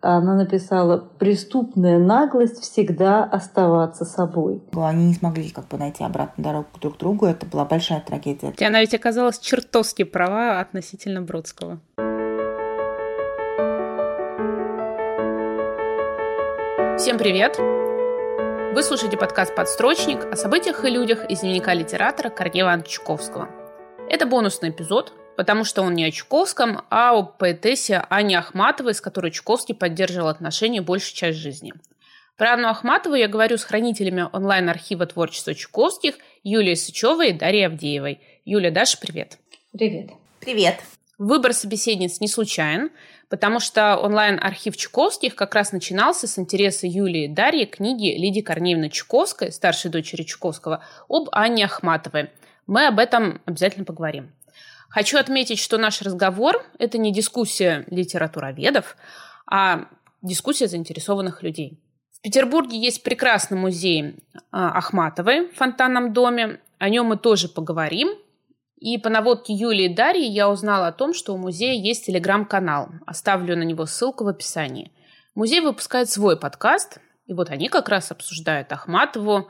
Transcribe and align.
Она 0.00 0.36
написала 0.36 0.98
«Преступная 1.18 1.98
наглость 1.98 2.62
всегда 2.62 3.24
оставаться 3.24 4.04
собой». 4.04 4.62
Они 4.76 5.06
не 5.06 5.14
смогли 5.14 5.50
как 5.50 5.66
бы 5.66 5.76
найти 5.76 6.04
обратную 6.04 6.44
дорогу 6.44 6.68
друг 6.80 6.94
к 6.94 6.98
другу. 7.00 7.26
Это 7.26 7.46
была 7.46 7.64
большая 7.64 8.00
трагедия. 8.00 8.54
И 8.56 8.64
она 8.64 8.78
ведь 8.78 8.94
оказалась 8.94 9.40
чертовски 9.40 10.04
права 10.04 10.60
относительно 10.60 11.20
Бродского. 11.22 11.80
Всем 16.96 17.18
привет! 17.18 17.58
Вы 17.58 18.82
слушаете 18.84 19.16
подкаст 19.16 19.56
«Подстрочник» 19.56 20.32
о 20.32 20.36
событиях 20.36 20.84
и 20.84 20.90
людях 20.90 21.28
из 21.28 21.40
дневника 21.40 21.74
литератора 21.74 22.30
Корнея 22.30 22.62
Ивановича 22.62 22.90
Чуковского. 22.90 23.48
Это 24.08 24.26
бонусный 24.26 24.70
эпизод, 24.70 25.12
потому 25.38 25.62
что 25.62 25.82
он 25.82 25.94
не 25.94 26.04
о 26.04 26.10
Чуковском, 26.10 26.82
а 26.90 27.16
о 27.16 27.22
поэтессе 27.22 28.04
Ане 28.10 28.40
Ахматовой, 28.40 28.92
с 28.92 29.00
которой 29.00 29.30
Чуковский 29.30 29.72
поддерживал 29.72 30.26
отношения 30.26 30.80
большую 30.80 31.14
часть 31.14 31.38
жизни. 31.38 31.74
Про 32.36 32.54
Анну 32.54 32.66
Ахматову 32.66 33.14
я 33.14 33.28
говорю 33.28 33.56
с 33.56 33.62
хранителями 33.62 34.28
онлайн-архива 34.32 35.06
творчества 35.06 35.54
Чуковских 35.54 36.16
Юлией 36.42 36.74
Сычевой 36.74 37.30
и 37.30 37.32
Дарьей 37.32 37.68
Авдеевой. 37.68 38.18
Юля, 38.44 38.72
Даша, 38.72 38.98
привет. 38.98 39.38
Привет. 39.70 40.10
Привет. 40.40 40.80
Выбор 41.18 41.52
собеседниц 41.52 42.18
не 42.18 42.26
случайен, 42.26 42.90
потому 43.28 43.60
что 43.60 43.96
онлайн-архив 43.96 44.76
Чуковских 44.76 45.36
как 45.36 45.54
раз 45.54 45.70
начинался 45.70 46.26
с 46.26 46.36
интереса 46.36 46.88
Юлии 46.88 47.26
и 47.26 47.32
Дарьи 47.32 47.64
книги 47.64 48.18
Лидии 48.18 48.40
Корнеевны 48.40 48.90
Чуковской, 48.90 49.52
старшей 49.52 49.92
дочери 49.92 50.24
Чуковского, 50.24 50.82
об 51.08 51.28
Анне 51.30 51.66
Ахматовой. 51.66 52.30
Мы 52.66 52.88
об 52.88 52.98
этом 52.98 53.40
обязательно 53.46 53.84
поговорим. 53.84 54.32
Хочу 54.88 55.18
отметить, 55.18 55.58
что 55.58 55.76
наш 55.76 56.00
разговор– 56.02 56.64
это 56.78 56.96
не 56.98 57.12
дискуссия 57.12 57.84
литературоведов, 57.88 58.96
а 59.46 59.88
дискуссия 60.22 60.66
заинтересованных 60.66 61.42
людей. 61.42 61.78
В 62.12 62.20
Петербурге 62.22 62.78
есть 62.78 63.02
прекрасный 63.02 63.58
музей 63.58 64.16
а, 64.50 64.70
Ахматовой 64.78 65.48
в 65.48 65.54
фонтанном 65.54 66.12
доме. 66.12 66.60
О 66.78 66.88
нем 66.88 67.06
мы 67.06 67.16
тоже 67.16 67.48
поговорим. 67.48 68.08
И 68.80 68.96
по 68.98 69.08
наводке 69.08 69.52
Юлии 69.52 69.90
и 69.90 69.94
Дарьи 69.94 70.26
я 70.26 70.48
узнала 70.48 70.88
о 70.88 70.92
том, 70.92 71.12
что 71.12 71.34
у 71.34 71.36
музея 71.36 71.74
есть 71.74 72.06
телеграм-канал. 72.06 72.88
Оставлю 73.06 73.56
на 73.56 73.62
него 73.62 73.86
ссылку 73.86 74.24
в 74.24 74.28
описании. 74.28 74.92
Музей 75.34 75.60
выпускает 75.60 76.10
свой 76.10 76.38
подкаст, 76.38 76.98
и 77.26 77.34
вот 77.34 77.50
они 77.50 77.68
как 77.68 77.88
раз 77.88 78.10
обсуждают 78.10 78.72
Ахматову 78.72 79.48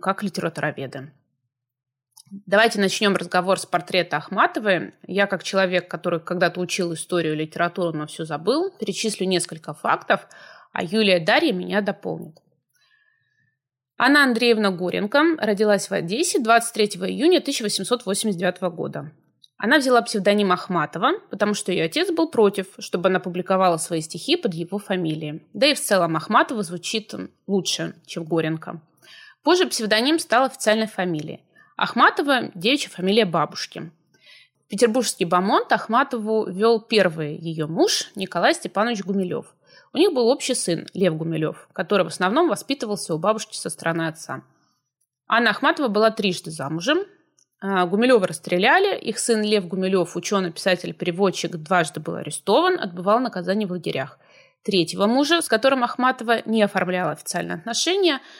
как 0.00 0.22
литературоведы. 0.22 1.12
Давайте 2.34 2.80
начнем 2.80 3.14
разговор 3.14 3.60
с 3.60 3.66
портрета 3.66 4.16
Ахматовой. 4.16 4.94
Я, 5.06 5.26
как 5.26 5.42
человек, 5.42 5.90
который 5.90 6.18
когда-то 6.18 6.60
учил 6.60 6.94
историю 6.94 7.34
и 7.34 7.36
литературу, 7.36 7.92
но 7.92 8.06
все 8.06 8.24
забыл, 8.24 8.70
перечислю 8.70 9.26
несколько 9.26 9.74
фактов, 9.74 10.26
а 10.72 10.82
Юлия 10.82 11.20
Дарья 11.20 11.52
меня 11.52 11.82
дополнит. 11.82 12.38
Анна 13.98 14.24
Андреевна 14.24 14.70
Горенко 14.70 15.36
родилась 15.36 15.90
в 15.90 15.92
Одессе 15.92 16.38
23 16.38 17.02
июня 17.06 17.36
1889 17.36 18.62
года. 18.74 19.12
Она 19.58 19.76
взяла 19.76 20.00
псевдоним 20.00 20.52
Ахматова, 20.52 21.20
потому 21.28 21.52
что 21.52 21.70
ее 21.70 21.84
отец 21.84 22.10
был 22.10 22.30
против, 22.30 22.68
чтобы 22.78 23.10
она 23.10 23.20
публиковала 23.20 23.76
свои 23.76 24.00
стихи 24.00 24.36
под 24.36 24.54
его 24.54 24.78
фамилией. 24.78 25.42
Да 25.52 25.66
и 25.66 25.74
в 25.74 25.80
целом 25.80 26.16
Ахматова 26.16 26.62
звучит 26.62 27.12
лучше, 27.46 27.94
чем 28.06 28.24
Горенко. 28.24 28.80
Позже 29.42 29.66
псевдоним 29.66 30.18
стал 30.18 30.46
официальной 30.46 30.86
фамилией– 30.86 31.44
Ахматова– 31.82 32.52
девичья 32.54 32.90
фамилия 32.90 33.24
бабушки. 33.24 33.90
Петербургский 34.68 35.24
бомонд 35.24 35.72
Ахматову 35.72 36.48
вел 36.48 36.80
первый 36.80 37.36
ее 37.36 37.66
муж 37.66 38.12
Николай 38.14 38.54
Степанович 38.54 39.02
Гумилев. 39.02 39.52
У 39.92 39.98
них 39.98 40.12
был 40.12 40.28
общий 40.28 40.54
сын 40.54 40.86
Лев 40.94 41.16
Гумилев, 41.16 41.68
который 41.72 42.04
в 42.04 42.06
основном 42.06 42.48
воспитывался 42.48 43.16
у 43.16 43.18
бабушки 43.18 43.56
со 43.56 43.68
стороны 43.68 44.06
отца. 44.06 44.44
Анна 45.26 45.50
Ахматова 45.50 45.88
была 45.88 46.12
трижды 46.12 46.52
замужем. 46.52 46.98
А, 47.60 47.84
Гумилева 47.86 48.28
расстреляли. 48.28 48.96
Их 48.96 49.18
сын 49.18 49.42
Лев 49.42 49.66
Гумилев, 49.66 50.14
ученый, 50.14 50.52
писатель, 50.52 50.94
переводчик, 50.94 51.56
дважды 51.56 51.98
был 51.98 52.14
арестован, 52.14 52.78
отбывал 52.78 53.18
наказание 53.18 53.66
в 53.66 53.72
лагерях. 53.72 54.20
Третьего 54.62 55.06
мужа, 55.06 55.40
с 55.40 55.48
которым 55.48 55.82
Ахматова 55.82 56.42
не 56.46 56.62
оформляла 56.62 57.10
официальные 57.10 57.56
отношения– 57.56 58.20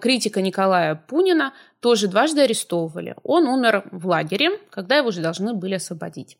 критика 0.00 0.42
Николая 0.42 0.94
Пунина 0.94 1.54
тоже 1.80 2.08
дважды 2.08 2.42
арестовывали. 2.42 3.16
Он 3.22 3.46
умер 3.46 3.88
в 3.92 4.06
лагере, 4.06 4.58
когда 4.70 4.96
его 4.96 5.08
уже 5.08 5.20
должны 5.20 5.54
были 5.54 5.74
освободить. 5.74 6.36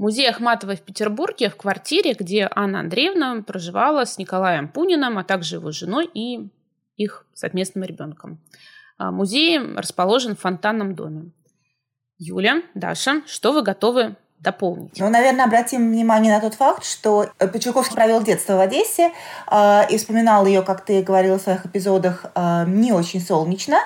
Музей 0.00 0.30
Ахматовой 0.30 0.76
в 0.76 0.80
Петербурге 0.80 1.50
в 1.50 1.56
квартире, 1.56 2.14
где 2.14 2.48
Анна 2.54 2.80
Андреевна 2.80 3.42
проживала 3.42 4.06
с 4.06 4.16
Николаем 4.16 4.66
Пуниным, 4.68 5.18
а 5.18 5.24
также 5.24 5.56
его 5.56 5.72
женой 5.72 6.08
и 6.14 6.48
их 6.96 7.26
совместным 7.34 7.84
ребенком. 7.84 8.38
Э, 8.98 9.10
музей 9.10 9.58
расположен 9.58 10.36
в 10.36 10.40
фонтанном 10.40 10.94
доме. 10.94 11.32
Юля, 12.18 12.62
Даша, 12.74 13.22
что 13.26 13.52
вы 13.52 13.62
готовы 13.62 14.16
дополнить? 14.40 14.98
Ну, 14.98 15.08
наверное, 15.08 15.44
обратим 15.44 15.90
внимание 15.90 16.34
на 16.34 16.40
тот 16.40 16.54
факт, 16.54 16.84
что 16.84 17.28
э, 17.38 17.48
Печуковский 17.48 17.94
провел 17.94 18.22
детство 18.22 18.54
в 18.56 18.60
Одессе 18.60 19.12
э, 19.50 19.82
и 19.90 19.98
вспоминал 19.98 20.46
ее, 20.46 20.62
как 20.62 20.84
ты 20.84 21.02
говорила 21.02 21.38
в 21.38 21.42
своих 21.42 21.66
эпизодах, 21.66 22.26
э, 22.34 22.64
не 22.66 22.92
очень 22.92 23.20
солнечно. 23.20 23.78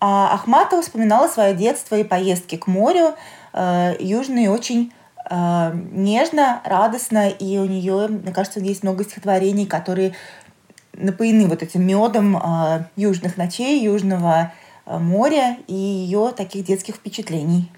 А 0.00 0.32
Ахматова 0.34 0.82
вспоминала 0.82 1.28
свое 1.28 1.54
детство 1.54 1.96
и 1.96 2.04
поездки 2.04 2.56
к 2.56 2.66
морю 2.66 3.14
э, 3.52 3.96
южные 4.00 4.50
очень 4.50 4.92
э, 5.30 5.72
нежно, 5.92 6.62
радостно, 6.64 7.28
и 7.28 7.58
у 7.58 7.66
нее, 7.66 8.08
мне 8.08 8.32
кажется, 8.32 8.60
есть 8.60 8.82
много 8.82 9.04
стихотворений, 9.04 9.66
которые 9.66 10.14
напоены 10.94 11.46
вот 11.46 11.62
этим 11.62 11.86
медом 11.86 12.36
э, 12.36 12.84
южных 12.96 13.36
ночей, 13.36 13.82
южного 13.82 14.52
э, 14.86 14.98
моря 14.98 15.58
и 15.66 15.74
ее 15.74 16.32
таких 16.34 16.64
детских 16.64 16.96
впечатлений. 16.96 17.70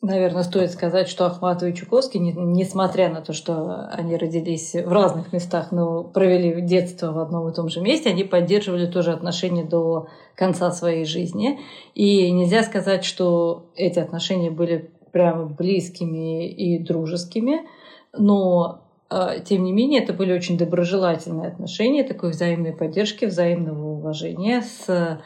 Наверное, 0.00 0.44
стоит 0.44 0.70
сказать, 0.70 1.08
что 1.08 1.26
Ахматова 1.26 1.70
и 1.70 1.74
Чуковский, 1.74 2.20
не, 2.20 2.32
несмотря 2.32 3.08
на 3.08 3.20
то, 3.20 3.32
что 3.32 3.88
они 3.90 4.16
родились 4.16 4.74
в 4.74 4.92
разных 4.92 5.32
местах, 5.32 5.72
но 5.72 6.04
провели 6.04 6.60
детство 6.60 7.10
в 7.10 7.18
одном 7.18 7.48
и 7.48 7.52
том 7.52 7.68
же 7.68 7.80
месте, 7.80 8.10
они 8.10 8.22
поддерживали 8.22 8.86
тоже 8.86 9.10
отношения 9.10 9.64
до 9.64 10.06
конца 10.36 10.70
своей 10.70 11.04
жизни. 11.04 11.58
И 11.96 12.30
нельзя 12.30 12.62
сказать, 12.62 13.04
что 13.04 13.66
эти 13.74 13.98
отношения 13.98 14.52
были 14.52 14.88
прямо 15.10 15.46
близкими 15.46 16.48
и 16.48 16.78
дружескими, 16.78 17.66
но 18.16 18.84
а, 19.10 19.40
тем 19.40 19.64
не 19.64 19.72
менее, 19.72 20.02
это 20.02 20.12
были 20.12 20.32
очень 20.32 20.58
доброжелательные 20.58 21.48
отношения, 21.48 22.04
такой 22.04 22.30
взаимной 22.30 22.72
поддержки, 22.72 23.24
взаимного 23.24 23.94
уважения 23.94 24.62
с 24.62 25.20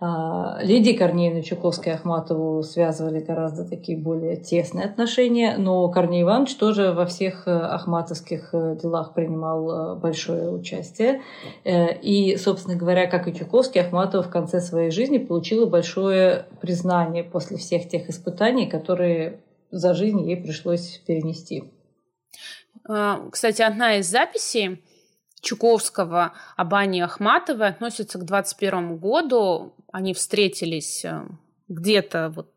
Лидии 0.00 0.92
Корнеевны 0.92 1.42
Чуковской 1.42 1.92
Ахматову 1.94 2.62
связывали 2.62 3.18
гораздо 3.18 3.64
такие 3.64 3.98
более 3.98 4.36
тесные 4.36 4.84
отношения, 4.84 5.56
но 5.58 5.88
Корней 5.88 6.22
Иванович 6.22 6.54
тоже 6.54 6.92
во 6.92 7.04
всех 7.04 7.48
э, 7.48 7.50
ахматовских 7.50 8.50
э, 8.52 8.76
делах 8.80 9.12
принимал 9.12 9.70
э, 9.70 9.96
большое 9.96 10.52
участие. 10.52 11.22
И, 11.64 12.36
собственно 12.38 12.76
говоря, 12.76 13.08
как 13.08 13.26
и 13.26 13.34
Чуковский, 13.34 13.80
Ахматова 13.80 14.22
в 14.22 14.30
конце 14.30 14.60
своей 14.60 14.92
жизни 14.92 15.18
получила 15.18 15.66
большое 15.66 16.46
признание 16.60 17.24
после 17.24 17.56
всех 17.56 17.88
тех 17.88 18.08
испытаний, 18.08 18.68
которые 18.68 19.40
за 19.72 19.94
жизнь 19.94 20.20
ей 20.20 20.36
пришлось 20.36 20.98
перенести. 21.08 21.64
А, 22.88 23.20
кстати, 23.32 23.62
одна 23.62 23.96
из 23.96 24.08
записей 24.08 24.80
Чуковского 25.40 26.32
об 26.56 26.74
Анне 26.74 27.04
Ахматовой 27.04 27.68
относится 27.68 28.18
к 28.18 28.24
21 28.24 28.96
году. 28.98 29.74
Они 29.92 30.14
встретились 30.14 31.04
э, 31.04 31.22
где-то 31.68 32.32
вот 32.34 32.52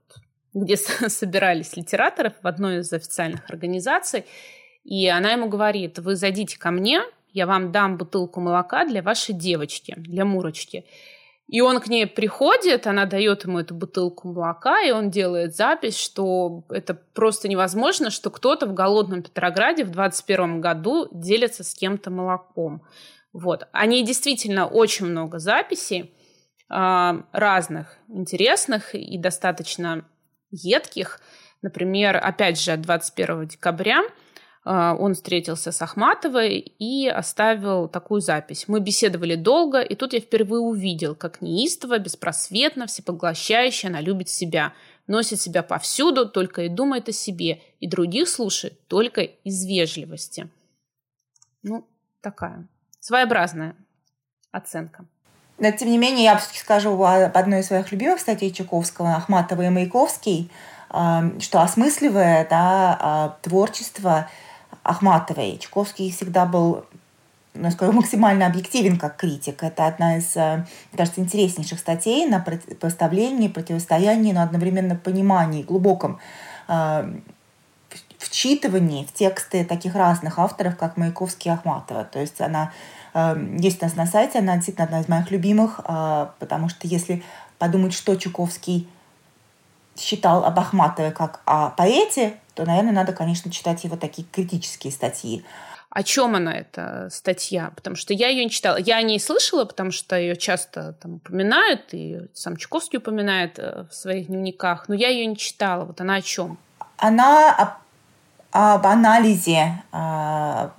где 0.53 0.77
собирались 1.07 1.75
литераторы 1.75 2.33
в 2.41 2.47
одной 2.47 2.79
из 2.79 2.91
официальных 2.91 3.49
организаций, 3.49 4.25
и 4.83 5.07
она 5.07 5.31
ему 5.31 5.47
говорит, 5.47 5.99
вы 5.99 6.15
зайдите 6.15 6.57
ко 6.57 6.71
мне, 6.71 7.01
я 7.33 7.45
вам 7.45 7.71
дам 7.71 7.97
бутылку 7.97 8.41
молока 8.41 8.85
для 8.85 9.01
вашей 9.01 9.33
девочки, 9.33 9.93
для 9.97 10.25
Мурочки. 10.25 10.85
И 11.47 11.59
он 11.59 11.81
к 11.81 11.87
ней 11.87 12.07
приходит, 12.07 12.87
она 12.87 13.05
дает 13.05 13.43
ему 13.43 13.59
эту 13.59 13.75
бутылку 13.75 14.29
молока, 14.29 14.81
и 14.81 14.91
он 14.91 15.09
делает 15.09 15.55
запись, 15.55 15.97
что 15.97 16.63
это 16.69 16.93
просто 16.93 17.49
невозможно, 17.49 18.09
что 18.09 18.29
кто-то 18.29 18.67
в 18.67 18.73
голодном 18.73 19.21
Петрограде 19.21 19.83
в 19.83 19.91
21 19.91 20.61
году 20.61 21.09
делится 21.11 21.63
с 21.63 21.73
кем-то 21.73 22.09
молоком. 22.09 22.83
Вот. 23.33 23.67
Они 23.73 24.03
действительно 24.03 24.65
очень 24.65 25.05
много 25.05 25.39
записей 25.39 26.13
разных, 26.73 27.97
интересных 28.07 28.95
и 28.95 29.17
достаточно 29.17 30.05
едких. 30.51 31.19
Например, 31.61 32.17
опять 32.17 32.59
же, 32.59 32.77
21 32.77 33.47
декабря 33.47 34.03
а, 34.63 34.95
он 34.95 35.15
встретился 35.15 35.71
с 35.71 35.81
Ахматовой 35.81 36.59
и 36.59 37.07
оставил 37.07 37.87
такую 37.87 38.21
запись. 38.21 38.67
Мы 38.67 38.79
беседовали 38.79 39.35
долго, 39.35 39.81
и 39.81 39.95
тут 39.95 40.13
я 40.13 40.19
впервые 40.19 40.61
увидел, 40.61 41.15
как 41.15 41.41
неистово, 41.41 41.97
беспросветно, 41.97 42.85
всепоглощающе 42.85 43.87
она 43.87 44.01
любит 44.01 44.29
себя, 44.29 44.73
носит 45.07 45.41
себя 45.41 45.63
повсюду, 45.63 46.29
только 46.29 46.63
и 46.63 46.69
думает 46.69 47.09
о 47.09 47.11
себе, 47.11 47.61
и 47.79 47.87
других 47.87 48.29
слушает 48.29 48.87
только 48.87 49.21
из 49.21 49.65
вежливости. 49.65 50.49
Ну, 51.63 51.87
такая 52.21 52.67
своеобразная 52.99 53.75
оценка. 54.51 55.05
Но, 55.61 55.69
тем 55.69 55.89
не 55.89 55.99
менее, 55.99 56.23
я 56.23 56.37
все-таки 56.37 56.57
скажу 56.57 56.91
об 57.03 57.37
одной 57.37 57.59
из 57.59 57.67
своих 57.67 57.91
любимых 57.91 58.19
статей 58.19 58.51
Чуковского, 58.51 59.13
Ахматова 59.13 59.61
и 59.61 59.69
Маяковский, 59.69 60.49
что 60.89 61.61
осмысливая 61.61 62.47
да, 62.49 62.97
а, 62.99 63.37
творчество 63.43 64.27
Ахматовой, 64.81 65.59
Чуковский 65.59 66.11
всегда 66.11 66.47
был 66.47 66.85
ну, 67.53 67.69
скажу, 67.69 67.91
максимально 67.91 68.47
объективен 68.47 68.97
как 68.97 69.17
критик. 69.17 69.61
Это 69.61 69.85
одна 69.85 70.17
из, 70.17 70.35
э, 70.35 70.65
кажется, 70.97 71.21
интереснейших 71.21 71.77
статей 71.79 72.25
на 72.25 72.39
противопоставлении, 72.39 73.47
противостоянии, 73.47 74.31
но 74.31 74.41
одновременно 74.41 74.95
понимании, 74.95 75.61
глубоком 75.61 76.19
э, 76.69 77.13
вчитывании 78.17 79.05
в 79.05 79.13
тексты 79.13 79.63
таких 79.65 79.95
разных 79.95 80.39
авторов, 80.39 80.77
как 80.77 80.97
Маяковский 80.97 81.51
и 81.51 81.53
Ахматова. 81.53 82.05
То 82.05 82.19
есть 82.19 82.39
она 82.41 82.71
есть 83.13 83.81
у 83.81 83.85
нас 83.85 83.95
на 83.95 84.05
сайте, 84.05 84.39
она 84.39 84.55
действительно 84.55 84.85
одна 84.85 85.01
из 85.01 85.07
моих 85.09 85.31
любимых, 85.31 85.79
потому 86.39 86.69
что 86.69 86.87
если 86.87 87.23
подумать, 87.57 87.93
что 87.93 88.15
Чуковский 88.15 88.87
считал 89.97 90.45
об 90.45 90.57
Ахматове 90.57 91.11
как 91.11 91.41
о 91.45 91.69
поэте, 91.71 92.37
то, 92.55 92.65
наверное, 92.65 92.93
надо, 92.93 93.13
конечно, 93.13 93.51
читать 93.51 93.83
его 93.83 93.97
такие 93.97 94.27
критические 94.31 94.93
статьи. 94.93 95.43
О 95.89 96.03
чем 96.03 96.35
она, 96.35 96.53
эта 96.55 97.09
статья? 97.11 97.73
Потому 97.75 97.97
что 97.97 98.13
я 98.13 98.29
ее 98.29 98.45
не 98.45 98.49
читала. 98.49 98.77
Я 98.77 98.95
о 98.95 99.01
ней 99.01 99.19
слышала, 99.19 99.65
потому 99.65 99.91
что 99.91 100.15
ее 100.15 100.37
часто 100.37 100.93
там 100.93 101.15
упоминают, 101.15 101.89
и 101.91 102.21
сам 102.33 102.55
Чуковский 102.55 102.99
упоминает 102.99 103.59
э, 103.59 103.85
в 103.89 103.93
своих 103.93 104.27
дневниках, 104.27 104.87
но 104.87 104.95
я 104.95 105.09
ее 105.09 105.25
не 105.25 105.35
читала. 105.35 105.83
Вот 105.83 105.99
она 105.99 106.15
о 106.15 106.21
чем? 106.21 106.57
Она 106.95 107.53
об, 107.53 107.69
об 108.51 108.87
анализе 108.87 109.83
э, 109.91 110.69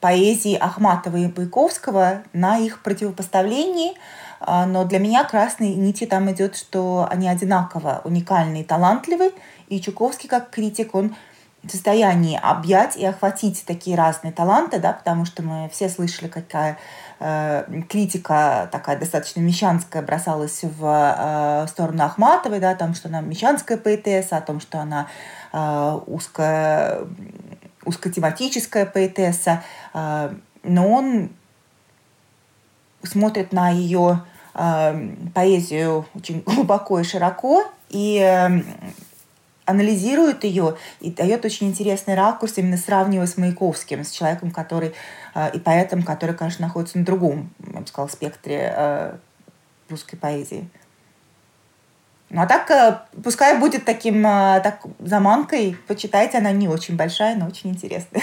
поэзии 0.00 0.54
Ахматова 0.54 1.16
и 1.16 1.26
Байковского 1.26 2.22
на 2.32 2.58
их 2.58 2.82
противопоставлении, 2.82 3.92
э, 4.40 4.64
но 4.66 4.84
для 4.84 4.98
меня 4.98 5.24
красной 5.24 5.74
нити 5.74 6.06
там 6.06 6.30
идет, 6.32 6.56
что 6.56 7.06
они 7.10 7.28
одинаково 7.28 8.00
уникальны 8.04 8.62
и 8.62 8.64
талантливы, 8.64 9.32
и 9.68 9.80
Чуковский 9.80 10.28
как 10.28 10.50
критик, 10.50 10.94
он 10.94 11.14
в 11.62 11.70
состоянии 11.70 12.38
объять 12.42 12.96
и 12.96 13.04
охватить 13.04 13.64
такие 13.66 13.96
разные 13.96 14.32
таланты, 14.32 14.78
да, 14.78 14.92
потому 14.92 15.24
что 15.26 15.42
мы 15.42 15.68
все 15.70 15.90
слышали, 15.90 16.28
какая 16.28 16.78
э, 17.18 17.64
критика 17.88 18.68
такая 18.72 18.98
достаточно 18.98 19.40
мещанская 19.40 20.02
бросалась 20.02 20.60
в 20.62 20.84
э, 20.84 21.66
сторону 21.68 22.04
Ахматовой, 22.04 22.60
да, 22.60 22.70
о 22.70 22.76
том, 22.76 22.94
что 22.94 23.08
она 23.08 23.20
мещанская 23.20 23.76
поэтесса, 23.76 24.38
о 24.38 24.40
том, 24.40 24.60
что 24.60 24.80
она 24.80 25.08
э, 25.52 26.00
узко, 26.06 27.06
узкотематическая 27.84 28.86
поэтесса, 28.86 29.62
э, 29.94 30.34
но 30.62 30.88
он 30.88 31.30
смотрит 33.02 33.52
на 33.52 33.70
ее 33.70 34.22
э, 34.54 35.16
поэзию 35.34 36.06
очень 36.14 36.40
глубоко 36.46 37.00
и 37.00 37.04
широко, 37.04 37.64
и 37.88 38.20
анализирует 39.64 40.44
ее 40.44 40.76
и 41.00 41.10
дает 41.10 41.44
очень 41.44 41.68
интересный 41.68 42.14
ракурс, 42.14 42.58
именно 42.58 42.76
сравнивая 42.76 43.26
с 43.26 43.36
Маяковским, 43.36 44.04
с 44.04 44.10
человеком, 44.10 44.50
который 44.50 44.94
э, 45.34 45.50
и 45.54 45.58
поэтом, 45.58 46.02
который, 46.02 46.34
конечно, 46.34 46.66
находится 46.66 46.98
на 46.98 47.04
другом, 47.04 47.50
я 47.72 47.80
бы 47.80 47.86
сказала, 47.86 48.08
спектре 48.08 49.20
русской 49.88 50.16
поэзии. 50.16 50.68
Ну 52.30 52.40
а 52.42 52.46
так, 52.46 52.70
э, 52.70 53.00
пускай 53.22 53.58
будет 53.58 53.84
таким 53.84 54.22
так, 54.22 54.84
заманкой, 55.00 55.76
почитайте, 55.88 56.38
она 56.38 56.52
не 56.52 56.68
очень 56.68 56.96
большая, 56.96 57.36
но 57.36 57.46
очень 57.46 57.70
интересная. 57.70 58.22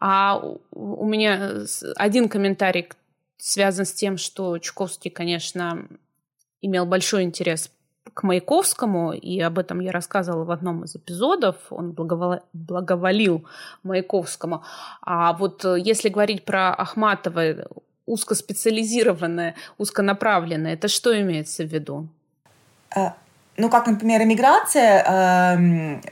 А 0.00 0.38
у 0.72 1.06
меня 1.06 1.64
один 1.96 2.28
комментарий 2.28 2.90
связан 3.38 3.86
с 3.86 3.92
тем, 3.92 4.18
что 4.18 4.58
Чуковский, 4.58 5.10
конечно, 5.10 5.86
имел 6.60 6.84
большой 6.84 7.22
интерес 7.22 7.70
к 8.12 8.22
Маяковскому, 8.22 9.12
и 9.12 9.40
об 9.40 9.58
этом 9.58 9.80
я 9.80 9.92
рассказывала 9.92 10.44
в 10.44 10.50
одном 10.50 10.84
из 10.84 10.94
эпизодов, 10.94 11.56
он 11.70 11.92
благоволил 12.52 13.46
Маяковскому. 13.82 14.62
А 15.00 15.32
вот 15.32 15.64
э, 15.64 15.76
если 15.80 16.10
говорить 16.10 16.44
про 16.44 16.74
Ахматова, 16.74 17.66
узкоспециализированное, 18.06 19.54
узконаправленное, 19.78 20.74
это 20.74 20.88
что 20.88 21.18
имеется 21.18 21.64
в 21.64 21.68
виду? 21.72 22.08
А, 22.94 23.14
ну, 23.56 23.68
как, 23.68 23.86
например, 23.86 24.22
эмиграция, 24.22 25.04
эм, 25.04 26.02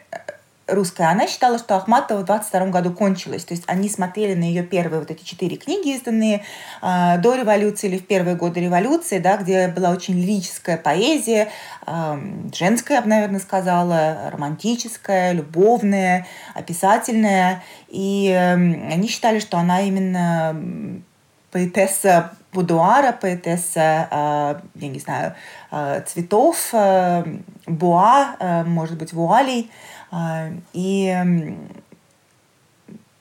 русская, 0.66 1.10
она 1.10 1.26
считала, 1.26 1.58
что 1.58 1.76
Ахматова 1.76 2.20
в 2.20 2.24
22 2.24 2.66
году 2.66 2.92
кончилась. 2.92 3.44
То 3.44 3.54
есть 3.54 3.64
они 3.66 3.88
смотрели 3.88 4.34
на 4.34 4.44
ее 4.44 4.62
первые 4.62 5.00
вот 5.00 5.10
эти 5.10 5.24
четыре 5.24 5.56
книги, 5.56 5.94
изданные 5.94 6.44
э, 6.82 7.18
до 7.18 7.34
революции 7.34 7.88
или 7.88 7.98
в 7.98 8.06
первые 8.06 8.36
годы 8.36 8.60
революции, 8.60 9.18
да, 9.18 9.36
где 9.36 9.68
была 9.68 9.90
очень 9.90 10.14
лирическая 10.14 10.76
поэзия, 10.76 11.50
э, 11.86 12.18
женская, 12.54 12.94
я 12.94 13.02
бы, 13.02 13.08
наверное, 13.08 13.40
сказала, 13.40 14.30
романтическая, 14.32 15.32
любовная, 15.32 16.26
описательная. 16.54 17.62
И 17.88 18.28
э, 18.28 18.52
они 18.54 19.08
считали, 19.08 19.40
что 19.40 19.58
она 19.58 19.82
именно 19.82 21.02
поэтесса 21.52 22.32
будуара, 22.52 23.12
поэтесса, 23.12 24.08
э, 24.10 24.60
я 24.74 24.88
не 24.88 24.98
знаю, 24.98 25.34
э, 25.70 26.02
цветов, 26.06 26.70
э, 26.72 27.24
буа, 27.66 28.64
может 28.66 28.98
быть, 28.98 29.12
вуалей. 29.12 29.70
И 30.74 31.16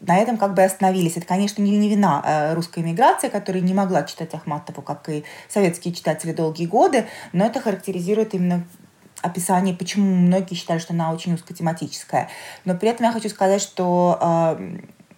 на 0.01 0.17
этом 0.17 0.37
как 0.37 0.55
бы 0.55 0.63
остановились. 0.63 1.15
Это, 1.15 1.25
конечно, 1.25 1.61
не, 1.61 1.77
не 1.77 1.87
вина 1.87 2.53
русской 2.53 2.79
эмиграции, 2.79 3.29
которая 3.29 3.61
не 3.61 3.73
могла 3.73 4.03
читать 4.03 4.33
Ахматову, 4.33 4.81
как 4.81 5.07
и 5.07 5.23
советские 5.47 5.93
читатели 5.93 6.33
долгие 6.33 6.65
годы, 6.65 7.05
но 7.31 7.45
это 7.45 7.61
характеризует 7.61 8.33
именно 8.33 8.65
описание, 9.21 9.73
почему 9.73 10.13
многие 10.13 10.55
считали, 10.55 10.79
что 10.79 10.93
она 10.93 11.13
очень 11.13 11.35
узкотематическая. 11.35 12.27
Но 12.65 12.75
при 12.75 12.89
этом 12.89 13.05
я 13.05 13.13
хочу 13.13 13.29
сказать, 13.29 13.61
что 13.61 14.57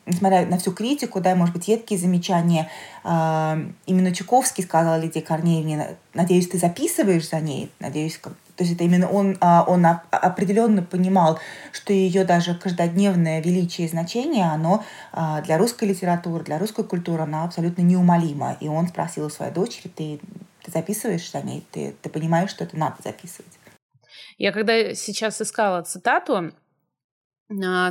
несмотря 0.05 0.45
на 0.45 0.57
всю 0.57 0.71
критику, 0.71 1.21
да, 1.21 1.35
может 1.35 1.53
быть, 1.53 1.67
едкие 1.67 1.99
замечания, 1.99 2.69
именно 3.03 4.13
Чуковский 4.13 4.63
сказал 4.63 4.99
Лидии 4.99 5.19
Корнеевне, 5.19 5.97
надеюсь, 6.13 6.49
ты 6.49 6.57
записываешь 6.57 7.29
за 7.29 7.39
ней, 7.39 7.71
надеюсь, 7.79 8.19
то 8.55 8.63
есть 8.63 8.75
это 8.75 8.83
именно 8.83 9.09
он, 9.09 9.37
а, 9.41 9.63
он 9.67 9.85
определенно 9.85 10.83
понимал, 10.83 11.39
что 11.71 11.91
ее 11.91 12.23
даже 12.23 12.53
каждодневное 12.53 13.41
величие 13.41 13.87
и 13.87 13.89
значение, 13.89 14.45
оно 14.45 14.83
а, 15.11 15.41
для 15.41 15.57
русской 15.57 15.85
литературы, 15.85 16.43
для 16.43 16.59
русской 16.59 16.83
культуры, 16.83 17.23
она 17.23 17.45
абсолютно 17.45 17.81
неумолима. 17.81 18.57
И 18.59 18.67
он 18.67 18.87
спросил 18.87 19.25
у 19.25 19.29
своей 19.29 19.51
дочери, 19.51 19.87
ты, 19.87 20.19
ты 20.61 20.71
записываешь 20.71 21.31
за 21.31 21.41
ней, 21.41 21.65
ты, 21.71 21.95
ты 22.01 22.09
понимаешь, 22.09 22.51
что 22.51 22.63
это 22.63 22.77
надо 22.77 22.97
записывать. 23.03 23.51
Я 24.37 24.51
когда 24.51 24.93
сейчас 24.93 25.41
искала 25.41 25.81
цитату, 25.81 26.35
а, 26.35 26.51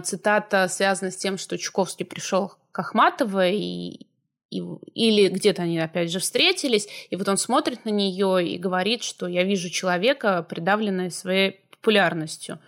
цитата 0.04 0.68
связана 0.68 1.10
с 1.10 1.16
тем, 1.16 1.38
что 1.38 1.58
Чуковский 1.58 2.04
пришел 2.04 2.52
к 2.72 2.78
Ахматовой 2.78 3.56
и, 3.56 4.06
и, 4.50 4.62
или 4.94 5.28
где-то 5.28 5.62
они 5.62 5.78
опять 5.78 6.10
же 6.10 6.18
встретились, 6.18 6.88
и 7.10 7.16
вот 7.16 7.28
он 7.28 7.36
смотрит 7.36 7.84
на 7.84 7.90
нее 7.90 8.46
и 8.46 8.58
говорит, 8.58 9.02
что 9.02 9.26
я 9.26 9.44
вижу 9.44 9.70
человека, 9.70 10.42
придавленного 10.48 11.10
своей 11.10 11.60
популярностью. 11.70 12.58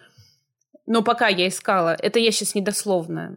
Но 0.87 1.03
пока 1.03 1.29
я 1.29 1.49
искала, 1.49 1.95
это 1.95 2.19
я 2.19 2.31
сейчас 2.31 2.55
недословно, 2.55 3.37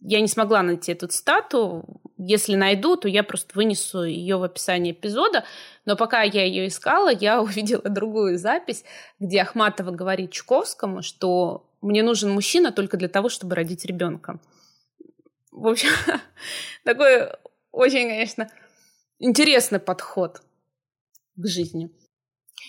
я 0.00 0.20
не 0.20 0.28
смогла 0.28 0.62
найти 0.62 0.92
эту 0.92 1.08
цитату. 1.08 1.84
Если 2.16 2.54
найду, 2.54 2.96
то 2.96 3.08
я 3.08 3.22
просто 3.22 3.54
вынесу 3.54 4.04
ее 4.04 4.36
в 4.36 4.44
описание 4.44 4.92
эпизода. 4.92 5.44
Но 5.84 5.96
пока 5.96 6.22
я 6.22 6.44
ее 6.44 6.68
искала, 6.68 7.12
я 7.12 7.42
увидела 7.42 7.82
другую 7.82 8.38
запись, 8.38 8.84
где 9.18 9.42
Ахматова 9.42 9.90
говорит 9.90 10.32
Чуковскому, 10.32 11.02
что 11.02 11.67
мне 11.80 12.02
нужен 12.02 12.30
мужчина 12.30 12.72
только 12.72 12.96
для 12.96 13.08
того, 13.08 13.28
чтобы 13.28 13.54
родить 13.54 13.84
ребенка. 13.84 14.40
В 15.50 15.66
общем, 15.66 15.90
такой 16.84 17.28
очень, 17.72 18.08
конечно, 18.08 18.48
интересный 19.18 19.78
подход 19.78 20.42
к 21.36 21.46
жизни. 21.46 21.90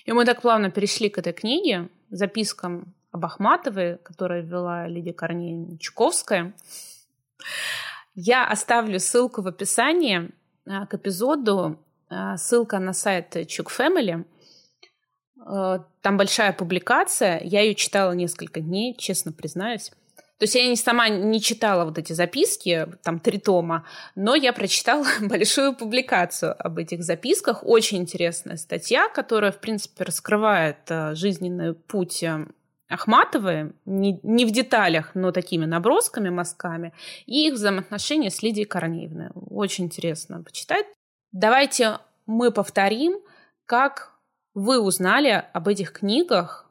И 0.06 0.12
мы 0.12 0.26
так 0.26 0.42
плавно 0.42 0.72
перешли 0.72 1.10
к 1.10 1.18
этой 1.18 1.34
книге, 1.34 1.90
запискам 2.10 2.94
об 3.12 3.26
Ахматовой, 3.26 3.98
которую 3.98 4.46
вела 4.46 4.88
Лидия 4.88 5.14
Корнеевна 5.14 5.78
Чуковская. 5.78 6.54
Я 8.16 8.48
оставлю 8.48 9.00
ссылку 9.00 9.42
в 9.42 9.48
описании 9.48 10.32
а, 10.66 10.86
к 10.86 10.94
эпизоду, 10.94 11.80
а, 12.10 12.38
ссылка 12.38 12.80
на 12.80 12.94
сайт 12.94 13.48
Чук 13.48 13.72
Family. 13.72 14.26
А, 15.46 15.86
там 16.02 16.18
большая 16.18 16.54
публикация, 16.54 17.42
я 17.44 17.62
ее 17.62 17.76
читала 17.76 18.12
несколько 18.14 18.60
дней, 18.60 18.96
честно 18.98 19.32
признаюсь. 19.32 19.92
То 20.40 20.44
есть 20.44 20.56
я 20.56 20.66
не 20.70 20.78
сама 20.78 21.10
не 21.10 21.42
читала 21.42 21.84
вот 21.84 21.98
эти 21.98 22.14
записки, 22.14 22.88
там 23.04 23.20
три 23.20 23.40
тома, 23.40 23.86
но 24.16 24.36
я 24.36 24.54
прочитала 24.54 25.06
большую 25.22 25.76
публикацию 25.76 26.56
об 26.58 26.78
этих 26.78 27.04
записках. 27.04 27.60
Очень 27.64 28.00
интересная 28.00 28.56
статья, 28.56 29.10
которая, 29.10 29.52
в 29.52 29.60
принципе, 29.60 30.06
раскрывает 30.06 30.78
э, 30.88 31.14
жизненный 31.16 31.74
путь 31.74 32.24
э, 32.24 32.48
Ахматовой, 32.88 33.74
не, 33.86 34.20
не 34.24 34.46
в 34.46 34.52
деталях, 34.52 35.12
но 35.14 35.32
такими 35.32 35.66
набросками, 35.66 36.30
мазками, 36.30 36.94
и 37.26 37.48
их 37.48 37.56
взаимоотношения 37.56 38.32
с 38.32 38.42
Лидией 38.42 38.66
Корнеевной. 38.66 39.32
Очень 39.50 39.86
интересно 39.86 40.42
почитать. 40.42 40.86
Давайте 41.34 42.00
мы 42.26 42.52
повторим, 42.52 43.20
как 43.66 44.14
вы 44.60 44.80
узнали 44.80 45.44
об 45.54 45.68
этих 45.68 45.94
книгах, 45.94 46.70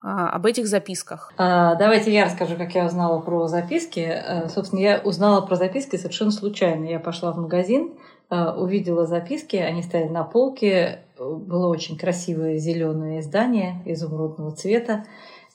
а, 0.00 0.30
об 0.30 0.46
этих 0.46 0.68
записках. 0.68 1.32
А, 1.36 1.74
давайте 1.74 2.12
я 2.12 2.24
расскажу, 2.24 2.56
как 2.56 2.74
я 2.74 2.86
узнала 2.86 3.20
про 3.20 3.48
записки. 3.48 4.00
А, 4.00 4.48
собственно, 4.48 4.80
я 4.80 5.00
узнала 5.04 5.40
про 5.40 5.56
записки 5.56 5.96
совершенно 5.96 6.30
случайно. 6.30 6.84
Я 6.84 7.00
пошла 7.00 7.32
в 7.32 7.38
магазин, 7.38 7.94
а, 8.30 8.54
увидела 8.54 9.06
записки, 9.06 9.56
они 9.56 9.82
стояли 9.82 10.08
на 10.08 10.22
полке, 10.22 11.00
было 11.18 11.66
очень 11.66 11.98
красивое 11.98 12.58
зеленое 12.58 13.20
издание 13.20 13.82
изумрудного 13.86 14.52
цвета. 14.52 15.04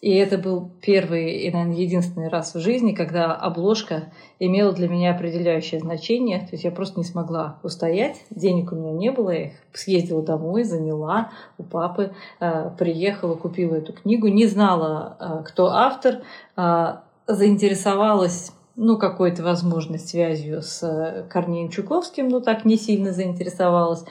И 0.03 0.15
это 0.15 0.37
был 0.37 0.69
первый 0.81 1.31
и, 1.31 1.49
наверное, 1.49 1.77
единственный 1.77 2.27
раз 2.27 2.55
в 2.55 2.59
жизни, 2.59 2.91
когда 2.91 3.33
обложка 3.33 4.11
имела 4.37 4.73
для 4.73 4.89
меня 4.89 5.15
определяющее 5.15 5.79
значение. 5.79 6.39
То 6.39 6.49
есть 6.51 6.65
я 6.65 6.71
просто 6.71 6.99
не 6.99 7.05
смогла 7.05 7.57
устоять. 7.63 8.17
Денег 8.29 8.73
у 8.73 8.75
меня 8.75 8.91
не 8.91 9.11
было. 9.11 9.29
Я 9.29 9.45
их 9.45 9.53
съездила 9.71 10.21
домой, 10.21 10.65
заняла 10.65 11.31
у 11.57 11.63
папы, 11.63 12.11
э, 12.41 12.71
приехала, 12.77 13.35
купила 13.35 13.75
эту 13.75 13.93
книгу. 13.93 14.27
Не 14.27 14.45
знала, 14.45 15.15
э, 15.21 15.43
кто 15.45 15.67
автор. 15.67 16.15
Э, 16.57 16.95
заинтересовалась 17.25 18.51
ну, 18.75 18.97
какой-то 18.97 19.41
возможной 19.41 19.99
связью 19.99 20.63
с 20.63 21.25
Корнеем 21.29 21.69
Чуковским, 21.69 22.27
но 22.27 22.41
так 22.41 22.65
не 22.65 22.75
сильно 22.75 23.13
заинтересовалась. 23.13 24.03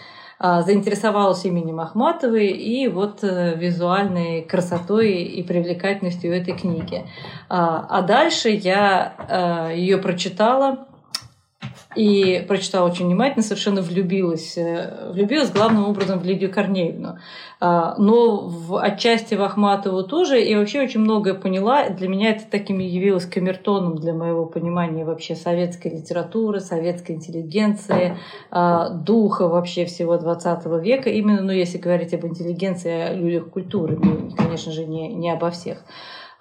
А, 0.44 0.62
заинтересовалась 0.62 1.44
именем 1.44 1.78
Ахматовой 1.78 2.48
и 2.48 2.88
вот 2.88 3.22
э, 3.22 3.54
визуальной 3.54 4.42
красотой 4.42 5.12
и 5.22 5.40
привлекательностью 5.44 6.34
этой 6.34 6.52
книги. 6.52 7.06
А, 7.48 7.86
а 7.88 8.02
дальше 8.02 8.48
я 8.48 9.70
э, 9.70 9.76
ее 9.76 9.98
прочитала, 9.98 10.88
и 11.96 12.44
прочитала 12.46 12.88
очень 12.88 13.06
внимательно, 13.06 13.42
совершенно 13.42 13.82
влюбилась. 13.82 14.56
Э, 14.56 15.10
влюбилась 15.12 15.50
главным 15.50 15.84
образом 15.88 16.18
в 16.18 16.24
Лидию 16.24 16.52
Корнеевну. 16.52 17.18
А, 17.60 17.94
но 17.96 18.40
в, 18.40 18.76
отчасти 18.76 19.34
в 19.34 19.42
Ахматову 19.42 20.02
тоже. 20.02 20.42
И 20.42 20.54
вообще 20.56 20.82
очень 20.82 21.00
многое 21.00 21.34
поняла. 21.34 21.88
Для 21.90 22.08
меня 22.08 22.30
это 22.30 22.44
таким 22.50 22.78
явилось 22.78 23.26
камертоном 23.26 23.96
для 23.96 24.12
моего 24.12 24.46
понимания 24.46 25.04
вообще 25.04 25.36
советской 25.36 25.88
литературы, 25.88 26.60
советской 26.60 27.12
интеллигенции, 27.12 28.16
а, 28.50 28.88
духа 28.88 29.46
вообще 29.46 29.84
всего 29.84 30.16
20 30.18 30.66
века. 30.80 31.10
Именно, 31.10 31.42
ну, 31.42 31.52
если 31.52 31.78
говорить 31.78 32.12
об 32.14 32.24
интеллигенции, 32.26 32.90
о 32.90 33.14
людях 33.14 33.50
культуры, 33.50 33.96
ну, 34.02 34.30
конечно 34.36 34.72
же, 34.72 34.84
не, 34.84 35.12
не 35.14 35.30
обо 35.30 35.50
всех. 35.50 35.84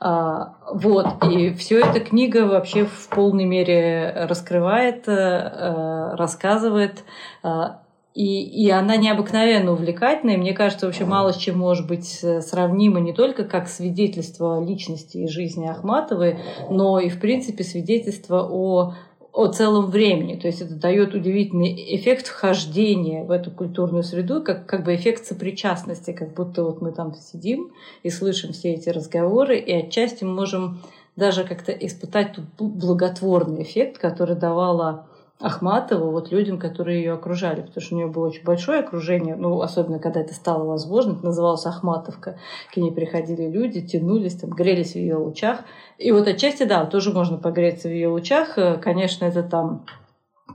А, 0.04 0.56
вот, 0.74 1.06
и 1.30 1.54
все 1.54 1.80
эта 1.80 2.00
книга 2.00 2.48
вообще 2.48 2.86
в 2.86 3.08
полной 3.10 3.46
мере 3.46 4.26
раскрывает, 4.28 5.08
э, 5.08 5.12
э, 5.12 6.16
рассказывает, 6.16 7.04
а, 7.44 7.84
и, 8.16 8.42
и 8.42 8.68
она 8.72 8.96
необыкновенно 8.96 9.74
увлекательная. 9.74 10.40
Мне 10.40 10.54
кажется, 10.54 10.88
вообще 10.88 11.06
мало 11.06 11.34
с 11.34 11.38
чем 11.38 11.60
может 11.60 11.88
быть 11.88 12.20
э, 12.24 12.42
сравнимо 12.42 13.00
не 13.00 13.14
только 13.14 13.44
как 13.44 13.68
свидетельство 13.68 14.60
личности 14.66 15.20
и 15.20 15.28
жизни 15.28 15.68
Ахматовой, 15.68 16.40
но 16.72 17.00
и, 17.00 17.10
в 17.10 17.20
принципе, 17.20 17.64
свидетельство 17.64 18.42
о 18.42 18.96
о 19.34 19.48
целом 19.48 19.90
времени. 19.90 20.36
То 20.36 20.48
есть 20.48 20.62
это 20.62 20.76
дает 20.76 21.14
удивительный 21.14 21.74
эффект 21.96 22.28
вхождения 22.28 23.24
в 23.24 23.32
эту 23.32 23.52
культурную 23.52 24.04
среду, 24.04 24.42
как, 24.42 24.66
как 24.66 24.84
бы 24.84 24.96
эффект 24.96 25.26
сопричастности, 25.26 26.12
как 26.12 26.34
будто 26.34 26.64
вот 26.64 26.82
мы 26.82 26.92
там 26.92 27.14
сидим 27.14 27.72
и 28.04 28.10
слышим 28.10 28.52
все 28.52 28.74
эти 28.74 28.90
разговоры, 28.90 29.58
и 29.58 29.72
отчасти 29.72 30.24
мы 30.24 30.34
можем 30.34 30.82
даже 31.16 31.44
как-то 31.44 31.72
испытать 31.72 32.34
тот 32.34 32.46
благотворный 32.72 33.64
эффект, 33.64 33.98
который 33.98 34.36
давала 34.36 35.08
Ахматову 35.42 36.12
вот 36.12 36.32
людям, 36.32 36.60
которые 36.60 37.00
ее 37.00 37.14
окружали, 37.14 37.62
потому 37.62 37.82
что 37.82 37.96
у 37.96 37.98
нее 37.98 38.08
было 38.08 38.28
очень 38.28 38.44
большое 38.44 38.80
окружение, 38.80 39.36
ну, 39.36 39.62
особенно 39.62 40.00
когда 40.00 40.22
это 40.22 40.34
стало 40.34 40.66
возможно, 40.66 41.14
это 41.14 41.26
называлось 41.26 41.66
Ахматовка. 41.66 42.38
К 42.74 42.78
ней 42.78 42.92
приходили 42.92 43.50
люди, 43.50 43.82
тянулись, 43.82 44.36
там, 44.36 44.52
грелись 44.52 44.94
в 44.94 44.96
ее 44.96 45.16
лучах. 45.16 45.60
И 45.98 46.12
вот 46.12 46.28
отчасти, 46.28 46.64
да, 46.64 46.86
тоже 46.86 47.12
можно 47.12 47.38
погреться 47.38 47.88
в 47.88 47.92
ее 47.92 48.08
лучах. 48.10 48.58
Э, 48.58 48.78
конечно, 48.78 49.26
это 49.26 49.44
там 49.44 49.86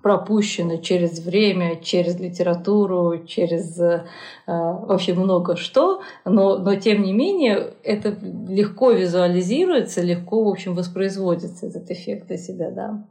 пропущено 0.02 0.76
через 0.76 1.18
время, 1.18 1.80
через 1.82 2.18
литературу, 2.20 3.24
через 3.26 3.80
э, 3.80 4.04
вообще 4.46 5.14
много 5.14 5.56
что, 5.56 6.00
но, 6.24 6.58
но 6.58 6.76
тем 6.76 7.02
не 7.02 7.12
менее 7.12 7.74
это 7.82 8.16
легко 8.48 8.92
визуализируется, 8.92 10.02
легко, 10.02 10.44
в 10.44 10.48
общем, 10.48 10.74
воспроизводится 10.74 11.66
этот 11.66 11.90
эффект 11.90 12.28
для 12.28 12.36
себя, 12.36 12.70
да. 12.70 13.04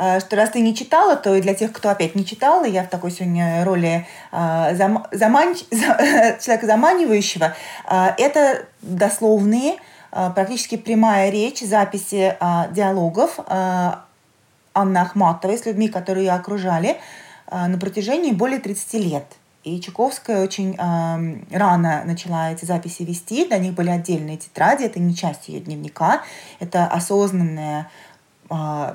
А, 0.00 0.20
что 0.20 0.36
раз 0.36 0.50
ты 0.50 0.60
не 0.60 0.76
читала, 0.76 1.16
то 1.16 1.34
и 1.34 1.40
для 1.40 1.54
тех, 1.54 1.72
кто 1.72 1.88
опять 1.88 2.14
не 2.14 2.24
читал, 2.24 2.64
я 2.64 2.84
в 2.84 2.88
такой 2.88 3.10
сегодня 3.10 3.64
роли 3.64 4.06
а, 4.30 4.72
зам, 4.74 5.04
заман, 5.10 5.56
человека 5.70 6.66
заманивающего, 6.66 7.54
а, 7.84 8.14
это 8.16 8.66
дословные, 8.80 9.76
практически 10.10 10.76
прямая 10.76 11.30
речь, 11.30 11.60
записи 11.60 12.34
диалогов 12.70 13.38
Анны 13.46 14.98
Ахматовой 14.98 15.58
с 15.58 15.66
людьми, 15.66 15.88
которые 15.88 16.26
ее 16.26 16.32
окружали 16.32 16.96
на 17.50 17.76
протяжении 17.78 18.32
более 18.32 18.58
30 18.58 18.94
лет. 18.94 19.24
И 19.64 19.78
Чуковская 19.82 20.42
очень 20.42 20.76
э, 20.76 21.56
рано 21.56 22.02
начала 22.06 22.52
эти 22.52 22.64
записи 22.64 23.02
вести. 23.02 23.46
Для 23.46 23.58
них 23.58 23.74
были 23.74 23.90
отдельные 23.90 24.38
тетради. 24.38 24.84
Это 24.84 24.98
не 24.98 25.14
часть 25.14 25.48
ее 25.48 25.60
дневника. 25.60 26.22
Это 26.58 26.86
осознанная 26.86 27.90
э, 28.48 28.94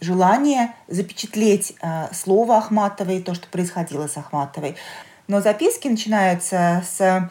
желание 0.00 0.74
запечатлеть 0.88 1.74
э, 1.80 2.12
слово 2.12 2.58
Ахматовой, 2.58 3.20
то, 3.22 3.34
что 3.34 3.48
происходило 3.48 4.06
с 4.06 4.16
Ахматовой. 4.16 4.76
Но 5.26 5.40
записки 5.40 5.88
начинаются 5.88 6.82
с 6.88 7.30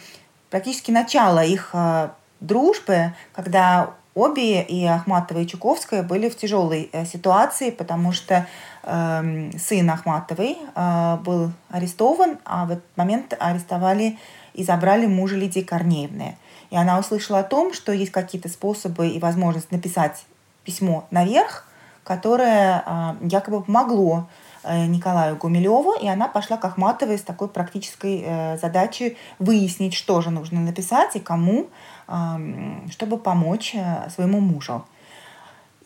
практически 0.49 0.91
начала 0.91 1.43
их 1.43 1.71
э, 1.73 2.09
дружбы, 2.39 3.13
когда 3.33 3.93
обе, 4.17 4.63
и 4.63 4.85
Ахматова, 4.85 5.39
и 5.39 5.47
Чуковская, 5.47 6.03
были 6.03 6.29
в 6.29 6.35
тяжелой 6.35 6.89
э, 6.91 7.05
ситуации, 7.05 7.69
потому 7.69 8.11
что 8.11 8.47
э, 8.83 9.51
сын 9.57 9.89
Ахматовой 9.89 10.57
э, 10.75 11.17
был 11.23 11.51
арестован, 11.69 12.39
а 12.43 12.65
в 12.65 12.71
этот 12.71 12.85
момент 12.95 13.35
арестовали 13.39 14.17
и 14.53 14.63
забрали 14.63 15.05
мужа 15.05 15.35
Лидии 15.35 15.61
Корнеевны. 15.61 16.35
И 16.71 16.75
она 16.75 16.99
услышала 16.99 17.39
о 17.39 17.43
том, 17.43 17.73
что 17.73 17.91
есть 17.91 18.11
какие-то 18.11 18.49
способы 18.49 19.07
и 19.07 19.19
возможность 19.19 19.71
написать 19.71 20.25
письмо 20.63 21.07
наверх, 21.11 21.66
которое 22.07 22.83
а, 22.85 23.17
якобы 23.21 23.63
помогло 23.63 24.29
э, 24.63 24.85
Николаю 24.85 25.35
Гумилеву, 25.35 25.93
и 26.01 26.07
она 26.07 26.29
пошла 26.29 26.55
к 26.55 26.63
Ахматовой 26.63 27.17
с 27.17 27.21
такой 27.21 27.49
практической 27.49 28.23
э, 28.25 28.57
задачей 28.57 29.17
выяснить, 29.39 29.93
что 29.93 30.21
же 30.21 30.29
нужно 30.29 30.61
написать 30.61 31.17
и 31.17 31.19
кому, 31.19 31.67
чтобы 32.89 33.17
помочь 33.17 33.75
э, 33.75 34.09
своему 34.09 34.39
мужу. 34.39 34.85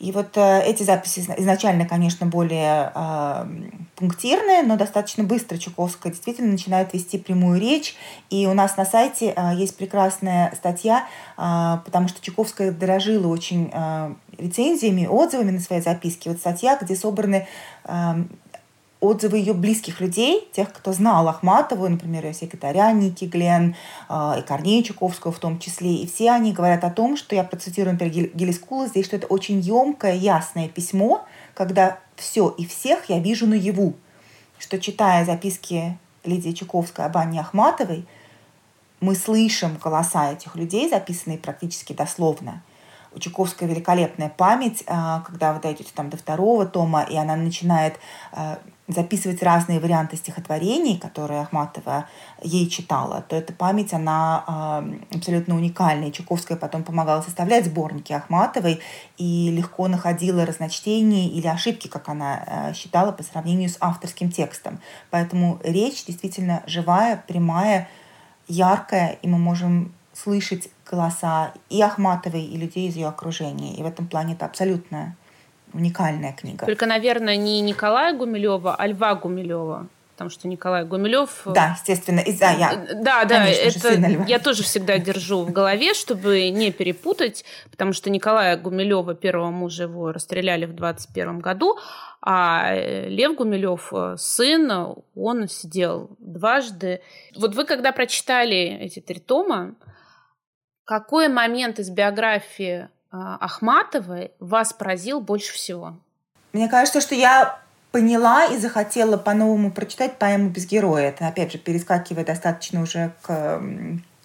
И 0.02 0.10
вот 0.10 0.36
э, 0.36 0.62
эти 0.64 0.82
записи 0.82 1.20
изначально, 1.38 1.86
конечно, 1.86 2.26
более 2.26 2.90
э, 2.92 3.46
пунктирные, 3.94 4.64
но 4.64 4.76
достаточно 4.76 5.22
быстро 5.22 5.58
Чуковская 5.58 6.10
действительно 6.10 6.50
начинает 6.50 6.92
вести 6.92 7.18
прямую 7.18 7.60
речь. 7.60 7.94
И 8.28 8.48
у 8.48 8.52
нас 8.52 8.76
на 8.76 8.84
сайте 8.84 9.32
э, 9.34 9.54
есть 9.54 9.76
прекрасная 9.76 10.52
статья, 10.56 11.06
э, 11.38 11.78
потому 11.84 12.08
что 12.08 12.20
Чуковская 12.20 12.72
дорожила 12.72 13.28
очень 13.28 13.70
э, 13.72 14.14
рецензиями, 14.38 15.06
отзывами 15.06 15.52
на 15.52 15.60
свои 15.60 15.80
записки. 15.80 16.28
Вот 16.28 16.38
статья, 16.38 16.76
где 16.82 16.96
собраны 16.96 17.46
э, 17.84 18.24
отзывы 19.02 19.38
ее 19.38 19.52
близких 19.52 20.00
людей, 20.00 20.48
тех, 20.52 20.72
кто 20.72 20.92
знал 20.92 21.28
Ахматову, 21.28 21.88
например, 21.88 22.24
ее 22.24 22.34
секретаря 22.34 22.92
Ники 22.92 23.24
Глен, 23.24 23.74
э, 24.08 24.34
и 24.38 24.42
Корнея 24.42 24.82
Чуковского 24.84 25.32
в 25.32 25.40
том 25.40 25.58
числе, 25.58 25.96
и 25.96 26.06
все 26.06 26.30
они 26.30 26.52
говорят 26.52 26.84
о 26.84 26.90
том, 26.90 27.16
что 27.16 27.34
я 27.34 27.42
процитирую, 27.42 27.94
например, 27.94 28.30
Гелискула 28.32 28.86
здесь, 28.86 29.06
что 29.06 29.16
это 29.16 29.26
очень 29.26 29.58
емкое, 29.58 30.14
ясное 30.14 30.68
письмо, 30.68 31.26
когда 31.54 31.98
все 32.14 32.48
и 32.50 32.64
всех 32.64 33.10
я 33.10 33.18
вижу 33.18 33.46
наяву, 33.48 33.94
что 34.58 34.78
читая 34.78 35.24
записки 35.24 35.98
Лидии 36.22 36.52
Чуковской 36.52 37.04
об 37.04 37.16
Анне 37.16 37.40
Ахматовой, 37.40 38.06
мы 39.00 39.16
слышим 39.16 39.78
голоса 39.82 40.32
этих 40.32 40.54
людей, 40.54 40.88
записанные 40.88 41.38
практически 41.38 41.92
дословно. 41.92 42.62
У 43.14 43.18
Чуковской 43.18 43.66
великолепная 43.66 44.28
память, 44.28 44.84
э, 44.86 45.20
когда 45.26 45.52
вы 45.52 45.60
дойдете 45.60 45.90
там 45.92 46.08
до 46.08 46.16
второго 46.16 46.66
тома, 46.66 47.02
и 47.02 47.16
она 47.16 47.34
начинает 47.34 47.98
э, 48.32 48.58
записывать 48.88 49.42
разные 49.42 49.78
варианты 49.78 50.16
стихотворений, 50.16 50.98
которые 50.98 51.40
Ахматова 51.40 52.06
ей 52.42 52.68
читала, 52.68 53.24
то 53.28 53.36
эта 53.36 53.52
память, 53.52 53.92
она 53.92 54.82
э, 55.12 55.16
абсолютно 55.16 55.54
уникальная. 55.54 56.10
Чуковская 56.10 56.56
потом 56.56 56.82
помогала 56.82 57.22
составлять 57.22 57.66
сборники 57.66 58.12
Ахматовой 58.12 58.80
и 59.18 59.50
легко 59.50 59.86
находила 59.86 60.44
разночтения 60.44 61.28
или 61.28 61.46
ошибки, 61.46 61.86
как 61.86 62.08
она 62.08 62.44
э, 62.46 62.74
считала, 62.74 63.12
по 63.12 63.22
сравнению 63.22 63.68
с 63.68 63.76
авторским 63.80 64.30
текстом. 64.30 64.80
Поэтому 65.10 65.60
речь 65.62 66.04
действительно 66.04 66.62
живая, 66.66 67.22
прямая, 67.28 67.88
яркая, 68.48 69.18
и 69.22 69.28
мы 69.28 69.38
можем 69.38 69.92
слышать 70.12 70.68
голоса 70.90 71.54
и 71.70 71.80
Ахматовой, 71.80 72.42
и 72.42 72.56
людей 72.56 72.88
из 72.88 72.96
ее 72.96 73.08
окружения. 73.08 73.74
И 73.74 73.82
в 73.82 73.86
этом 73.86 74.08
плане 74.08 74.34
это 74.34 74.44
абсолютно 74.44 75.16
уникальная 75.72 76.32
книга. 76.32 76.66
Только, 76.66 76.86
наверное, 76.86 77.36
не 77.36 77.60
Николая 77.60 78.12
Гумилева, 78.14 78.74
а 78.74 78.86
Льва 78.86 79.14
Гумилева 79.14 79.88
потому 80.22 80.30
что 80.30 80.46
Николай 80.46 80.84
Гумилев... 80.84 81.42
Э, 81.46 81.52
да, 81.52 81.76
естественно. 81.76 82.20
Из, 82.20 82.38
да, 82.38 82.52
я, 82.52 82.76
да, 82.94 83.24
да 83.24 83.44
это 83.48 83.94
я 84.28 84.38
тоже 84.38 84.62
всегда 84.62 84.98
держу 84.98 85.42
в 85.42 85.50
голове, 85.50 85.94
чтобы 85.94 86.48
не 86.50 86.70
перепутать, 86.70 87.44
потому 87.72 87.92
что 87.92 88.08
Николая 88.08 88.56
Гумилева, 88.56 89.14
первого 89.14 89.50
мужа 89.50 89.84
его, 89.84 90.12
расстреляли 90.12 90.66
в 90.66 90.74
21 90.74 91.40
году, 91.40 91.76
а 92.20 92.72
э, 92.72 93.08
Лев 93.08 93.34
Гумилев, 93.34 93.92
э, 93.92 94.14
сын, 94.16 94.94
он 95.16 95.48
сидел 95.48 96.10
дважды. 96.20 97.00
Вот 97.34 97.56
вы, 97.56 97.64
когда 97.64 97.90
прочитали 97.90 98.78
эти 98.80 99.00
три 99.00 99.18
тома, 99.18 99.74
какой 100.84 101.28
момент 101.28 101.80
из 101.80 101.90
биографии 101.90 102.88
Ахматовой 103.12 104.32
вас 104.40 104.72
поразил 104.72 105.20
больше 105.20 105.52
всего? 105.52 105.94
Мне 106.52 106.68
кажется, 106.68 107.00
что 107.00 107.14
я 107.14 107.58
поняла 107.92 108.46
и 108.46 108.58
захотела 108.58 109.18
по-новому 109.18 109.70
прочитать 109.70 110.18
поэму 110.18 110.48
«Без 110.48 110.66
героя». 110.66 111.10
Это, 111.10 111.28
опять 111.28 111.52
же, 111.52 111.58
перескакивая 111.58 112.24
достаточно 112.24 112.82
уже 112.82 113.12
к 113.22 113.62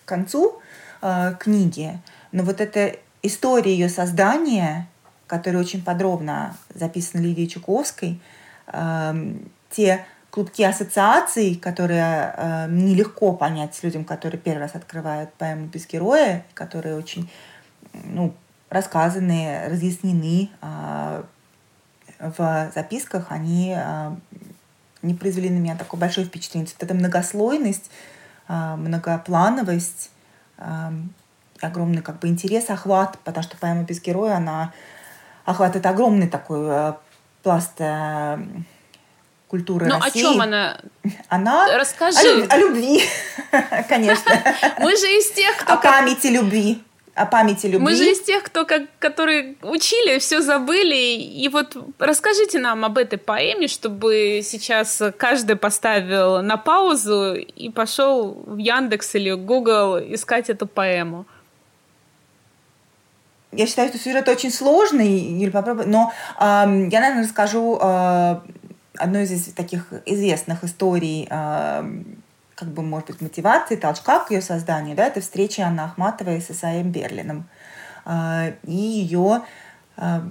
концу 0.06 0.62
э, 1.02 1.34
книги. 1.38 2.00
Но 2.32 2.44
вот 2.44 2.62
эта 2.62 2.96
история 3.22 3.74
ее 3.74 3.90
создания, 3.90 4.88
которая 5.28 5.62
очень 5.62 5.84
подробно 5.84 6.56
записана 6.74 7.22
Лидией 7.22 7.50
Чуковской, 7.50 8.22
э, 8.68 9.34
те 9.70 10.06
клубки 10.30 10.64
ассоциаций, 10.64 11.56
которые 11.56 12.34
э, 12.38 12.68
нелегко 12.70 13.34
понять 13.34 13.78
людям, 13.84 14.06
которые 14.06 14.40
первый 14.40 14.62
раз 14.62 14.76
открывают 14.76 15.34
поэму 15.34 15.66
«Без 15.66 15.86
героя», 15.88 16.46
которые 16.54 16.96
очень 16.96 17.30
ну, 18.06 18.34
рассказаны, 18.70 19.68
разъяснены, 19.70 20.50
э, 20.62 21.24
в 22.20 22.72
записках, 22.74 23.28
они 23.30 23.76
а, 23.78 24.16
не 25.02 25.14
произвели 25.14 25.50
на 25.50 25.58
меня 25.58 25.76
такое 25.76 26.00
большое 26.00 26.26
впечатление. 26.26 26.70
Вот 26.74 26.84
эта 26.84 26.94
многослойность, 26.94 27.92
а, 28.48 28.76
многоплановость, 28.76 30.12
а, 30.58 30.94
огромный 31.62 32.02
как 32.02 32.20
бы 32.20 32.28
интерес, 32.28 32.70
охват, 32.70 33.18
потому 33.24 33.44
что 33.44 33.58
поэма 33.58 33.84
«Без 33.84 34.02
героя», 34.02 34.36
она 34.36 34.74
охватывает 35.46 35.86
огромный 35.86 36.28
такой 36.28 36.94
пласт 37.42 37.80
культуры 39.48 39.86
ну, 39.86 40.00
России. 40.00 40.20
о 40.20 40.24
чем 40.24 40.42
она? 40.42 40.78
Она 41.30 41.78
Расскажи. 41.78 42.46
О, 42.50 42.54
о 42.54 42.58
любви, 42.58 43.02
конечно. 43.90 44.32
Мы 44.80 44.92
же 44.98 45.08
из 45.08 45.32
тех, 45.32 45.56
кто... 45.56 45.74
О 45.74 45.78
памяти 45.78 46.28
любви 46.28 46.84
о 47.18 47.26
памяти 47.26 47.68
любви. 47.68 47.84
Мы 47.84 47.96
же 47.96 48.12
из 48.12 48.22
тех, 48.22 48.44
кто 48.44 48.66
как, 48.66 48.84
которые 49.00 49.56
учили, 49.64 50.20
все 50.20 50.42
забыли. 50.42 51.16
И 51.16 51.50
вот 51.50 51.76
расскажите 52.00 52.60
нам 52.60 52.86
об 52.86 52.98
этой 52.98 53.18
поэме, 53.18 53.68
чтобы 53.68 54.42
сейчас 54.44 55.02
каждый 55.18 55.56
поставил 55.56 56.42
на 56.44 56.58
паузу 56.58 57.34
и 57.34 57.70
пошел 57.70 58.44
в 58.46 58.58
Яндекс 58.58 59.16
или 59.16 59.32
Google 59.34 59.98
искать 59.98 60.50
эту 60.50 60.68
поэму. 60.68 61.26
Я 63.52 63.66
считаю, 63.66 63.90
что 63.90 63.98
сюжет 63.98 64.28
очень 64.28 64.52
сложный, 64.52 65.18
Юль, 65.42 65.52
попробуй. 65.52 65.86
Но 65.88 66.12
э, 66.38 66.42
я, 66.42 66.66
наверное, 67.00 67.24
расскажу 67.24 67.80
э, 67.82 68.36
одну 68.98 69.20
из 69.20 69.54
таких 69.54 69.92
известных 70.06 70.64
историй 70.64 71.28
э, 71.30 71.84
как 72.58 72.70
бы, 72.70 72.82
может 72.82 73.08
быть, 73.08 73.22
мотивации, 73.22 73.76
толчка 73.76 74.20
к 74.20 74.32
ее 74.32 74.42
созданию, 74.42 74.96
да, 74.96 75.06
это 75.06 75.22
встреча 75.22 75.62
Анны 75.62 75.82
Ахматовой 75.82 76.42
с 76.42 76.50
Исаием 76.50 76.92
Берлином. 76.92 77.48
А, 78.04 78.48
и 78.64 78.76
ее, 78.76 79.44
а, 79.96 80.24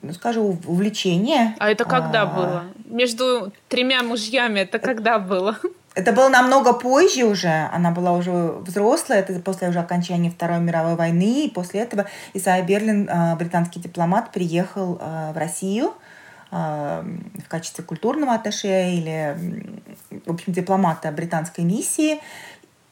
ну, 0.00 0.12
скажу, 0.12 0.58
увлечение. 0.66 1.56
А 1.58 1.70
это 1.70 1.84
когда 1.84 2.22
а... 2.22 2.26
было? 2.26 2.64
Между 2.84 3.52
тремя 3.68 4.04
мужьями 4.04 4.60
это 4.60 4.78
когда 4.78 5.18
было? 5.18 5.58
Это 5.94 6.12
было 6.12 6.28
намного 6.28 6.72
позже 6.72 7.24
уже, 7.24 7.68
она 7.72 7.90
была 7.90 8.12
уже 8.12 8.30
взрослая, 8.30 9.18
это 9.18 9.38
после 9.40 9.68
уже 9.68 9.80
окончания 9.80 10.30
Второй 10.30 10.60
мировой 10.60 10.94
войны, 10.94 11.46
и 11.46 11.50
после 11.50 11.80
этого 11.80 12.06
Исайя 12.32 12.62
Берлин, 12.62 13.10
британский 13.36 13.80
дипломат, 13.80 14.30
приехал 14.30 14.94
в 14.94 15.36
Россию, 15.36 15.92
в 16.52 17.48
качестве 17.48 17.82
культурного 17.82 18.34
атташе 18.34 18.92
или, 18.92 19.72
в 20.26 20.30
общем, 20.30 20.52
дипломата 20.52 21.10
британской 21.10 21.64
миссии. 21.64 22.20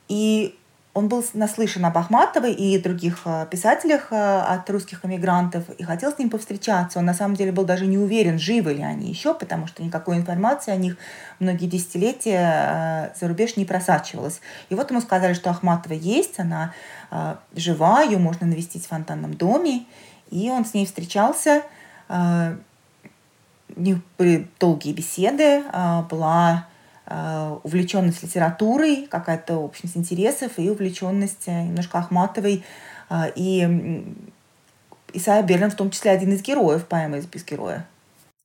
И 0.09 0.59
он 0.92 1.09
был 1.09 1.25
наслышан 1.35 1.85
об 1.85 1.96
Ахматовой 1.96 2.53
и 2.53 2.77
других 2.79 3.20
а, 3.25 3.46
писателях 3.46 4.09
а, 4.11 4.55
от 4.55 4.68
русских 4.70 5.05
эмигрантов 5.05 5.68
и 5.79 5.85
хотел 5.85 6.12
с 6.12 6.18
ним 6.18 6.31
повстречаться. 6.31 6.99
Он 6.99 7.05
на 7.05 7.14
самом 7.14 7.37
деле 7.37 7.53
был 7.53 7.64
даже 7.64 7.87
не 7.87 7.96
уверен, 7.96 8.40
живы 8.40 8.75
ли 8.75 8.83
они 8.83 9.09
еще, 9.09 9.33
потому 9.35 9.68
что 9.68 9.85
никакой 9.85 10.16
информации 10.16 10.73
о 10.73 10.77
них 10.77 10.96
многие 11.38 11.66
десятилетия 11.66 12.40
а, 12.40 13.12
за 13.18 13.29
рубеж 13.29 13.57
не 13.57 13.64
просачивалась. 13.64 14.40
И 14.68 14.75
вот 14.75 14.90
ему 14.90 15.01
сказали, 15.01 15.35
что 15.35 15.51
Ахматова 15.51 15.94
есть, 15.94 16.38
она 16.40 16.75
жива, 17.57 18.03
ее 18.03 18.18
можно 18.18 18.46
навестить 18.46 18.85
в 18.85 18.88
фонтанном 18.88 19.35
доме. 19.35 19.85
И 20.31 20.49
он 20.51 20.64
с 20.64 20.75
ней 20.75 20.87
встречался, 20.87 21.62
них 23.77 23.99
были 24.19 24.49
долгие 24.59 24.93
беседы, 24.93 25.63
а, 25.73 26.03
была 26.03 26.69
а, 27.07 27.59
увлеченность 27.63 28.23
литературой, 28.23 29.07
какая-то 29.07 29.57
общность 29.57 29.97
интересов 29.97 30.59
и 30.59 30.71
увлеченность 30.71 31.47
э, 31.47 31.63
немножко 31.65 31.99
Ахматовой. 31.99 32.65
А, 33.09 33.29
и 33.35 34.05
Исайя 35.13 35.43
Берлин 35.43 35.71
в 35.71 35.77
том 35.77 35.91
числе 35.91 36.11
один 36.11 36.33
из 36.33 36.43
героев 36.43 36.87
поэмы 36.87 37.19
«Из 37.19 37.27
без 37.27 37.45
героя». 37.45 37.87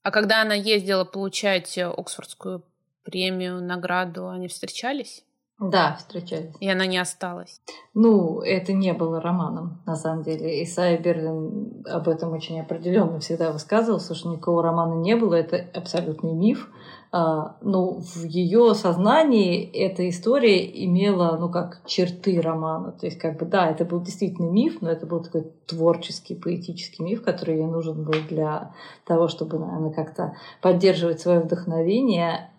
А 0.03 0.11
когда 0.11 0.41
она 0.41 0.53
ездила 0.53 1.03
получать 1.03 1.77
Оксфордскую 1.77 2.63
премию, 3.03 3.61
награду, 3.61 4.29
они 4.29 4.47
встречались? 4.47 5.24
Да, 5.57 5.95
встречались. 5.97 6.53
И 6.59 6.69
она 6.69 6.85
не 6.85 6.97
осталась. 6.97 7.61
Ну, 7.93 8.41
это 8.41 8.73
не 8.73 8.91
было 8.91 9.21
романом, 9.21 9.81
на 9.85 9.95
самом 9.95 10.23
деле. 10.23 10.61
Исайя 10.63 10.97
Берлин 10.97 11.81
об 11.85 12.09
этом 12.09 12.33
очень 12.33 12.59
определенно 12.59 13.19
всегда 13.19 13.51
высказывался, 13.51 14.15
что 14.15 14.29
никакого 14.29 14.61
романа 14.61 14.95
не 14.95 15.15
было, 15.15 15.35
это 15.35 15.65
абсолютный 15.73 16.33
миф. 16.33 16.69
А, 17.13 17.55
но 17.61 18.01
в 18.01 18.25
ее 18.25 18.75
сознании 18.75 19.63
эта 19.71 20.09
история 20.09 20.65
имела, 20.85 21.37
ну, 21.39 21.49
как 21.49 21.81
черты 21.85 22.41
романа. 22.41 22.91
То 22.91 23.05
есть, 23.05 23.17
как 23.17 23.39
бы, 23.39 23.45
да, 23.45 23.69
это 23.69 23.85
был 23.85 24.01
действительно 24.01 24.49
миф, 24.49 24.81
но 24.81 24.89
это 24.89 25.05
был 25.05 25.23
такой 25.23 25.43
творческий, 25.65 26.35
поэтический 26.35 27.01
миф, 27.01 27.23
который 27.23 27.59
ей 27.59 27.67
нужен 27.67 28.03
был 28.03 28.15
для 28.27 28.73
того, 29.05 29.29
чтобы, 29.29 29.59
наверное, 29.59 29.91
как-то 29.91 30.35
поддерживать 30.61 31.21
свое 31.21 31.39
вдохновение, 31.39 32.49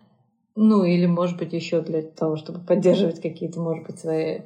ну, 0.57 0.85
или, 0.85 1.07
может 1.07 1.37
быть, 1.37 1.53
еще 1.53 1.81
для 1.83 2.03
того, 2.03 2.37
чтобы 2.37 2.61
поддерживать 2.61 3.21
какие-то, 3.21 3.61
может 3.61 3.87
быть, 3.87 3.99
свои 3.99 4.41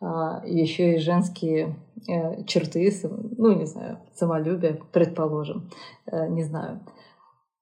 а, 0.00 0.42
еще 0.46 0.94
и 0.94 0.98
женские 0.98 1.74
э, 2.08 2.44
черты, 2.44 2.92
ну, 3.36 3.58
не 3.58 3.66
знаю, 3.66 3.98
самолюбие, 4.14 4.80
предположим, 4.92 5.70
э, 6.06 6.28
не 6.28 6.44
знаю. 6.44 6.80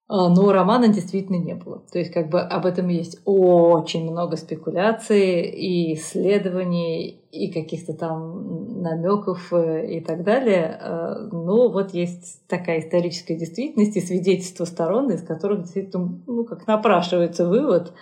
А, 0.09 0.29
но 0.29 0.53
романа 0.53 0.89
действительно 0.89 1.37
не 1.37 1.55
было. 1.55 1.83
То 1.91 1.99
есть 1.99 2.13
как 2.13 2.29
бы 2.29 2.41
об 2.41 2.65
этом 2.65 2.89
есть 2.89 3.21
очень 3.25 4.09
много 4.09 4.37
спекуляций 4.37 5.43
и 5.43 5.95
исследований, 5.95 7.21
и 7.33 7.53
каких-то 7.53 7.93
там 7.93 8.83
намеков 8.83 9.53
э, 9.53 9.97
и 9.97 10.01
так 10.01 10.23
далее. 10.23 10.79
А, 10.81 11.29
но 11.33 11.69
вот 11.69 11.93
есть 11.93 12.47
такая 12.47 12.81
историческая 12.81 13.35
действительность 13.35 13.97
и 13.97 14.01
свидетельства 14.01 14.65
сторон, 14.65 15.11
из 15.11 15.23
которых 15.23 15.63
действительно 15.63 16.21
ну, 16.27 16.45
как 16.45 16.69
напрашивается 16.69 17.49
вывод. 17.49 17.93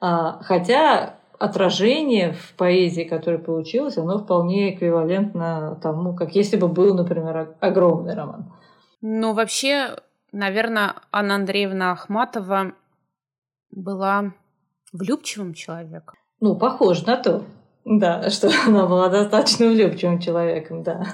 А, 0.00 0.40
хотя 0.42 1.16
отражение 1.40 2.32
в 2.32 2.54
поэзии, 2.56 3.02
которое 3.02 3.38
получилось, 3.38 3.98
оно 3.98 4.18
вполне 4.18 4.74
эквивалентно 4.74 5.78
тому, 5.82 6.14
как 6.14 6.36
если 6.36 6.56
бы 6.56 6.68
был, 6.68 6.94
например, 6.94 7.56
огромный 7.60 8.14
роман. 8.14 8.52
Ну, 9.00 9.32
вообще, 9.32 9.96
наверное, 10.38 10.94
Анна 11.10 11.34
Андреевна 11.34 11.92
Ахматова 11.92 12.72
была 13.70 14.32
влюбчивым 14.92 15.52
человеком. 15.52 16.16
Ну, 16.40 16.56
похоже 16.56 17.04
на 17.06 17.16
то. 17.16 17.44
Да, 17.84 18.30
что 18.30 18.48
она 18.66 18.86
была 18.86 19.08
достаточно 19.08 19.66
влюбчивым 19.68 20.20
человеком, 20.20 20.82
да. 20.82 21.04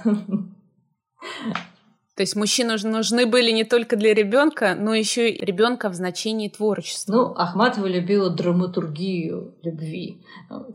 То 2.17 2.21
есть 2.21 2.37
мужчины 2.37 2.77
нужны 2.85 3.27
были 3.27 3.51
не 3.51 3.65
только 3.65 3.97
для 3.97 4.15
ребенка, 4.15 4.77
но 4.79 4.95
еще 4.95 5.31
и 5.31 5.45
ребенка 5.45 5.89
в 5.89 5.95
значении 5.95 6.49
творчества. 6.49 7.13
Ну, 7.13 7.35
Ахматова 7.35 7.87
любила 7.87 8.31
драматургию 8.31 9.57
любви. 9.63 10.23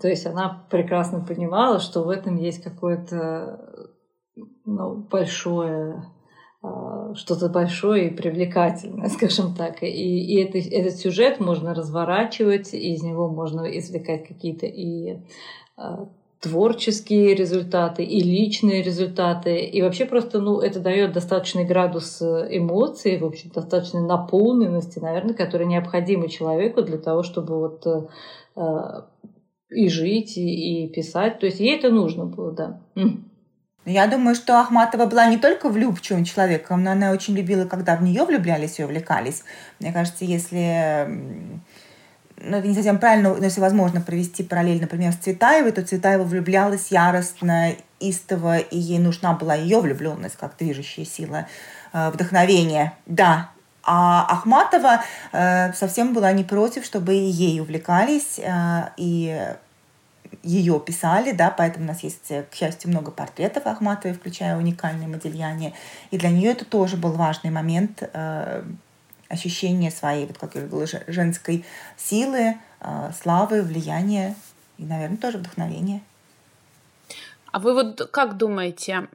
То 0.01 0.09
есть 0.09 0.25
она 0.25 0.67
прекрасно 0.69 1.21
понимала, 1.21 1.79
что 1.79 2.03
в 2.03 2.09
этом 2.09 2.35
есть 2.35 2.61
какое-то 2.61 3.89
ну, 4.65 4.95
большое 5.09 6.03
что-то 7.15 7.49
большое 7.49 8.07
и 8.07 8.13
привлекательное, 8.13 9.09
скажем 9.09 9.55
так. 9.55 9.81
И, 9.83 9.87
и 9.87 10.41
это, 10.41 10.57
этот 10.57 10.99
сюжет 10.99 11.39
можно 11.39 11.73
разворачивать, 11.73 12.73
и 12.73 12.93
из 12.93 13.03
него 13.03 13.29
можно 13.29 13.61
извлекать 13.61 14.27
какие-то 14.27 14.65
и 14.65 15.19
а, 15.77 16.09
творческие 16.41 17.35
результаты 17.35 18.03
и 18.03 18.21
личные 18.21 18.81
результаты. 18.81 19.57
И 19.57 19.81
вообще 19.81 20.05
просто, 20.05 20.39
ну, 20.39 20.59
это 20.59 20.79
дает 20.79 21.11
достаточный 21.11 21.65
градус 21.65 22.21
э, 22.21 22.47
эмоций, 22.51 23.17
в 23.17 23.25
общем, 23.25 23.51
достаточной 23.53 24.01
наполненности, 24.01 24.99
наверное, 24.99 25.33
который 25.33 25.67
необходимы 25.67 26.29
человеку 26.29 26.81
для 26.81 26.97
того, 26.97 27.23
чтобы 27.23 27.59
вот 27.59 27.85
э, 27.85 28.07
э, 28.55 29.01
и 29.69 29.89
жить, 29.89 30.37
и, 30.37 30.85
и 30.85 30.89
писать. 30.89 31.39
То 31.39 31.45
есть 31.45 31.59
ей 31.59 31.77
это 31.77 31.89
нужно 31.89 32.25
было, 32.25 32.51
да. 32.51 32.81
Я 33.85 34.07
думаю, 34.07 34.35
что 34.35 34.59
Ахматова 34.59 35.05
была 35.05 35.25
не 35.27 35.37
только 35.37 35.69
влюбчивым 35.69 36.25
человеком, 36.25 36.83
но 36.83 36.91
она 36.91 37.11
очень 37.11 37.35
любила, 37.35 37.65
когда 37.65 37.95
в 37.95 38.03
нее 38.03 38.23
влюблялись 38.23 38.79
и 38.79 38.83
увлекались. 38.83 39.43
Мне 39.79 39.91
кажется, 39.91 40.25
если 40.25 41.07
ну, 42.41 42.57
это 42.57 42.67
не 42.67 42.73
совсем 42.73 42.99
правильно, 42.99 43.35
но 43.35 43.43
если 43.43 43.61
возможно 43.61 44.01
провести 44.01 44.43
параллель, 44.43 44.81
например, 44.81 45.13
с 45.13 45.17
Цветаевой, 45.17 45.71
то 45.71 45.81
Цветаева 45.81 46.23
влюблялась 46.23 46.91
яростно, 46.91 47.73
истово, 47.99 48.59
и 48.59 48.77
ей 48.77 48.99
нужна 48.99 49.33
была 49.33 49.55
ее 49.55 49.81
влюбленность 49.81 50.37
как 50.37 50.55
движущая 50.57 51.05
сила, 51.05 51.47
э, 51.91 52.09
вдохновение. 52.11 52.93
Да, 53.05 53.49
а 53.83 54.25
Ахматова 54.29 55.03
э, 55.31 55.73
совсем 55.73 56.13
была 56.13 56.31
не 56.31 56.43
против, 56.43 56.85
чтобы 56.85 57.15
и 57.15 57.25
ей 57.25 57.59
увлекались, 57.59 58.39
э, 58.39 58.89
и 58.97 59.55
ее 60.43 60.79
писали, 60.79 61.31
да, 61.31 61.49
поэтому 61.49 61.85
у 61.85 61.87
нас 61.87 62.03
есть, 62.03 62.27
к 62.27 62.55
счастью, 62.55 62.91
много 62.91 63.11
портретов 63.11 63.65
Ахматовой, 63.65 64.15
включая 64.15 64.57
уникальные 64.57 65.07
Модельяне. 65.07 65.73
И 66.11 66.17
для 66.17 66.29
нее 66.29 66.51
это 66.51 66.65
тоже 66.65 66.97
был 66.97 67.13
важный 67.13 67.51
момент 67.51 68.03
э, 68.13 68.63
ощущения 69.27 69.91
своей, 69.91 70.25
вот 70.25 70.37
как 70.37 70.55
я 70.55 70.61
говорила, 70.61 71.01
женской 71.07 71.65
силы, 71.97 72.57
э, 72.79 73.11
славы, 73.19 73.61
влияния 73.61 74.35
и, 74.77 74.85
наверное, 74.85 75.17
тоже 75.17 75.37
вдохновения. 75.37 76.01
А 77.51 77.59
вы 77.59 77.73
вот 77.73 78.09
как 78.11 78.37
думаете, 78.37 79.07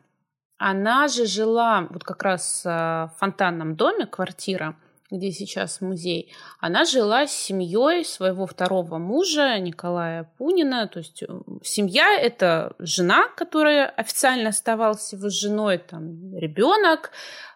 она 0.58 1.08
же 1.08 1.26
жила 1.26 1.86
вот 1.90 2.04
как 2.04 2.22
раз 2.22 2.62
э, 2.64 2.68
в 2.68 3.12
фонтанном 3.18 3.76
доме, 3.76 4.06
квартира, 4.06 4.76
где 5.10 5.30
сейчас 5.32 5.80
музей, 5.80 6.32
она 6.60 6.84
жила 6.84 7.26
с 7.26 7.32
семьей 7.32 8.04
своего 8.04 8.46
второго 8.46 8.98
мужа 8.98 9.58
Николая 9.58 10.30
Пунина. 10.38 10.88
То 10.88 11.00
есть 11.00 11.22
э, 11.22 11.26
семья– 11.62 12.18
это 12.20 12.74
жена, 12.78 13.28
которая 13.36 13.86
официально 13.86 14.48
оставалась 14.48 15.12
его 15.12 15.28
женой, 15.28 15.78
там 15.78 16.34
ребенок, 16.36 17.10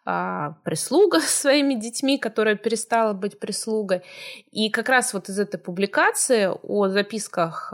а, 0.04 0.56
прислуга 0.64 1.20
с 1.20 1.30
своими 1.40 1.74
детьми, 1.74 2.18
которая 2.18 2.54
перестала 2.54 3.12
быть 3.14 3.40
прислугой. 3.40 4.02
И 4.52 4.70
как 4.70 4.88
раз 4.88 5.14
вот 5.14 5.28
из 5.28 5.38
этой 5.38 5.58
публикации 5.58 6.50
о 6.62 6.88
записках 6.88 7.72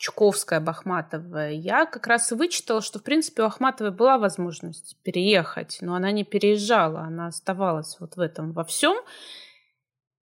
Чуковская, 0.00 0.60
Бахматова, 0.60 1.50
я 1.50 1.84
как 1.84 2.06
раз 2.06 2.32
и 2.32 2.34
вычитала, 2.34 2.80
что, 2.80 2.98
в 2.98 3.02
принципе, 3.02 3.42
у 3.42 3.44
Ахматовой 3.44 3.92
была 3.92 4.16
возможность 4.16 4.96
переехать, 5.02 5.76
но 5.82 5.94
она 5.94 6.10
не 6.10 6.24
переезжала, 6.24 7.00
она 7.00 7.26
оставалась 7.26 7.98
вот 8.00 8.16
в 8.16 8.20
этом 8.20 8.52
во 8.52 8.64
всем. 8.64 8.96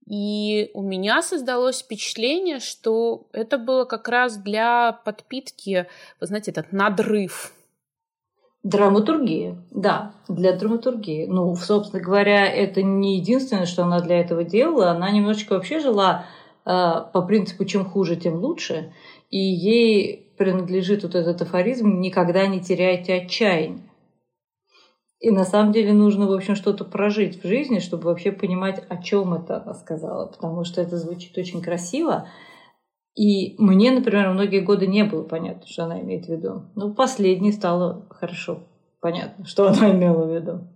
И 0.05 0.71
у 0.73 0.81
меня 0.81 1.21
создалось 1.21 1.81
впечатление, 1.83 2.59
что 2.59 3.29
это 3.31 3.57
было 3.57 3.85
как 3.85 4.09
раз 4.09 4.35
для 4.35 4.91
подпитки, 4.91 5.87
вы 6.19 6.27
знаете, 6.27 6.51
этот 6.51 6.73
надрыв. 6.73 7.53
Драматургия, 8.63 9.55
да, 9.71 10.11
для 10.27 10.51
драматургии. 10.51 11.27
Ну, 11.27 11.55
собственно 11.55 12.03
говоря, 12.03 12.45
это 12.45 12.83
не 12.83 13.19
единственное, 13.19 13.65
что 13.65 13.83
она 13.83 14.01
для 14.01 14.19
этого 14.19 14.43
делала. 14.43 14.91
Она 14.91 15.09
немножечко 15.11 15.53
вообще 15.53 15.79
жила 15.79 16.25
э, 16.65 16.69
по 17.13 17.21
принципу 17.21 17.63
«чем 17.63 17.85
хуже, 17.85 18.17
тем 18.17 18.35
лучше» 18.35 18.91
и 19.31 19.37
ей 19.37 20.27
принадлежит 20.37 21.03
вот 21.03 21.15
этот 21.15 21.41
афоризм 21.41 21.99
«никогда 21.99 22.45
не 22.45 22.61
теряйте 22.61 23.15
отчаяние». 23.15 23.89
И 25.19 25.29
на 25.29 25.45
самом 25.45 25.71
деле 25.71 25.93
нужно, 25.93 26.27
в 26.27 26.33
общем, 26.33 26.55
что-то 26.55 26.83
прожить 26.83 27.41
в 27.41 27.47
жизни, 27.47 27.79
чтобы 27.79 28.05
вообще 28.05 28.31
понимать, 28.31 28.83
о 28.89 28.97
чем 28.97 29.33
это 29.35 29.61
она 29.61 29.73
сказала, 29.75 30.25
потому 30.25 30.63
что 30.63 30.81
это 30.81 30.97
звучит 30.97 31.37
очень 31.37 31.61
красиво. 31.61 32.27
И 33.15 33.55
мне, 33.59 33.91
например, 33.91 34.29
многие 34.29 34.61
годы 34.61 34.87
не 34.87 35.03
было 35.03 35.23
понятно, 35.23 35.67
что 35.67 35.83
она 35.83 36.01
имеет 36.01 36.25
в 36.25 36.29
виду. 36.29 36.63
Но 36.75 36.93
последней 36.93 37.51
стало 37.51 38.07
хорошо 38.09 38.63
понятно, 38.99 39.45
что 39.45 39.67
она 39.67 39.91
имела 39.91 40.25
в 40.25 40.33
виду. 40.33 40.67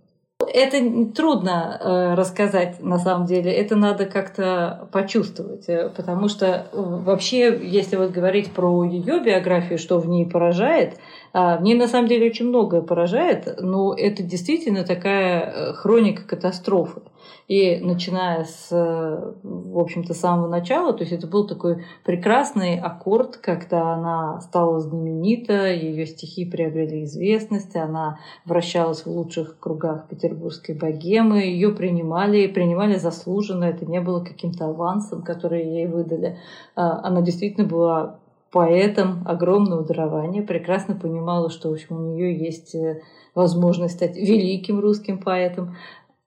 Это 0.52 1.06
трудно 1.14 1.78
э, 1.80 2.14
рассказать 2.14 2.82
на 2.82 2.98
самом 2.98 3.26
деле, 3.26 3.52
это 3.52 3.76
надо 3.76 4.06
как-то 4.06 4.88
почувствовать, 4.92 5.68
э, 5.68 5.90
потому 5.94 6.28
что 6.28 6.46
э, 6.46 6.66
вообще, 6.72 7.58
если 7.62 7.96
вот 7.96 8.10
говорить 8.10 8.52
про 8.52 8.84
ее 8.84 9.20
биографию, 9.20 9.78
что 9.78 9.98
в 9.98 10.08
ней 10.08 10.26
поражает, 10.26 10.98
а, 11.32 11.58
в 11.58 11.62
ней 11.62 11.74
на 11.74 11.88
самом 11.88 12.08
деле 12.08 12.26
очень 12.26 12.48
многое 12.48 12.80
поражает, 12.80 13.60
но 13.60 13.94
это 13.94 14.22
действительно 14.22 14.84
такая 14.84 15.74
хроника 15.74 16.22
катастрофы. 16.26 17.02
И 17.48 17.78
начиная 17.78 18.44
с, 18.44 18.70
в 18.70 19.78
общем-то, 19.78 20.14
самого 20.14 20.48
начала, 20.48 20.92
то 20.92 21.02
есть 21.02 21.12
это 21.12 21.28
был 21.28 21.46
такой 21.46 21.84
прекрасный 22.04 22.76
аккорд, 22.78 23.36
когда 23.36 23.94
она 23.94 24.40
стала 24.40 24.80
знаменита, 24.80 25.72
ее 25.72 26.06
стихи 26.06 26.44
приобрели 26.44 27.04
известность, 27.04 27.76
она 27.76 28.18
вращалась 28.44 29.06
в 29.06 29.06
лучших 29.06 29.60
кругах 29.60 30.08
петербургской 30.08 30.74
богемы, 30.74 31.38
ее 31.38 31.70
принимали, 31.70 32.48
принимали 32.48 32.96
заслуженно, 32.96 33.64
это 33.64 33.86
не 33.86 34.00
было 34.00 34.24
каким-то 34.24 34.66
авансом, 34.66 35.22
который 35.22 35.64
ей 35.64 35.86
выдали. 35.86 36.38
А, 36.74 37.00
она 37.04 37.22
действительно 37.22 37.66
была 37.66 38.18
поэтом 38.50 39.22
огромного 39.26 39.84
дарования, 39.84 40.42
прекрасно 40.42 40.94
понимала, 40.94 41.50
что 41.50 41.68
в 41.68 41.74
общем, 41.74 41.96
у 41.96 42.14
нее 42.14 42.36
есть 42.36 42.74
э, 42.74 43.02
возможность 43.34 43.96
стать 43.96 44.16
великим 44.16 44.80
русским 44.80 45.18
поэтом. 45.18 45.76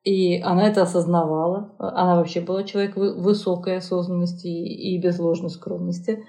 И 0.04 0.40
она 0.40 0.68
это 0.68 0.84
осознавала. 0.84 1.76
Она 1.78 2.16
вообще 2.16 2.40
была 2.40 2.64
человек 2.64 2.96
высокой 2.96 3.78
осознанности 3.78 4.48
и 4.48 4.98
без 4.98 5.20
ложной 5.20 5.50
скромности. 5.50 6.26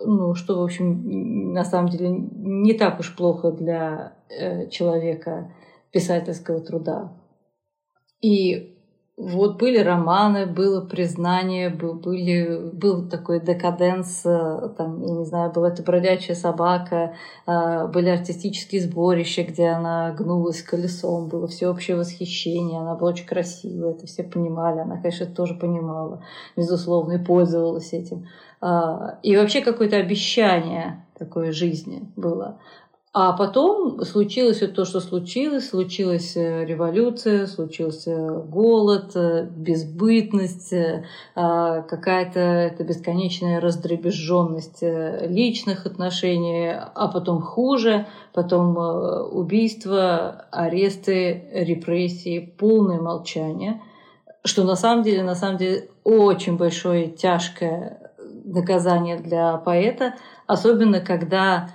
Ну, 0.00 0.34
что, 0.34 0.58
в 0.58 0.62
общем, 0.62 1.52
на 1.52 1.64
самом 1.64 1.90
деле 1.90 2.08
не 2.10 2.72
так 2.72 2.98
уж 2.98 3.14
плохо 3.14 3.52
для 3.52 4.14
э, 4.28 4.68
человека 4.70 5.52
писательского 5.90 6.60
труда. 6.60 7.12
И 8.22 8.79
вот 9.20 9.58
были 9.58 9.78
романы, 9.78 10.46
было 10.46 10.80
признание, 10.80 11.68
был, 11.68 11.92
были, 11.92 12.70
был 12.72 13.06
такой 13.06 13.38
декаденс, 13.38 14.22
э, 14.24 14.70
там, 14.78 15.02
я 15.02 15.12
не 15.12 15.24
знаю, 15.26 15.52
была 15.52 15.68
это 15.68 15.82
бродячая 15.82 16.34
собака, 16.34 17.14
э, 17.46 17.86
были 17.88 18.08
артистические 18.08 18.80
сборища, 18.80 19.42
где 19.42 19.68
она 19.68 20.12
гнулась 20.12 20.62
колесом, 20.62 21.28
было 21.28 21.46
всеобщее 21.48 21.98
восхищение, 21.98 22.80
она 22.80 22.94
была 22.94 23.10
очень 23.10 23.26
красивая, 23.26 23.92
это 23.92 24.06
все 24.06 24.22
понимали, 24.22 24.80
она, 24.80 24.96
конечно, 24.96 25.24
это 25.24 25.34
тоже 25.34 25.54
понимала, 25.54 26.22
безусловно, 26.56 27.12
и 27.14 27.24
пользовалась 27.24 27.92
этим. 27.92 28.26
А, 28.62 29.18
и 29.22 29.36
вообще 29.36 29.60
какое-то 29.60 29.96
обещание 29.96 31.04
такой 31.18 31.52
жизни 31.52 32.10
было. 32.16 32.58
А 33.12 33.32
потом 33.32 34.04
случилось 34.04 34.60
вот 34.60 34.74
то, 34.74 34.84
что 34.84 35.00
случилось. 35.00 35.68
Случилась 35.68 36.36
э, 36.36 36.64
революция, 36.64 37.48
случился 37.48 38.14
голод, 38.14 39.16
э, 39.16 39.48
безбытность, 39.50 40.72
э, 40.72 41.04
а, 41.34 41.82
какая-то 41.82 42.38
это 42.38 42.84
бесконечная 42.84 43.60
раздребезженность 43.60 44.82
личных 44.82 45.86
отношений, 45.86 46.70
а 46.72 47.08
потом 47.08 47.42
хуже, 47.42 48.06
потом 48.32 48.76
убийства, 49.32 50.46
аресты, 50.52 51.48
репрессии, 51.52 52.54
полное 52.58 53.00
молчание, 53.00 53.82
что 54.44 54.62
на 54.62 54.76
самом 54.76 55.02
деле, 55.02 55.24
на 55.24 55.34
самом 55.34 55.56
деле 55.56 55.88
очень 56.04 56.56
большое 56.56 57.08
тяжкое 57.08 58.12
наказание 58.44 59.16
для 59.18 59.56
поэта, 59.56 60.14
особенно 60.46 61.00
когда 61.00 61.70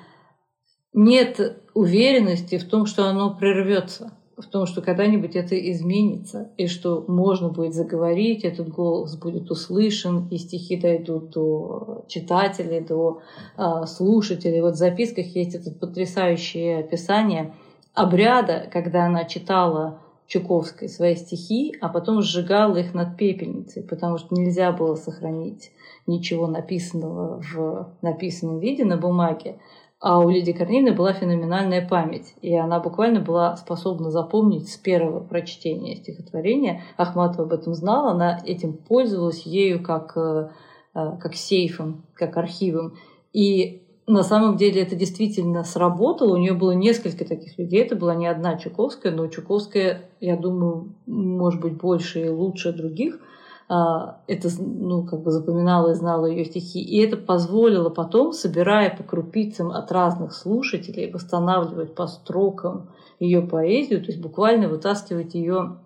нет 0.95 1.61
уверенности 1.73 2.57
в 2.57 2.67
том, 2.67 2.85
что 2.85 3.07
оно 3.07 3.35
прервется, 3.35 4.13
в 4.37 4.45
том, 4.45 4.65
что 4.65 4.81
когда-нибудь 4.81 5.35
это 5.35 5.55
изменится, 5.71 6.49
и 6.57 6.67
что 6.67 7.03
можно 7.07 7.49
будет 7.49 7.73
заговорить, 7.73 8.43
этот 8.43 8.69
голос 8.69 9.15
будет 9.17 9.51
услышан, 9.51 10.27
и 10.29 10.37
стихи 10.37 10.77
дойдут 10.77 11.31
до 11.31 12.05
читателей, 12.07 12.79
до 12.79 13.21
э, 13.57 13.85
слушателей. 13.87 14.61
Вот 14.61 14.73
в 14.73 14.77
записках 14.77 15.27
есть 15.27 15.55
это 15.55 15.71
потрясающее 15.71 16.79
описание 16.79 17.53
обряда, 17.93 18.67
когда 18.71 19.05
она 19.05 19.25
читала 19.25 19.99
Чуковской 20.27 20.89
свои 20.89 21.15
стихи, 21.15 21.75
а 21.81 21.89
потом 21.89 22.21
сжигала 22.21 22.77
их 22.77 22.93
над 22.93 23.15
пепельницей, 23.15 23.83
потому 23.83 24.17
что 24.17 24.33
нельзя 24.33 24.71
было 24.71 24.95
сохранить 24.95 25.71
ничего 26.07 26.47
написанного 26.47 27.41
в 27.41 27.89
написанном 28.01 28.59
виде 28.59 28.85
на 28.85 28.97
бумаге. 28.97 29.57
А 30.05 30.19
у 30.19 30.29
Лидии 30.29 30.51
Корнеевны 30.51 30.93
была 30.93 31.13
феноменальная 31.13 31.83
память, 31.83 32.35
и 32.43 32.55
она 32.55 32.79
буквально 32.79 33.21
была 33.21 33.55
способна 33.55 34.11
запомнить 34.11 34.69
с 34.69 34.77
первого 34.77 35.19
прочтения 35.19 35.95
стихотворения. 35.95 36.83
Ахматова 36.95 37.45
об 37.45 37.53
этом 37.53 37.73
знала, 37.73 38.11
она 38.11 38.39
этим 38.45 38.73
пользовалась 38.73 39.47
ею 39.47 39.81
как, 39.81 40.15
э, 40.15 40.49
э, 40.93 41.17
как 41.19 41.33
сейфом, 41.33 42.03
как 42.13 42.37
архивом. 42.37 42.93
И 43.33 43.81
на 44.05 44.21
самом 44.21 44.57
деле 44.57 44.83
это 44.83 44.95
действительно 44.95 45.63
сработало. 45.63 46.35
У 46.35 46.37
нее 46.37 46.53
было 46.53 46.73
несколько 46.73 47.25
таких 47.25 47.57
людей. 47.57 47.81
Это 47.81 47.95
была 47.95 48.13
не 48.13 48.27
одна 48.27 48.57
Чуковская, 48.57 49.11
но 49.11 49.25
Чуковская, 49.25 50.11
я 50.19 50.37
думаю, 50.37 50.93
может 51.07 51.59
быть, 51.61 51.77
больше 51.77 52.25
и 52.25 52.29
лучше 52.29 52.73
других. 52.73 53.19
А, 53.67 54.21
это, 54.27 54.49
ну, 54.59 55.05
как 55.05 55.23
бы 55.23 55.31
запоминала 55.31 55.91
и 55.91 55.95
знала 55.95 56.27
ее 56.27 56.45
стихи. 56.45 56.81
И 56.81 56.99
это 57.01 57.17
позволило 57.17 57.89
потом, 57.89 58.31
собирая 58.31 58.95
по 58.95 59.03
крупицам 59.03 59.71
от 59.71 59.91
разных 59.91 60.33
слушателей, 60.33 61.11
восстанавливать 61.11 61.95
по 61.95 62.05
строкам 62.05 62.89
ее 63.19 63.41
поэзию, 63.41 64.01
то 64.01 64.07
есть 64.07 64.21
буквально 64.21 64.67
вытаскивать 64.67 65.33
ее 65.33 65.77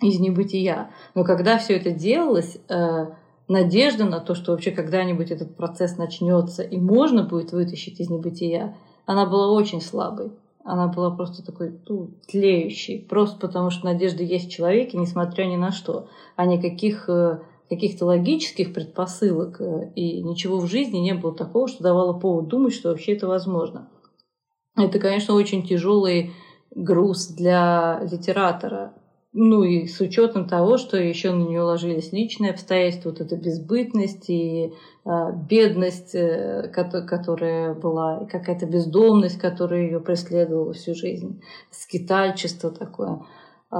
из 0.00 0.20
небытия. 0.20 0.90
Но 1.14 1.24
когда 1.24 1.58
все 1.58 1.76
это 1.76 1.90
делалось, 1.90 2.58
э, 2.68 3.06
надежда 3.48 4.04
на 4.04 4.20
то, 4.20 4.34
что 4.34 4.52
вообще 4.52 4.70
когда-нибудь 4.70 5.32
этот 5.32 5.56
процесс 5.56 5.96
начнется 5.96 6.62
и 6.62 6.78
можно 6.78 7.24
будет 7.24 7.50
вытащить 7.50 7.98
из 7.98 8.10
небытия, 8.10 8.76
она 9.06 9.26
была 9.26 9.50
очень 9.50 9.80
слабой. 9.80 10.30
Она 10.68 10.86
была 10.86 11.10
просто 11.10 11.42
такой 11.42 11.80
ну, 11.88 12.10
тлеющей, 12.28 13.00
просто 13.00 13.38
потому 13.38 13.70
что 13.70 13.86
надежда 13.86 14.22
есть 14.22 14.48
в 14.48 14.52
человеке, 14.52 14.98
несмотря 14.98 15.44
ни 15.44 15.56
на 15.56 15.72
что, 15.72 16.08
а 16.36 16.44
никаких 16.44 17.08
э, 17.08 17.40
каких-то 17.70 18.04
логических 18.04 18.74
предпосылок 18.74 19.62
э, 19.62 19.90
и 19.94 20.22
ничего 20.22 20.58
в 20.58 20.66
жизни 20.66 20.98
не 20.98 21.14
было 21.14 21.34
такого, 21.34 21.68
что 21.68 21.82
давало 21.82 22.12
повод 22.12 22.48
думать, 22.48 22.74
что 22.74 22.90
вообще 22.90 23.14
это 23.14 23.26
возможно. 23.26 23.88
Это, 24.76 24.98
конечно, 24.98 25.34
очень 25.34 25.66
тяжелый 25.66 26.32
груз 26.70 27.28
для 27.28 28.00
литератора, 28.02 28.92
ну 29.40 29.62
и 29.62 29.86
с 29.86 30.00
учетом 30.00 30.48
того, 30.48 30.78
что 30.78 30.96
еще 30.96 31.30
на 31.32 31.44
нее 31.44 31.60
ложились 31.60 32.12
личные 32.12 32.50
обстоятельства, 32.50 33.10
вот 33.10 33.20
эта 33.20 33.36
безбытность 33.36 34.28
и 34.28 34.72
э, 35.04 35.10
бедность, 35.48 36.14
э, 36.14 36.68
которая 36.72 37.74
была, 37.74 38.24
и 38.24 38.26
какая-то 38.26 38.66
бездомность, 38.66 39.38
которая 39.38 39.82
ее 39.82 40.00
преследовала 40.00 40.72
всю 40.72 40.94
жизнь, 40.94 41.40
скитальчество 41.70 42.72
такое. 42.72 43.20
Э, 43.70 43.76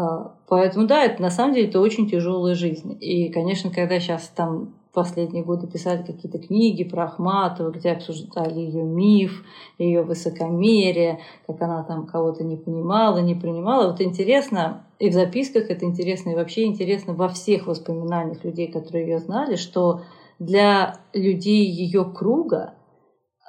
поэтому 0.47 0.87
да, 0.87 1.05
это 1.05 1.21
на 1.21 1.31
самом 1.31 1.55
деле 1.55 1.69
это 1.69 1.81
очень 1.81 2.09
тяжелая 2.09 2.55
жизнь. 2.55 2.97
И, 3.01 3.29
конечно, 3.31 3.71
когда 3.71 3.99
сейчас 3.99 4.29
там 4.29 4.78
последние 4.93 5.45
годы 5.45 5.67
писали 5.67 6.03
какие-то 6.03 6.39
книги 6.39 6.85
про 6.85 7.05
Ахматову, 7.05 7.71
где 7.71 7.93
обсуждали 7.93 8.59
ее 8.59 8.83
миф, 8.83 9.45
ее 9.79 10.03
высокомерие, 10.03 11.21
как 11.47 11.61
она 11.63 11.83
там 11.83 12.07
кого-то 12.07 12.45
не 12.45 12.57
понимала, 12.57 13.19
не 13.19 13.35
принимала. 13.35 13.91
Вот 13.91 14.01
интересно, 14.01 14.87
и 14.99 15.11
в 15.11 15.13
записках 15.13 15.71
это 15.71 15.85
интересно, 15.85 16.31
и 16.31 16.35
вообще 16.35 16.65
интересно 16.65 17.15
во 17.15 17.29
всех 17.29 17.67
воспоминаниях 17.67 18.45
людей, 18.45 18.69
которые 18.69 19.07
ее 19.07 19.19
знали, 19.19 19.57
что 19.57 20.03
для 20.39 21.01
людей 21.13 21.65
ее 21.67 22.05
круга 22.05 22.75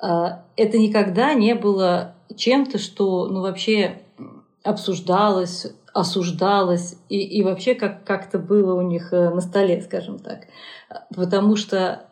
э, 0.02 0.08
это 0.56 0.78
никогда 0.78 1.34
не 1.34 1.56
было 1.56 2.16
чем-то, 2.36 2.78
что 2.78 3.28
ну, 3.28 3.42
вообще 3.42 4.02
обсуждалось, 4.64 5.68
осуждалось 5.94 6.98
и, 7.10 7.20
и 7.20 7.44
вообще 7.44 7.76
как, 7.76 8.04
как-то 8.04 8.40
было 8.40 8.74
у 8.76 8.82
них 8.82 9.14
э, 9.14 9.30
на 9.30 9.42
столе, 9.42 9.82
скажем 9.82 10.20
так. 10.20 10.48
Потому 11.16 11.56
что 11.56 12.06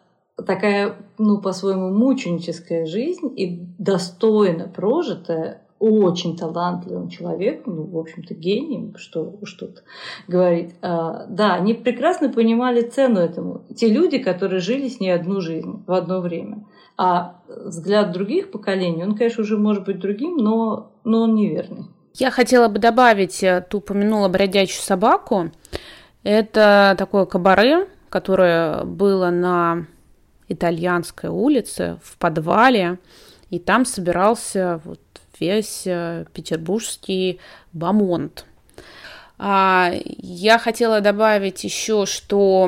такая, 0.45 0.95
ну, 1.17 1.39
по-своему, 1.39 1.89
мученическая 1.89 2.85
жизнь 2.85 3.31
и 3.35 3.65
достойно 3.77 4.67
прожитая 4.67 5.61
очень 5.79 6.35
талантливым 6.35 7.09
человеком, 7.09 7.75
ну, 7.75 7.83
в 7.85 7.97
общем-то, 7.97 8.33
гением, 8.33 8.95
что 8.97 9.37
уж 9.41 9.53
тут 9.53 9.83
говорить. 10.27 10.73
А, 10.81 11.25
да, 11.27 11.53
они 11.53 11.75
прекрасно 11.75 12.29
понимали 12.29 12.81
цену 12.81 13.19
этому. 13.19 13.61
Те 13.75 13.89
люди, 13.89 14.17
которые 14.17 14.59
жили 14.59 14.87
с 14.87 14.99
ней 14.99 15.11
одну 15.11 15.39
жизнь 15.39 15.83
в 15.85 15.91
одно 15.91 16.19
время. 16.21 16.65
А 16.97 17.41
взгляд 17.47 18.11
других 18.11 18.49
поколений, 18.49 19.03
он, 19.03 19.15
конечно, 19.15 19.43
уже 19.43 19.57
может 19.57 19.85
быть 19.85 19.99
другим, 19.99 20.37
но, 20.37 20.93
но 21.03 21.23
он 21.23 21.35
неверный. 21.35 21.85
Я 22.17 22.31
хотела 22.31 22.67
бы 22.67 22.79
добавить, 22.79 23.43
э, 23.43 23.63
ты 23.69 23.77
упомянула 23.77 24.27
бродячую 24.27 24.81
собаку. 24.81 25.51
Это 26.23 26.95
такое 26.97 27.25
кабаре, 27.25 27.87
которое 28.09 28.83
было 28.85 29.29
на 29.29 29.85
итальянской 30.47 31.29
улице 31.29 31.99
в 32.03 32.17
подвале, 32.17 32.97
и 33.51 33.59
там 33.59 33.85
собирался 33.85 34.81
вот 34.83 34.99
весь 35.39 35.83
э, 35.85 36.25
петербургский 36.33 37.39
бамонт. 37.71 38.45
А, 39.37 39.91
я 39.93 40.57
хотела 40.57 41.01
добавить 41.01 41.63
еще, 41.63 42.07
что 42.07 42.67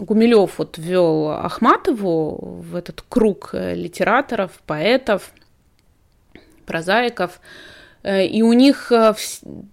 Гумилев 0.00 0.58
вот 0.58 0.78
ввел 0.78 1.30
Ахматову 1.30 2.62
в 2.62 2.74
этот 2.74 3.02
круг 3.08 3.50
э, 3.52 3.76
литераторов, 3.76 4.50
поэтов, 4.66 5.30
прозаиков, 6.66 7.40
и 8.04 8.42
у 8.42 8.52
них, 8.52 8.92
э, 8.92 9.14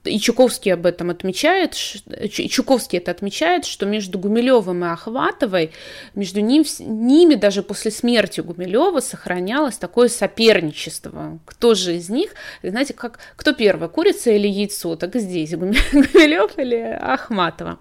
и 0.06 0.20
Чуковский 0.20 0.74
об 0.74 0.86
этом 0.86 1.10
отмечает, 1.10 1.74
Чуковский 1.74 3.00
это 3.00 3.12
отмечает, 3.12 3.66
что 3.66 3.86
между 3.86 4.18
Гумилевым 4.18 4.86
и 4.86 4.88
Ахватовой, 4.88 5.72
между 6.16 6.40
ним, 6.40 6.64
ними 6.80 7.36
даже 7.36 7.62
после 7.62 7.92
смерти 7.92 8.40
Гумилева 8.40 9.02
сохранялось 9.02 9.78
такое 9.78 10.08
соперничество. 10.08 11.40
Кто 11.46 11.76
же 11.76 11.98
из 11.98 12.10
них, 12.10 12.34
знаете, 12.64 12.94
как, 12.94 13.20
кто 13.36 13.52
первый, 13.54 13.90
курица 13.90 14.32
или 14.32 14.48
яйцо? 14.48 14.96
Так 14.96 15.18
и 15.18 15.20
здесь, 15.20 15.52
Гумилев 15.56 16.58
или 16.58 16.78
Ахматова. 16.78 17.80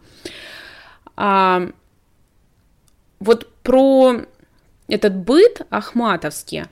А, 1.16 1.68
вот 3.20 3.46
про 3.62 4.22
этот 4.88 5.14
быт 5.14 5.62
ахматовский, 5.70 6.64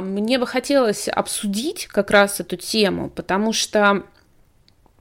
мне 0.00 0.38
бы 0.38 0.46
хотелось 0.46 1.08
обсудить 1.08 1.86
как 1.86 2.10
раз 2.10 2.40
эту 2.40 2.56
тему, 2.56 3.08
потому 3.08 3.52
что 3.52 4.04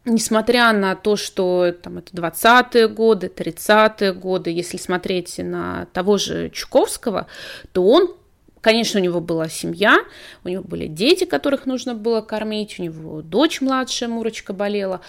несмотря 0.05 0.71
на 0.73 0.95
то, 0.95 1.15
что 1.15 1.71
там, 1.71 1.99
это 1.99 2.13
20-е 2.13 2.87
годы, 2.87 3.31
30-е 3.35 4.13
годы, 4.13 4.49
если 4.49 4.77
смотреть 4.77 5.37
на 5.39 5.87
того 5.93 6.17
же 6.17 6.49
Чуковского, 6.49 7.27
то 7.71 7.83
он 7.83 8.15
Конечно, 8.61 8.99
у 8.99 9.03
него 9.03 9.21
была 9.21 9.49
семья, 9.49 9.97
у 10.43 10.49
него 10.49 10.63
были 10.63 10.85
дети, 10.85 11.23
которых 11.23 11.65
нужно 11.65 11.95
было 11.95 12.21
кормить, 12.21 12.75
у 12.77 12.83
него 12.83 13.23
дочь 13.23 13.59
младшая, 13.59 14.07
Мурочка, 14.07 14.53
болела. 14.53 15.01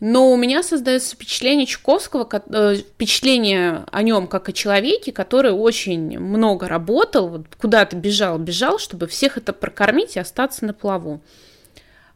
Но 0.00 0.32
у 0.32 0.36
меня 0.36 0.62
создается 0.62 1.14
впечатление 1.14 1.66
Чуковского, 1.66 2.26
э, 2.32 2.76
впечатление 2.76 3.84
о 3.92 4.02
нем 4.02 4.26
как 4.28 4.48
о 4.48 4.52
человеке, 4.52 5.12
который 5.12 5.52
очень 5.52 6.18
много 6.18 6.68
работал, 6.68 7.28
вот 7.28 7.46
куда-то 7.60 7.96
бежал, 7.96 8.38
бежал, 8.38 8.78
чтобы 8.78 9.06
всех 9.06 9.36
это 9.36 9.52
прокормить 9.52 10.16
и 10.16 10.20
остаться 10.20 10.64
на 10.64 10.72
плаву. 10.72 11.20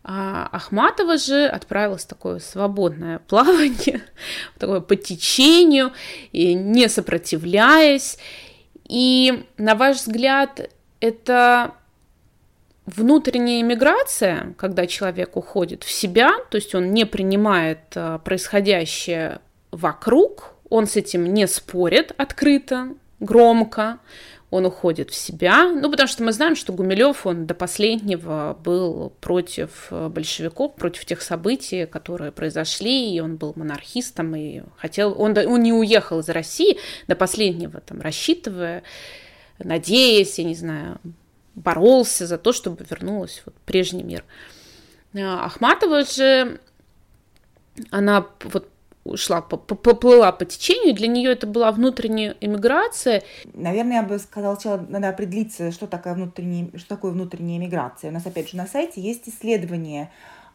А 0.03 0.49
Ахматова 0.51 1.19
же 1.19 1.47
отправилась 1.47 2.05
в 2.05 2.09
такое 2.09 2.39
свободное 2.39 3.19
плавание, 3.29 4.03
такое 4.59 4.81
по 4.81 4.97
течению, 4.97 5.93
и 6.33 6.55
не 6.55 6.89
сопротивляясь. 6.89 8.19
И, 8.89 9.45
на 9.59 9.75
ваш 9.75 9.99
взгляд, 9.99 10.71
это 11.01 11.75
внутренняя 12.87 13.61
иммиграция, 13.61 14.55
когда 14.57 14.87
человек 14.87 15.37
уходит 15.37 15.85
в 15.85 15.91
себя, 15.91 16.33
то 16.51 16.57
есть 16.57 16.75
он 16.75 16.93
не 16.93 17.07
принимает 17.07 17.81
э, 17.95 18.19
происходящее 18.25 19.41
вокруг, 19.71 20.55
он 20.69 20.87
с 20.87 20.97
этим 20.97 21.33
не 21.33 21.47
спорит 21.47 22.13
открыто, 22.17 22.95
громко, 23.21 23.99
он 24.51 24.67
уходит 24.67 25.11
в 25.11 25.17
себя, 25.17 25.69
ну, 25.69 25.91
потому 25.91 26.07
что 26.07 26.23
мы 26.23 26.33
знаем, 26.33 26.55
что 26.55 26.73
Гумилев, 26.73 27.27
он 27.27 27.47
до 27.47 27.55
последнего 27.55 28.57
был 28.63 29.13
против 29.21 29.89
э, 29.91 30.09
большевиков, 30.09 30.77
против 30.77 31.07
тех 31.07 31.23
событий, 31.23 31.87
которые 31.87 32.31
произошли, 32.31 33.15
и 33.15 33.21
он 33.21 33.37
был 33.37 33.53
монархистом, 33.57 34.37
и 34.37 34.63
хотел, 34.77 35.21
он, 35.21 35.37
он 35.37 35.63
не 35.63 35.73
уехал 35.73 36.21
из 36.21 36.29
России 36.29 36.79
до 37.09 37.17
последнего, 37.17 37.81
там, 37.81 38.01
рассчитывая, 38.01 38.85
надеясь, 39.59 40.39
я 40.39 40.45
не 40.45 40.55
знаю, 40.55 41.01
боролся 41.55 42.27
за 42.27 42.39
то, 42.39 42.53
чтобы 42.53 42.85
вернулась 42.89 43.43
вот 43.47 43.55
прежний 43.65 44.03
мир. 44.03 44.25
А, 45.17 45.45
Ахматова 45.45 46.05
же, 46.05 46.61
она 47.91 48.27
вот 48.45 48.69
ушла, 49.05 49.43
поплыла 49.43 50.33
по 50.33 50.45
течению, 50.45 50.95
для 50.95 51.09
нее 51.09 51.33
это 51.33 51.47
была 51.47 51.71
внутренняя 51.73 52.37
эмиграция. 52.41 53.23
Наверное, 53.53 53.97
я 53.97 54.03
бы 54.03 54.19
сказала, 54.19 54.55
сначала 54.55 54.85
надо 54.89 55.11
определиться, 55.11 55.71
что 55.73 55.87
такое 55.87 56.15
внутренняя, 56.15 56.71
что 56.77 56.89
такое 56.89 57.13
внутренняя 57.13 57.59
эмиграция. 57.59 58.11
У 58.11 58.15
нас, 58.15 58.25
опять 58.27 58.51
же, 58.51 58.57
на 58.57 58.67
сайте 58.67 59.01
есть 59.01 59.29
исследование 59.29 60.11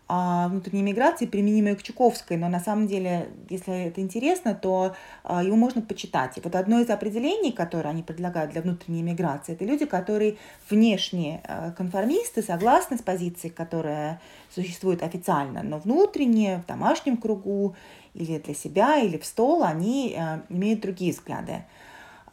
внутренней 0.10 0.82
миграции, 0.82 1.28
применимой 1.28 1.76
к 1.76 1.84
Чуковской, 1.84 2.36
но 2.36 2.50
на 2.50 2.60
самом 2.60 2.88
деле, 2.88 3.30
если 3.48 3.86
это 3.86 4.02
интересно, 4.02 4.56
то 4.56 4.96
а, 5.24 5.44
его 5.44 5.56
можно 5.56 5.84
почитать. 5.84 6.38
И 6.38 6.42
вот 6.42 6.56
одно 6.56 6.80
из 6.80 6.90
определений, 6.90 7.52
которое 7.52 7.90
они 7.90 8.02
предлагают 8.02 8.52
для 8.52 8.64
внутренней 8.64 9.04
миграции, 9.04 9.54
это 9.54 9.66
люди, 9.66 9.86
которые 9.86 10.38
внешне 10.68 11.42
а, 11.48 11.72
конформисты, 11.72 12.42
согласны 12.42 12.98
с 12.98 13.04
позицией, 13.04 13.54
которая 13.54 14.20
существует 14.50 15.04
официально, 15.04 15.62
но 15.62 15.78
внутренне, 15.78 16.64
в 16.64 16.68
домашнем 16.68 17.16
кругу, 17.18 17.76
или 18.16 18.40
для 18.40 18.56
себя, 18.56 18.98
или 18.98 19.20
в 19.20 19.26
стол, 19.26 19.64
они 19.64 20.18
имеют 20.50 20.82
другие 20.82 21.14
взгляды. 21.14 21.64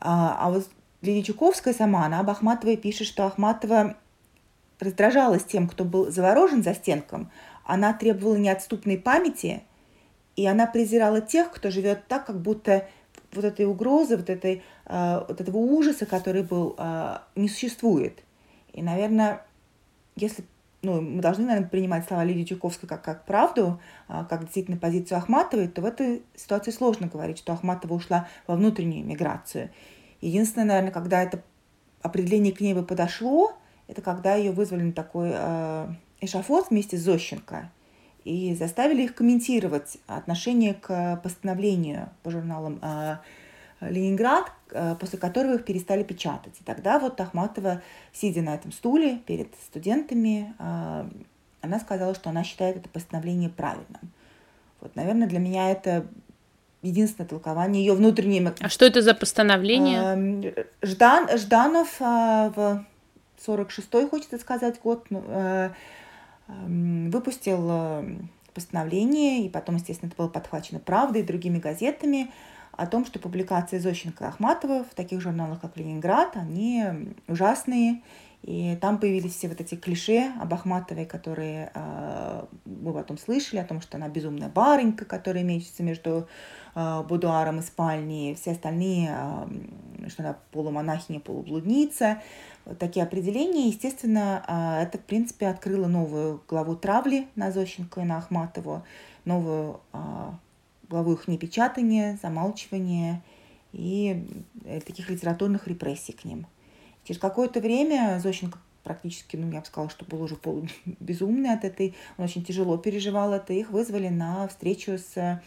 А 0.01 0.51
вот 0.51 0.67
Лидия 1.03 1.23
Чуковская 1.23 1.75
сама, 1.75 2.07
она 2.07 2.21
об 2.21 2.31
Ахматовой 2.31 2.79
пишет, 2.79 3.07
что 3.07 3.27
Ахматова 3.27 3.97
раздражалась 4.81 5.45
тем, 5.45 5.69
кто 5.69 5.85
был 5.85 6.11
заворожен 6.11 6.63
за 6.63 6.75
стенком. 6.75 7.31
Она 7.67 7.93
требовала 7.93 8.37
неотступной 8.37 8.97
памяти, 8.97 9.63
и 10.37 10.47
она 10.47 10.67
презирала 10.67 11.21
тех, 11.21 11.51
кто 11.51 11.71
живет 11.71 12.07
так, 12.07 12.25
как 12.27 12.41
будто 12.41 12.89
вот 13.33 13.45
этой 13.45 13.67
угрозы, 13.67 14.17
вот, 14.17 14.31
этой, 14.31 14.63
э, 14.87 15.25
вот 15.29 15.41
этого 15.41 15.59
ужаса, 15.59 16.07
который 16.07 16.43
был, 16.43 16.75
э, 16.79 17.19
не 17.35 17.49
существует. 17.49 18.23
И, 18.73 18.83
наверное, 18.83 19.45
если 20.15 20.45
ну, 20.83 21.01
мы 21.01 21.21
должны, 21.21 21.45
наверное, 21.45 21.69
принимать 21.69 22.07
слова 22.07 22.23
Лидии 22.23 22.45
Чуковской 22.45 22.89
как, 22.89 23.03
как 23.03 23.25
правду, 23.25 23.81
э, 24.09 24.25
как 24.31 24.43
действительно 24.43 24.77
позицию 24.77 25.19
Ахматовой, 25.19 25.67
то 25.69 25.83
в 25.83 25.85
этой 25.85 26.23
ситуации 26.37 26.71
сложно 26.71 27.09
говорить, 27.09 27.39
что 27.39 27.53
Ахматова 27.53 27.95
ушла 27.95 28.29
во 28.47 28.55
внутреннюю 28.55 29.05
миграцию. 29.05 29.71
Единственное, 30.21 30.67
наверное, 30.67 30.93
когда 30.93 31.23
это 31.23 31.43
определение 32.03 32.53
к 32.53 32.61
ней 32.61 32.75
бы 32.75 32.85
подошло, 32.85 33.57
это 33.89 34.03
когда 34.03 34.35
ее 34.37 34.53
вызвали 34.53 34.83
на 34.83 34.93
такой 34.93 35.31
э, 35.33 35.89
эшафот 36.21 36.71
вместе 36.71 36.97
с 36.97 37.01
Зощенко 37.01 37.71
и 38.27 38.55
заставили 38.57 39.05
их 39.05 39.15
комментировать 39.15 39.99
отношение 40.09 40.75
к 40.75 41.21
постановлению 41.23 42.11
по 42.25 42.33
журналам 42.33 42.81
э, 42.83 43.19
Ленинград, 43.81 44.51
э, 44.73 44.97
после 44.99 45.17
которого 45.17 45.55
их 45.55 45.65
перестали 45.65 46.03
печатать. 46.03 46.55
И 46.61 46.65
тогда 46.65 46.99
вот 46.99 47.21
Ахматова, 47.21 47.83
сидя 48.13 48.43
на 48.43 48.57
этом 48.57 48.73
стуле 48.73 49.19
перед 49.27 49.55
студентами, 49.65 50.53
э, 50.59 51.05
она 51.61 51.79
сказала, 51.79 52.17
что 52.17 52.31
она 52.31 52.43
считает 52.43 52.79
это 52.79 52.89
постановление 52.89 53.49
правильным. 53.49 54.11
Вот, 54.81 54.97
наверное, 54.97 55.29
для 55.29 55.39
меня 55.39 55.71
это 55.71 56.05
единственное 56.83 57.29
толкование 57.29 57.85
ее 57.85 57.95
внутреннее. 57.95 58.53
А 58.61 58.69
что 58.69 58.87
это 58.87 59.03
за 59.03 59.15
постановление? 59.15 60.65
Ждан, 60.83 61.29
Жданов 61.39 62.01
в 62.01 62.85
46-й, 63.47 64.09
хочется 64.09 64.39
сказать, 64.39 64.81
год 64.81 65.07
ну, 65.11 65.23
выпустил 66.49 67.67
э, 67.71 68.17
постановление, 68.55 69.45
и 69.45 69.49
потом, 69.49 69.77
естественно, 69.77 70.09
это 70.09 70.17
было 70.17 70.29
подхвачено 70.29 70.79
«Правдой» 70.81 71.23
и 71.23 71.27
другими 71.27 71.59
газетами, 71.59 72.31
о 72.73 72.87
том, 72.87 73.07
что 73.07 73.19
публикации 73.19 73.79
Зощенко 73.79 74.25
и 74.25 74.27
Ахматова 74.29 74.85
в 74.85 74.95
таких 74.95 75.21
журналах, 75.21 75.61
как 75.61 75.77
«Ленинград», 75.77 76.37
они 76.37 76.85
ужасные, 77.27 78.03
и 78.43 78.77
там 78.81 78.99
появились 78.99 79.35
все 79.35 79.49
вот 79.49 79.61
эти 79.61 79.75
клише 79.75 80.31
об 80.41 80.55
Ахматовой, 80.55 81.05
которые 81.05 81.73
э, 81.75 82.45
мы 82.65 82.93
потом 82.93 83.19
слышали, 83.19 83.59
о 83.59 83.65
том, 83.65 83.81
что 83.81 83.97
она 83.97 84.09
безумная 84.09 84.49
барынька, 84.49 85.05
которая 85.05 85.43
мечется 85.43 85.83
между 85.83 86.29
э, 86.75 87.03
будуаром 87.09 87.59
и 87.59 87.63
спальней, 87.63 88.35
все 88.37 88.53
остальные, 88.53 89.11
э, 89.11 90.09
что 90.11 90.23
она 90.23 90.37
полумонахиня, 90.53 91.19
полублудница. 91.19 92.23
Такие 92.79 93.05
определения. 93.05 93.69
Естественно, 93.69 94.45
э, 94.49 94.83
это, 94.83 94.99
в 94.99 95.03
принципе, 95.03 95.47
открыло 95.47 95.87
новую 95.87 96.43
главу 96.49 96.75
травли 96.75 97.29
на 97.37 97.53
Зощенко 97.53 98.01
и 98.01 98.05
на 98.05 98.19
Ахматову, 98.19 98.83
новую 99.25 99.81
э, 99.93 99.99
главу 100.89 101.13
их 101.13 101.29
непечатания, 101.29 102.19
замалчивания 102.21 103.23
и 103.73 104.27
э, 104.65 104.81
таких 104.81 105.11
литературных 105.11 105.69
репрессий 105.69 106.13
к 106.13 106.25
ним. 106.25 106.47
Через 107.05 107.21
какое-то 107.21 107.61
время 107.61 108.19
Зощенко 108.21 108.59
практически, 108.83 109.37
ну, 109.37 109.51
я 109.53 109.61
бы 109.61 109.67
сказала, 109.67 109.91
что 109.91 110.05
был 110.05 110.23
уже 110.23 110.37
безумный 111.01 111.53
от 111.53 111.65
этой, 111.65 111.95
он 112.19 112.25
очень 112.25 112.45
тяжело 112.45 112.77
переживал 112.79 113.33
это, 113.33 113.53
их 113.53 113.71
вызвали 113.71 114.09
на 114.09 114.49
встречу 114.49 114.99
с, 114.99 115.41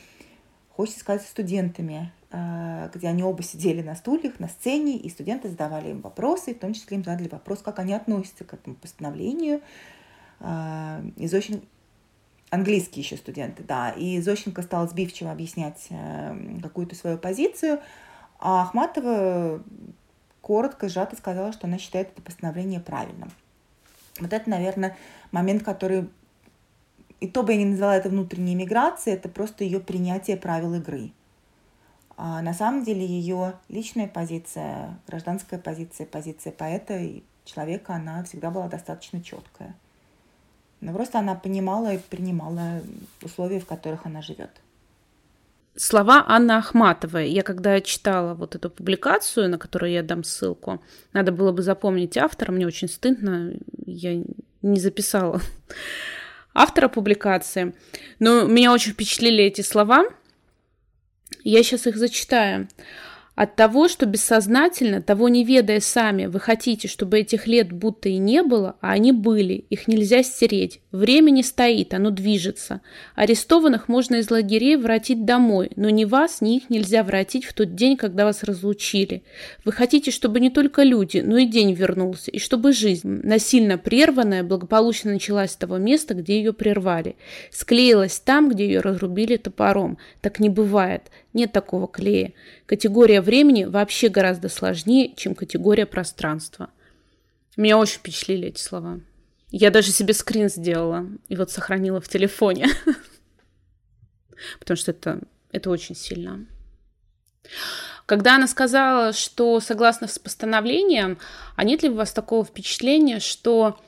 хочется 0.80 1.02
сказать, 1.02 1.24
студентами, 1.24 2.10
э, 2.32 2.90
где 2.94 3.10
они 3.10 3.22
оба 3.22 3.44
сидели 3.44 3.82
на 3.82 3.96
стульях, 3.96 4.40
на 4.40 4.48
сцене, 4.48 4.96
и 4.96 5.10
студенты 5.10 5.50
задавали 5.50 5.90
им 5.90 6.00
вопросы, 6.00 6.56
в 6.56 6.60
том 6.60 6.74
числе 6.74 6.96
им 6.96 7.04
задали 7.04 7.28
вопрос, 7.28 7.60
как 7.62 7.80
они 7.80 7.92
относятся 7.94 8.46
к 8.46 8.54
этому 8.54 8.78
постановлению. 8.78 9.60
Э, 10.40 11.02
и 11.18 11.28
Зощенко, 11.28 11.66
английские 12.50 13.04
еще 13.04 13.18
студенты, 13.18 13.62
да, 13.62 13.90
и 13.90 14.22
Зощенко 14.22 14.62
стал 14.62 14.88
сбивчиво 14.88 15.34
объяснять 15.34 15.88
э, 15.90 16.60
какую-то 16.64 16.96
свою 16.96 17.18
позицию, 17.18 17.82
а 18.40 18.62
Ахматова 18.62 19.62
коротко, 20.40 20.88
сжато 20.88 21.18
сказала, 21.18 21.52
что 21.52 21.68
она 21.68 21.78
считает 21.78 22.12
это 22.14 22.22
постановление 22.22 22.80
правильным. 22.80 23.30
Вот 24.18 24.32
это, 24.32 24.50
наверное, 24.50 24.96
момент, 25.34 25.62
который... 25.64 26.08
И 27.20 27.28
то 27.28 27.44
бы 27.44 27.54
я 27.54 27.58
не 27.58 27.66
назвала 27.66 27.98
это 27.98 28.10
внутренней 28.10 28.56
миграцией, 28.56 29.18
это 29.18 29.30
просто 29.30 29.64
ее 29.64 29.80
принятие 29.80 30.38
правил 30.38 30.74
игры. 30.76 31.12
А 32.16 32.42
на 32.42 32.54
самом 32.54 32.84
деле 32.84 33.06
ее 33.06 33.56
личная 33.68 34.08
позиция, 34.08 34.98
гражданская 35.08 35.60
позиция, 35.60 36.06
позиция 36.06 36.52
поэта 36.52 36.98
и 36.98 37.24
человека, 37.46 37.96
она 37.96 38.24
всегда 38.24 38.52
была 38.52 38.68
достаточно 38.68 39.22
четкая. 39.22 39.76
Но 40.82 40.94
просто 40.94 41.20
она 41.20 41.36
понимала 41.36 41.94
и 41.94 41.98
принимала 41.98 42.82
условия, 43.22 43.60
в 43.60 43.66
которых 43.66 44.06
она 44.06 44.22
живет 44.22 44.52
слова 45.80 46.26
Анны 46.28 46.52
Ахматовой. 46.54 47.30
Я 47.30 47.44
когда 47.44 47.80
читала 47.82 48.34
вот 48.34 48.56
эту 48.56 48.70
публикацию, 48.70 49.50
на 49.50 49.58
которую 49.58 49.92
я 49.92 50.04
дам 50.04 50.24
ссылку, 50.24 50.82
надо 51.14 51.32
было 51.32 51.52
бы 51.52 51.62
запомнить 51.62 52.18
автора, 52.18 52.52
мне 52.52 52.68
очень 52.68 52.90
стыдно, 52.90 53.54
я 53.86 54.22
не 54.62 54.80
записала 54.80 55.42
автора 56.54 56.88
публикации. 56.88 57.74
Но 58.20 58.44
меня 58.46 58.74
очень 58.74 58.94
впечатлили 58.94 59.44
эти 59.44 59.62
слова. 59.62 60.06
Я 61.44 61.64
сейчас 61.64 61.88
их 61.88 61.98
зачитаю. 61.98 62.68
От 63.40 63.56
того, 63.56 63.88
что 63.88 64.06
бессознательно, 64.06 65.02
того 65.02 65.30
не 65.30 65.46
ведая 65.46 65.80
сами, 65.80 66.26
вы 66.26 66.42
хотите, 66.42 66.90
чтобы 66.90 67.20
этих 67.20 67.48
лет 67.48 67.72
будто 67.72 68.10
и 68.10 68.18
не 68.18 68.44
было, 68.44 68.76
а 68.82 68.92
они 68.92 69.14
были, 69.14 69.54
их 69.70 69.88
нельзя 69.88 70.24
стереть. 70.24 70.82
Время 70.92 71.32
не 71.32 71.42
стоит, 71.42 71.94
оно 71.94 72.10
движется. 72.10 72.82
Арестованных 73.16 73.88
можно 73.88 74.16
из 74.16 74.30
лагерей 74.30 74.76
воротить 74.76 75.24
домой, 75.24 75.72
но 75.78 75.90
ни 75.90 76.04
вас, 76.04 76.42
ни 76.42 76.58
их 76.58 76.70
нельзя 76.70 77.02
воротить 77.02 77.46
в 77.46 77.54
тот 77.54 77.76
день, 77.76 77.96
когда 77.96 78.26
вас 78.26 78.44
разлучили. 78.44 79.24
Вы 79.64 79.72
хотите, 79.72 80.12
чтобы 80.12 80.42
не 80.42 80.50
только 80.50 80.84
люди, 80.84 81.20
но 81.20 81.38
и 81.38 81.46
день 81.46 81.72
вернулся, 81.72 82.32
и 82.32 82.40
чтобы 82.40 82.74
жизнь, 82.74 83.22
насильно 83.24 83.78
прерванная, 83.78 84.44
благополучно 84.44 85.14
началась 85.14 85.52
с 85.52 85.56
того 85.56 85.78
места, 85.78 86.14
где 86.14 86.40
ее 86.40 86.52
прервали. 86.52 87.16
Склеилась 87.52 88.20
там, 88.20 88.50
где 88.50 88.66
ее 88.66 88.82
разрубили 88.82 89.38
топором. 89.38 89.98
Так 90.20 90.42
не 90.42 90.50
бывает. 90.50 91.04
Нет 91.34 91.52
такого 91.52 91.88
клея. 91.88 92.34
Категория 92.66 93.22
времени 93.22 93.66
вообще 93.66 94.10
гораздо 94.10 94.50
сложнее, 94.50 95.14
чем 95.16 95.36
категория 95.36 95.86
пространства. 95.86 96.70
Меня 97.56 97.78
очень 97.78 98.00
впечатлили 98.00 98.48
эти 98.48 98.62
слова. 98.62 99.00
Я 99.52 99.72
даже 99.72 99.92
себе 99.92 100.14
скрин 100.14 100.50
сделала 100.50 101.08
и 101.28 101.36
вот 101.36 101.52
сохранила 101.52 102.02
в 102.02 102.08
телефоне. 102.08 102.68
Потому 104.60 104.78
что 104.78 104.92
это, 104.92 105.22
это 105.52 105.70
очень 105.70 105.96
сильно. 105.96 106.46
Когда 108.06 108.36
она 108.36 108.48
сказала, 108.48 109.14
что 109.14 109.60
согласно 109.60 110.08
с 110.08 110.18
постановлением, 110.18 111.20
а 111.56 111.64
нет 111.64 111.84
ли 111.84 111.90
у 111.90 111.96
вас 111.96 112.12
такого 112.12 112.44
впечатления, 112.44 113.20
что 113.20 113.80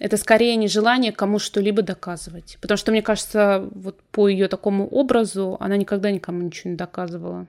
это 0.00 0.16
скорее 0.16 0.56
не 0.56 0.66
желание 0.66 1.12
кому 1.12 1.38
что-либо 1.38 1.82
доказывать. 1.82 2.58
Потому 2.60 2.78
что, 2.78 2.90
мне 2.90 3.02
кажется, 3.02 3.68
вот 3.74 4.00
по 4.10 4.28
ее 4.28 4.48
такому 4.48 4.88
образу 4.88 5.56
она 5.60 5.76
никогда 5.76 6.10
никому 6.10 6.40
ничего 6.40 6.70
не 6.70 6.76
доказывала. 6.76 7.46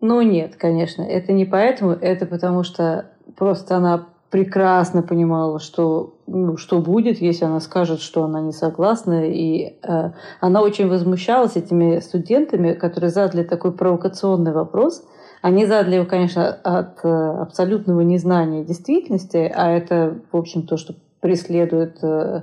Ну 0.00 0.22
нет, 0.22 0.56
конечно, 0.56 1.02
это 1.02 1.32
не 1.32 1.44
поэтому, 1.44 1.90
это 1.90 2.24
потому 2.24 2.62
что 2.62 3.10
просто 3.36 3.76
она 3.76 4.06
прекрасно 4.30 5.02
понимала, 5.02 5.58
что, 5.58 6.14
ну, 6.26 6.56
что 6.56 6.78
будет, 6.78 7.20
если 7.20 7.44
она 7.44 7.60
скажет, 7.60 8.00
что 8.00 8.22
она 8.24 8.40
не 8.40 8.52
согласна. 8.52 9.26
И 9.26 9.76
э, 9.82 10.12
она 10.40 10.62
очень 10.62 10.88
возмущалась 10.88 11.56
этими 11.56 11.98
студентами, 11.98 12.74
которые 12.74 13.10
задали 13.10 13.42
такой 13.42 13.72
провокационный 13.72 14.52
вопрос– 14.52 15.04
они 15.42 15.64
задали 15.64 15.96
его, 15.96 16.04
конечно, 16.04 16.48
от 16.48 16.98
э, 17.02 17.08
абсолютного 17.08 18.02
незнания 18.02 18.64
действительности, 18.64 19.50
а 19.54 19.70
это, 19.70 20.18
в 20.32 20.36
общем, 20.36 20.66
то, 20.66 20.76
что 20.76 20.94
преследует 21.20 21.98
э, 22.02 22.42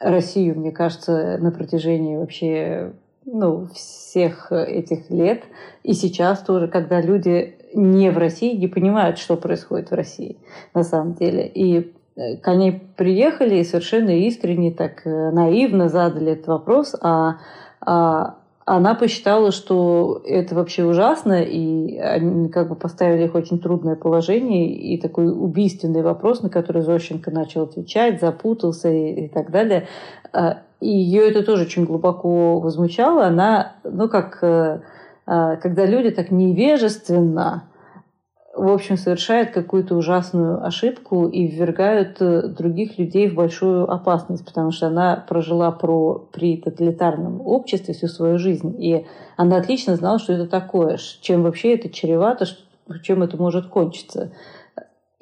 Россию, 0.00 0.58
мне 0.58 0.72
кажется, 0.72 1.38
на 1.40 1.52
протяжении 1.52 2.16
вообще 2.16 2.92
ну, 3.24 3.68
всех 3.72 4.50
этих 4.50 5.10
лет. 5.10 5.44
И 5.84 5.92
сейчас 5.92 6.40
тоже, 6.40 6.66
когда 6.66 7.00
люди 7.00 7.56
не 7.72 8.10
в 8.10 8.18
России, 8.18 8.56
не 8.56 8.66
понимают, 8.66 9.18
что 9.18 9.36
происходит 9.36 9.90
в 9.90 9.94
России 9.94 10.38
на 10.74 10.82
самом 10.82 11.14
деле. 11.14 11.46
И 11.46 11.92
э, 12.16 12.36
к 12.38 12.52
ней 12.52 12.82
приехали 12.96 13.58
и 13.58 13.64
совершенно 13.64 14.10
искренне, 14.10 14.72
так 14.72 15.02
наивно 15.04 15.88
задали 15.88 16.32
этот 16.32 16.48
вопрос, 16.48 16.96
а, 17.00 17.36
а 17.80 18.41
она 18.64 18.94
посчитала, 18.94 19.50
что 19.50 20.22
это 20.24 20.54
вообще 20.54 20.84
ужасно, 20.84 21.42
и 21.42 21.98
они 21.98 22.48
как 22.48 22.68
бы 22.68 22.76
поставили 22.76 23.24
их 23.24 23.34
в 23.34 23.36
очень 23.36 23.58
трудное 23.58 23.96
положение, 23.96 24.72
и 24.72 25.00
такой 25.00 25.30
убийственный 25.30 26.02
вопрос, 26.02 26.42
на 26.42 26.48
который 26.48 26.82
Зощенко 26.82 27.30
начал 27.32 27.62
отвечать, 27.62 28.20
запутался 28.20 28.88
и, 28.88 29.26
и 29.26 29.28
так 29.28 29.50
далее. 29.50 29.88
А, 30.32 30.58
и 30.80 30.88
ее 30.88 31.28
это 31.28 31.42
тоже 31.42 31.64
очень 31.64 31.84
глубоко 31.84 32.60
возмущало. 32.60 33.26
Она, 33.26 33.74
ну 33.84 34.08
как, 34.08 34.38
э, 34.42 34.80
а, 35.26 35.56
когда 35.56 35.84
люди 35.84 36.10
так 36.10 36.30
невежественно 36.30 37.64
в 38.54 38.68
общем, 38.68 38.98
совершают 38.98 39.50
какую-то 39.50 39.94
ужасную 39.94 40.64
ошибку 40.64 41.26
и 41.26 41.46
ввергают 41.46 42.20
э, 42.20 42.48
других 42.48 42.98
людей 42.98 43.28
в 43.28 43.34
большую 43.34 43.90
опасность, 43.90 44.44
потому 44.44 44.72
что 44.72 44.88
она 44.88 45.24
прожила 45.26 45.70
про, 45.72 46.28
при 46.32 46.58
тоталитарном 46.58 47.40
обществе 47.40 47.94
всю 47.94 48.08
свою 48.08 48.38
жизнь, 48.38 48.76
и 48.78 49.06
она 49.36 49.56
отлично 49.56 49.96
знала, 49.96 50.18
что 50.18 50.34
это 50.34 50.46
такое, 50.46 50.98
чем 51.22 51.42
вообще 51.42 51.74
это 51.74 51.88
чревато, 51.88 52.46
чем 53.02 53.22
это 53.22 53.38
может 53.38 53.68
кончиться. 53.68 54.32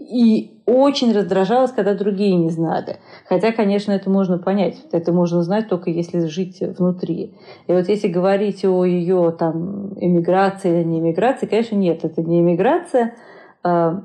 И 0.01 0.63
очень 0.65 1.13
раздражалась, 1.13 1.73
когда 1.73 1.95
другие 1.95 2.35
не 2.35 2.49
знали. 2.49 2.97
Хотя, 3.29 3.53
конечно, 3.53 3.93
это 3.93 4.09
можно 4.09 4.39
понять. 4.39 4.83
Это 4.93 5.13
можно 5.13 5.43
знать 5.43 5.69
только 5.69 5.91
если 5.91 6.21
жить 6.21 6.61
внутри. 6.61 7.35
И 7.67 7.73
вот 7.73 7.87
если 7.87 8.09
говорить 8.09 8.65
о 8.65 8.87
ее 8.87 9.37
там 9.39 9.93
эмиграции 9.99 10.81
или 10.81 10.85
не 10.85 11.01
эмиграции, 11.01 11.45
конечно, 11.45 11.77
нет, 11.77 12.03
это 12.05 12.23
не 12.23 12.41
эмиграция. 12.41 13.15
А, 13.63 14.05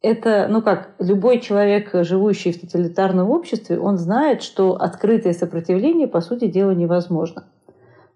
это, 0.00 0.46
ну 0.48 0.62
как, 0.62 0.94
любой 0.98 1.40
человек, 1.40 1.90
живущий 1.92 2.52
в 2.52 2.60
тоталитарном 2.62 3.28
обществе, 3.28 3.78
он 3.78 3.98
знает, 3.98 4.42
что 4.42 4.76
открытое 4.76 5.34
сопротивление, 5.34 6.08
по 6.08 6.22
сути 6.22 6.46
дела, 6.46 6.70
невозможно. 6.70 7.44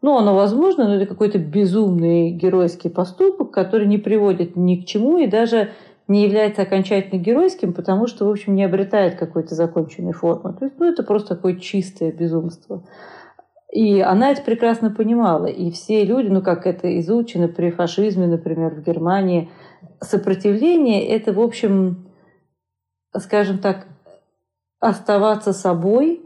Ну, 0.00 0.16
оно 0.16 0.34
возможно, 0.34 0.86
но 0.86 0.94
это 0.94 1.06
какой-то 1.06 1.38
безумный 1.38 2.30
геройский 2.30 2.88
поступок, 2.88 3.50
который 3.50 3.88
не 3.88 3.98
приводит 3.98 4.54
ни 4.56 4.76
к 4.76 4.86
чему 4.86 5.18
и 5.18 5.26
даже 5.26 5.70
не 6.08 6.24
является 6.24 6.62
окончательно 6.62 7.20
геройским, 7.20 7.74
потому 7.74 8.06
что, 8.06 8.24
в 8.24 8.30
общем, 8.30 8.54
не 8.54 8.64
обретает 8.64 9.16
какой-то 9.16 9.54
законченной 9.54 10.14
формы. 10.14 10.54
То 10.54 10.64
есть, 10.64 10.78
ну, 10.78 10.86
это 10.86 11.02
просто 11.02 11.36
такое 11.36 11.56
чистое 11.56 12.10
безумство. 12.10 12.82
И 13.70 14.00
она 14.00 14.30
это 14.30 14.40
прекрасно 14.40 14.90
понимала. 14.90 15.44
И 15.44 15.70
все 15.70 16.04
люди, 16.04 16.28
ну, 16.28 16.40
как 16.40 16.66
это 16.66 16.98
изучено 16.98 17.48
при 17.48 17.70
фашизме, 17.70 18.26
например, 18.26 18.74
в 18.74 18.82
Германии, 18.82 19.50
сопротивление– 20.00 21.06
это, 21.08 21.34
в 21.34 21.40
общем, 21.40 22.08
скажем 23.14 23.58
так, 23.58 23.86
оставаться 24.80 25.52
собой, 25.52 26.22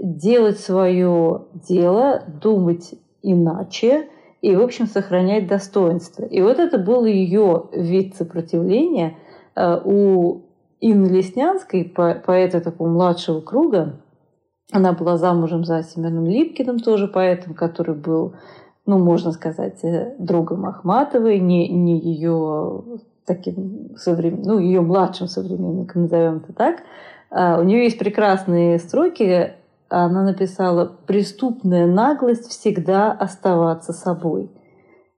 делать 0.00 0.58
свое 0.58 1.44
дело, 1.52 2.24
думать 2.26 2.94
иначе– 3.22 4.08
и, 4.40 4.56
в 4.56 4.62
общем, 4.62 4.86
сохранять 4.86 5.46
достоинство. 5.46 6.24
И 6.24 6.40
вот 6.42 6.58
это 6.58 6.78
был 6.78 7.04
ее 7.04 7.66
вид 7.72 8.14
сопротивления 8.16 9.16
э, 9.54 9.80
у 9.84 10.42
Инны 10.80 11.06
Леснянской, 11.06 11.84
поэта 11.84 12.60
такого 12.60 12.88
младшего 12.88 13.40
круга. 13.40 14.00
Она 14.72 14.92
была 14.92 15.18
замужем 15.18 15.64
за 15.64 15.82
Семеном 15.82 16.26
Липкиным, 16.26 16.78
тоже 16.78 17.06
поэтом, 17.06 17.54
который 17.54 17.94
был, 17.94 18.34
ну, 18.86 18.98
можно 18.98 19.32
сказать, 19.32 19.84
э, 19.84 20.14
другом 20.18 20.64
Ахматовой, 20.66 21.38
не, 21.38 21.68
не 21.68 22.00
ее 22.00 22.82
таким 23.26 23.96
современ... 23.96 24.42
ну, 24.42 24.58
ее 24.58 24.80
младшим 24.80 25.28
современником, 25.28 26.02
назовем 26.02 26.38
это 26.38 26.52
так. 26.52 26.82
А 27.30 27.60
у 27.60 27.62
нее 27.62 27.84
есть 27.84 27.98
прекрасные 27.98 28.78
строки 28.78 29.52
она 29.90 30.22
написала 30.22 30.86
«преступная 31.06 31.86
наглость 31.86 32.48
всегда 32.48 33.12
оставаться 33.12 33.92
собой». 33.92 34.50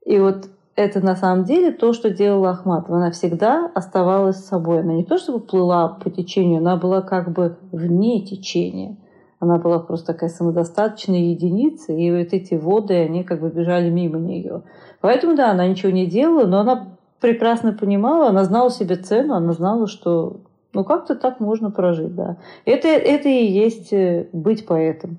И 0.04 0.18
вот 0.18 0.48
это 0.74 1.00
на 1.00 1.14
самом 1.14 1.44
деле 1.44 1.70
то, 1.70 1.92
что 1.92 2.10
делала 2.10 2.50
Ахматова. 2.50 2.96
Она 2.98 3.10
всегда 3.10 3.70
оставалась 3.74 4.44
собой. 4.44 4.80
Она 4.80 4.94
не 4.94 5.04
то 5.04 5.18
чтобы 5.18 5.40
плыла 5.40 5.88
по 5.88 6.10
течению, 6.10 6.58
она 6.58 6.76
была 6.76 7.02
как 7.02 7.32
бы 7.32 7.58
вне 7.70 8.24
течения. 8.24 8.96
Она 9.38 9.58
была 9.58 9.80
просто 9.80 10.12
такая 10.12 10.30
самодостаточная 10.30 11.18
единица, 11.18 11.92
и 11.92 12.10
вот 12.12 12.32
эти 12.32 12.54
воды, 12.54 12.94
они 12.94 13.24
как 13.24 13.40
бы 13.40 13.50
бежали 13.50 13.90
мимо 13.90 14.18
нее. 14.18 14.62
Поэтому, 15.00 15.34
да, 15.34 15.50
она 15.50 15.66
ничего 15.66 15.90
не 15.90 16.06
делала, 16.06 16.46
но 16.46 16.60
она 16.60 16.96
прекрасно 17.20 17.72
понимала, 17.72 18.28
она 18.28 18.44
знала 18.44 18.70
себе 18.70 18.94
цену, 18.94 19.34
она 19.34 19.52
знала, 19.52 19.88
что 19.88 20.42
ну, 20.72 20.84
как-то 20.84 21.14
так 21.14 21.40
можно 21.40 21.70
прожить, 21.70 22.14
да. 22.14 22.36
Это, 22.64 22.88
это 22.88 23.28
и 23.28 23.44
есть 23.44 23.92
э, 23.92 24.26
быть 24.32 24.66
поэтом. 24.66 25.18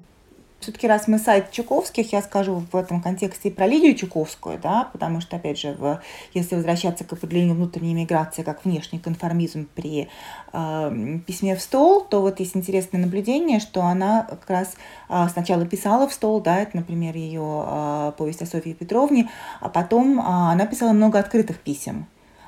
Все-таки 0.63 0.87
раз 0.87 1.09
мы 1.09 1.19
сайт 1.19 1.51
Чуковских, 1.51 2.13
я 2.13 2.21
скажу 2.21 2.63
в 2.71 2.75
этом 2.77 3.01
контексте 3.01 3.49
и 3.49 3.51
про 3.51 3.67
Лидию 3.67 3.95
Чуковскую, 3.95 4.57
да, 4.63 4.87
потому 4.93 5.19
что, 5.19 5.35
опять 5.35 5.59
же, 5.59 5.73
в, 5.77 5.99
если 6.33 6.55
возвращаться 6.55 7.03
к 7.03 7.11
определению 7.11 7.55
внутренней 7.55 7.93
миграции 7.93 8.43
как 8.43 8.63
внешний 8.63 8.97
конформизм 8.97 9.67
при 9.75 10.07
э, 10.53 11.19
письме 11.27 11.57
в 11.57 11.61
стол, 11.61 11.99
то 12.01 12.21
вот 12.21 12.39
есть 12.39 12.55
интересное 12.55 13.01
наблюдение, 13.01 13.59
что 13.59 13.81
она 13.81 14.25
как 14.29 14.49
раз 14.49 14.77
э, 15.09 15.27
сначала 15.33 15.65
писала 15.65 16.07
в 16.07 16.13
стол, 16.13 16.39
да, 16.39 16.59
это, 16.59 16.77
например, 16.77 17.13
ее 17.13 17.65
э, 17.67 18.11
повесть 18.17 18.41
о 18.41 18.45
Софье 18.45 18.73
Петровне, 18.73 19.29
а 19.59 19.67
потом 19.67 20.17
э, 20.17 20.23
она 20.23 20.65
писала 20.65 20.93
много 20.93 21.19
открытых 21.19 21.59
писем. 21.59 22.05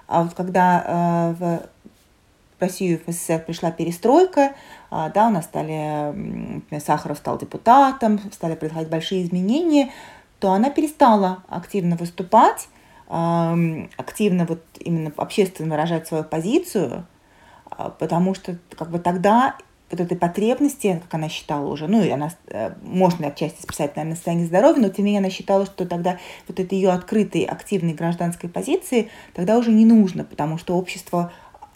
А 0.08 0.24
вот 0.24 0.34
когда 0.36 1.36
э, 1.38 1.44
в 1.44 1.75
в 2.58 2.62
Россию, 2.62 3.00
в 3.06 3.12
СССР 3.12 3.44
пришла 3.46 3.72
перестройка, 3.72 4.54
а, 4.90 5.10
да, 5.10 5.28
у 5.28 5.32
нас 5.32 5.46
стали, 5.46 6.62
Сахаров 6.80 7.18
стал 7.18 7.38
депутатом, 7.38 8.20
стали 8.32 8.56
происходить 8.56 8.90
большие 8.90 9.24
изменения, 9.24 9.92
то 10.40 10.52
она 10.52 10.70
перестала 10.70 11.44
активно 11.48 11.96
выступать, 11.96 12.68
активно 13.08 14.46
вот 14.46 14.64
именно 14.80 15.12
общественно 15.18 15.76
выражать 15.76 16.08
свою 16.08 16.24
позицию, 16.24 17.06
а, 17.70 17.90
потому 17.90 18.34
что 18.34 18.58
как 18.78 18.90
бы 18.90 19.00
тогда 19.00 19.56
вот 19.92 20.00
этой 20.00 20.18
потребности, 20.18 21.00
как 21.04 21.14
она 21.14 21.30
считала 21.30 21.68
уже, 21.68 21.88
ну 21.88 22.02
и 22.02 22.10
она, 22.10 22.32
э, 22.48 22.74
можно 22.82 23.28
отчасти 23.28 23.62
списать, 23.62 23.96
наверное, 23.96 24.16
состояние 24.16 24.48
здоровья, 24.48 24.82
но 24.82 24.90
тем 24.90 25.06
не 25.06 25.12
менее 25.12 25.20
она 25.20 25.30
считала, 25.30 25.66
что 25.66 25.86
тогда 25.86 26.18
вот 26.48 26.60
этой 26.60 26.76
ее 26.78 26.90
открытой, 26.90 27.44
активной 27.44 27.94
гражданской 27.94 28.50
позиции 28.50 29.10
тогда 29.34 29.58
уже 29.58 29.72
не 29.72 29.86
нужно, 29.86 30.24
потому 30.24 30.58
что 30.58 30.76
общество 30.76 31.32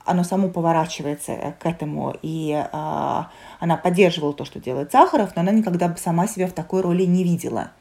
оно 0.10 0.24
само 0.24 0.50
поворачивается 0.50 1.32
э, 1.32 1.54
к 1.60 1.66
этому, 1.66 2.16
и 2.22 2.52
э, 2.52 3.24
она 3.60 3.78
поддерживала 3.78 4.34
то, 4.34 4.44
что 4.44 4.60
делает 4.60 4.92
Сахаров, 4.92 5.36
но 5.36 5.42
она 5.42 5.52
никогда 5.52 5.88
бы 5.88 5.98
сама 5.98 6.28
себя 6.28 6.48
в 6.48 6.52
такой 6.52 6.82
роли 6.82 7.04
не 7.04 7.24
видела. 7.24 7.72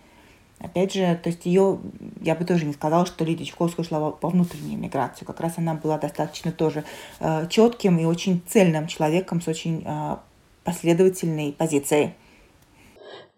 Опять 0.61 0.93
же, 0.93 1.19
то 1.23 1.31
есть 1.31 1.47
ее, 1.47 1.79
я 2.21 2.35
бы 2.35 2.45
тоже 2.45 2.67
не 2.67 2.73
сказала, 2.73 3.07
что 3.07 3.25
Лидия 3.25 3.45
Чуковская 3.45 3.85
ушла 3.85 4.11
по 4.11 4.29
внутреннюю 4.29 4.79
миграцию. 4.79 5.27
Как 5.27 5.41
раз 5.41 5.55
она 5.57 5.75
была 5.75 5.99
достаточно 5.99 6.53
тоже 6.53 6.85
э, 7.21 7.47
четким 7.49 7.99
и 7.99 8.05
очень 8.05 8.43
цельным 8.47 8.89
человеком 8.89 9.41
с 9.41 9.49
очень 9.49 9.85
э, 9.87 10.17
последовательной 10.65 11.53
позицией. 11.53 12.15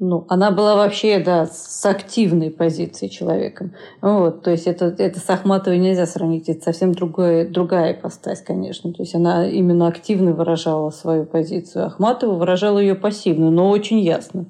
Ну, 0.03 0.25
она 0.31 0.51
была 0.51 0.77
вообще, 0.77 1.19
да, 1.19 1.45
с 1.45 1.85
активной 1.85 2.51
позицией 2.51 3.11
человеком. 3.11 3.75
Вот, 4.01 4.43
то 4.43 4.51
есть 4.51 4.67
это, 4.67 4.87
это 4.87 5.21
с 5.21 5.29
Ахматовой 5.29 5.79
нельзя 5.79 6.07
сравнить, 6.07 6.49
это 6.49 6.65
совсем 6.65 6.93
другое, 6.93 7.47
другая 7.47 7.93
ипостась, 7.93 8.41
конечно. 8.41 8.95
То 8.95 9.03
есть 9.03 9.15
она 9.15 9.47
именно 9.47 9.89
активно 9.89 10.33
выражала 10.33 10.89
свою 10.89 11.27
позицию. 11.27 11.85
Ахматова 11.85 12.35
выражала 12.35 12.79
ее 12.79 12.95
пассивно, 12.95 13.51
но 13.51 13.69
очень 13.69 14.01
ясно. 14.01 14.47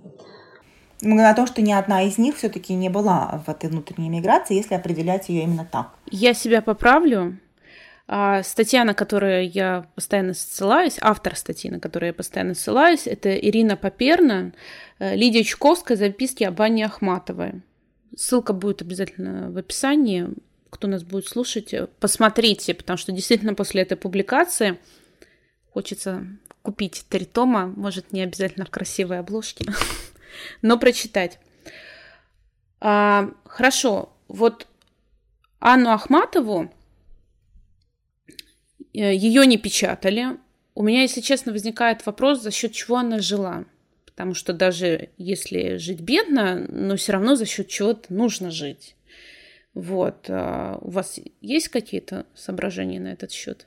Мы 1.03 1.15
говорим 1.15 1.33
о 1.33 1.35
том, 1.37 1.47
что 1.49 1.63
ни 1.63 1.73
одна 1.73 2.03
из 2.03 2.17
них 2.17 2.37
все-таки 2.37 2.75
не 2.75 2.89
была 2.89 3.43
в 3.45 3.51
этой 3.51 3.71
внутренней 3.71 4.09
миграции, 4.09 4.55
если 4.55 4.75
определять 4.77 5.31
ее 5.31 5.43
именно 5.43 5.67
так. 5.69 5.89
Я 6.13 6.33
себя 6.33 6.63
поправлю. 6.63 7.39
А 8.13 8.43
статья, 8.43 8.83
на 8.83 8.93
которую 8.93 9.49
я 9.49 9.87
постоянно 9.95 10.35
ссылаюсь, 10.35 10.99
автор 11.01 11.37
статьи, 11.37 11.71
на 11.71 11.79
которую 11.79 12.09
я 12.09 12.13
постоянно 12.13 12.55
ссылаюсь, 12.55 13.07
это 13.07 13.33
Ирина 13.33 13.77
Поперна, 13.77 14.49
э, 14.49 14.53
Лидия 15.01 15.43
Чуковская, 15.43 15.97
записки 15.97 16.45
об 16.45 16.61
Анне 16.61 16.85
Ахматовой. 16.85 17.63
Ссылка 18.17 18.53
будет 18.53 18.83
обязательно 18.83 19.51
в 19.51 19.57
описании. 19.57 20.29
Кто 20.69 20.87
нас 20.87 21.03
будет 21.03 21.27
слушать, 21.27 21.75
э, 21.75 21.89
посмотрите, 21.99 22.75
потому 22.75 22.97
что 22.97 23.13
действительно 23.13 23.55
после 23.55 23.83
этой 23.83 23.97
публикации 23.97 24.79
хочется 25.73 26.27
купить 26.63 27.05
три 27.09 27.25
тома, 27.25 27.67
может, 27.67 28.13
не 28.13 28.23
обязательно 28.23 28.67
в 28.67 28.71
красивой 28.71 29.19
обложке, 29.19 29.65
но 30.63 30.79
прочитать. 30.79 31.39
А, 32.81 33.31
хорошо, 33.45 34.13
вот 34.29 34.67
Анну 35.59 35.91
Ахматову 35.91 36.71
Э, 38.93 39.15
ее 39.15 39.47
не 39.47 39.59
печатали. 39.59 40.39
У 40.75 40.83
меня, 40.83 41.03
если 41.03 41.21
честно, 41.21 41.53
возникает 41.53 42.05
вопрос, 42.07 42.43
за 42.43 42.51
счет 42.51 42.73
чего 42.73 42.97
она 42.99 43.19
жила. 43.19 43.65
Потому 44.21 44.35
что 44.35 44.53
даже 44.53 45.09
если 45.17 45.79
жить 45.79 46.03
бедно, 46.03 46.67
но 46.69 46.97
все 46.97 47.13
равно 47.13 47.37
за 47.37 47.47
счет 47.47 47.69
чего-то 47.69 48.13
нужно 48.13 48.51
жить. 48.51 48.95
Вот. 49.73 50.27
А 50.29 50.77
у 50.83 50.91
вас 50.91 51.19
есть 51.41 51.69
какие-то 51.69 52.27
соображения 52.35 53.01
на 53.01 53.09
этот 53.09 53.33
счет? 53.33 53.67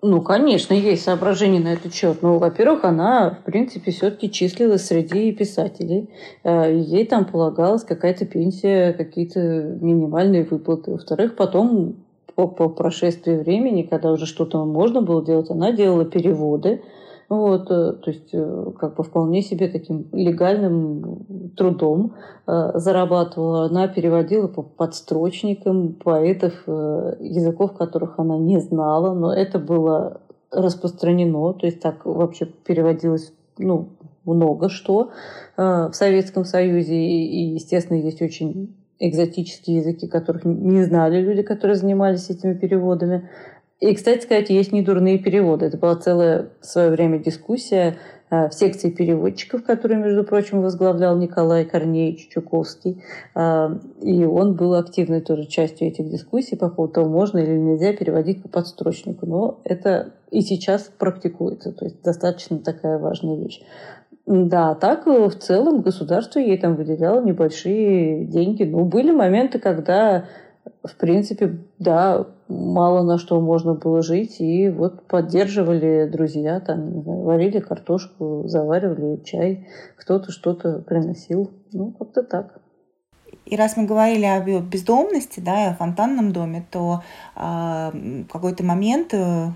Ну, 0.00 0.22
конечно, 0.22 0.72
есть 0.72 1.02
соображения 1.02 1.60
на 1.60 1.74
этот 1.74 1.92
счет. 1.92 2.22
Ну, 2.22 2.38
во-первых, 2.38 2.86
она, 2.86 3.38
в 3.38 3.44
принципе, 3.44 3.90
все-таки 3.90 4.30
числилась 4.30 4.86
среди 4.86 5.30
писателей. 5.32 6.08
Э, 6.42 6.74
ей 6.74 7.04
там 7.04 7.26
полагалась 7.26 7.84
какая-то 7.84 8.24
пенсия, 8.24 8.94
какие-то 8.94 9.40
минимальные 9.40 10.44
выплаты. 10.44 10.92
Во-вторых, 10.92 11.36
потом 11.36 11.96
по, 12.34 12.46
по 12.48 12.70
прошествии 12.70 13.36
времени, 13.36 13.82
когда 13.82 14.10
уже 14.10 14.24
что-то 14.24 14.64
можно 14.64 15.02
было 15.02 15.22
делать, 15.22 15.50
она 15.50 15.70
делала 15.70 16.06
переводы. 16.06 16.80
Вот, 17.30 17.68
то 17.68 18.02
есть 18.06 18.32
как 18.78 18.96
бы 18.96 19.04
вполне 19.04 19.40
себе 19.40 19.68
таким 19.68 20.08
легальным 20.12 21.52
трудом 21.56 22.14
зарабатывала. 22.46 23.66
Она 23.66 23.86
переводила 23.86 24.48
по 24.48 24.62
подстрочникам 24.62 25.94
поэтов, 25.94 26.52
языков 26.66 27.74
которых 27.74 28.18
она 28.18 28.36
не 28.36 28.58
знала, 28.58 29.14
но 29.14 29.32
это 29.32 29.58
было 29.58 30.20
распространено, 30.50 31.52
то 31.54 31.66
есть 31.66 31.80
так 31.80 32.04
вообще 32.04 32.46
переводилось 32.46 33.32
ну, 33.58 33.90
много 34.24 34.68
что 34.68 35.10
э, 35.56 35.62
в 35.62 35.92
Советском 35.92 36.44
Союзе. 36.44 36.96
И, 36.96 37.54
естественно, 37.54 37.98
есть 37.98 38.22
очень 38.22 38.76
экзотические 38.98 39.78
языки, 39.78 40.08
которых 40.08 40.44
не 40.44 40.82
знали 40.84 41.20
люди, 41.20 41.42
которые 41.42 41.76
занимались 41.76 42.28
этими 42.28 42.54
переводами. 42.54 43.30
И, 43.80 43.94
кстати 43.94 44.22
сказать, 44.22 44.50
есть 44.50 44.72
недурные 44.72 45.18
переводы. 45.18 45.66
Это 45.66 45.78
была 45.78 45.96
целая 45.96 46.50
в 46.60 46.66
свое 46.66 46.90
время 46.90 47.18
дискуссия 47.18 47.96
э, 48.30 48.48
в 48.48 48.52
секции 48.52 48.90
переводчиков, 48.90 49.64
которую, 49.64 50.00
между 50.00 50.22
прочим, 50.22 50.60
возглавлял 50.60 51.16
Николай 51.16 51.64
Корнеевич 51.64 52.28
Чуковский. 52.28 53.02
Э, 53.34 53.70
и 54.02 54.24
он 54.26 54.54
был 54.54 54.74
активной 54.74 55.22
тоже 55.22 55.46
частью 55.46 55.88
этих 55.88 56.10
дискуссий 56.10 56.56
по 56.56 56.68
поводу 56.68 56.94
того, 56.94 57.08
можно 57.08 57.38
или 57.38 57.56
нельзя 57.56 57.94
переводить 57.94 58.42
по 58.42 58.50
подстрочнику. 58.50 59.24
Но 59.24 59.60
это 59.64 60.12
и 60.30 60.42
сейчас 60.42 60.92
практикуется. 60.98 61.72
То 61.72 61.86
есть 61.86 62.02
достаточно 62.02 62.58
такая 62.58 62.98
важная 62.98 63.36
вещь. 63.36 63.62
Да, 64.26 64.74
так 64.74 65.06
в 65.06 65.30
целом 65.30 65.80
государство 65.80 66.38
ей 66.38 66.58
там 66.58 66.76
выделяло 66.76 67.24
небольшие 67.24 68.26
деньги. 68.26 68.62
Ну, 68.62 68.84
были 68.84 69.10
моменты, 69.10 69.58
когда, 69.58 70.26
в 70.82 70.96
принципе, 70.96 71.58
да, 71.78 72.26
мало 72.48 73.02
на 73.02 73.18
что 73.18 73.40
можно 73.40 73.74
было 73.74 74.02
жить, 74.02 74.40
и 74.40 74.68
вот 74.68 75.06
поддерживали 75.06 76.08
друзья, 76.10 76.60
там, 76.60 76.96
не 76.96 77.02
знаю, 77.02 77.22
варили 77.22 77.60
картошку, 77.60 78.44
заваривали 78.46 79.22
чай, 79.24 79.68
кто-то 79.96 80.32
что-то 80.32 80.78
приносил. 80.80 81.50
Ну, 81.72 81.92
как-то 81.92 82.22
так. 82.22 82.60
И 83.44 83.56
раз 83.56 83.76
мы 83.76 83.86
говорили 83.86 84.24
о 84.24 84.60
бездомности, 84.60 85.40
да, 85.40 85.66
и 85.66 85.68
о 85.70 85.74
фонтанном 85.74 86.32
доме, 86.32 86.66
то 86.70 87.02
э, 87.36 87.40
в 87.40 88.32
какой-то 88.32 88.64
момент 88.64 89.12
э, 89.12 89.48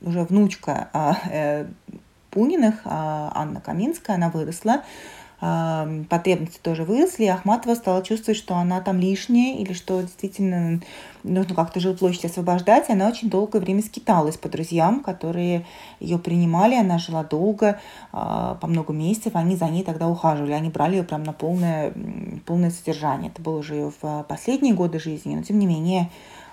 уже 0.00 0.24
внучка 0.24 0.88
э, 1.30 1.66
Пуниных, 2.30 2.80
а 2.84 3.32
Анна 3.34 3.60
Каминская, 3.60 4.16
она 4.16 4.30
выросла, 4.30 4.72
а, 4.72 4.82
потребности 6.08 6.60
тоже 6.62 6.84
выросли, 6.84 7.24
и 7.24 7.28
Ахматова 7.28 7.74
стала 7.74 8.04
чувствовать, 8.04 8.38
что 8.38 8.54
она 8.54 8.80
там 8.80 9.00
лишняя, 9.00 9.56
или 9.56 9.72
что 9.72 10.00
действительно 10.00 10.80
нужно 11.24 11.56
как-то 11.56 11.80
жилплощадь 11.80 12.26
освобождать, 12.26 12.88
она 12.90 13.08
очень 13.08 13.28
долгое 13.28 13.58
время 13.58 13.82
скиталась 13.82 14.36
по 14.36 14.48
друзьям, 14.48 15.00
которые 15.00 15.66
ее 15.98 16.18
принимали, 16.18 16.76
она 16.76 16.98
жила 16.98 17.24
долго, 17.24 17.80
а, 18.12 18.54
по 18.60 18.68
много 18.68 18.92
месяцев, 18.92 19.34
они 19.34 19.56
за 19.56 19.66
ней 19.66 19.82
тогда 19.82 20.06
ухаживали, 20.06 20.52
они 20.52 20.70
брали 20.70 20.96
ее 20.96 21.02
прям 21.02 21.24
на 21.24 21.32
полное, 21.32 21.92
полное 22.46 22.70
содержание. 22.70 23.32
Это 23.32 23.42
было 23.42 23.58
уже 23.58 23.90
в 24.00 24.24
последние 24.28 24.74
годы 24.74 25.00
жизни, 25.00 25.34
но 25.34 25.42
тем 25.42 25.58
не 25.58 25.66
менее 25.66 26.08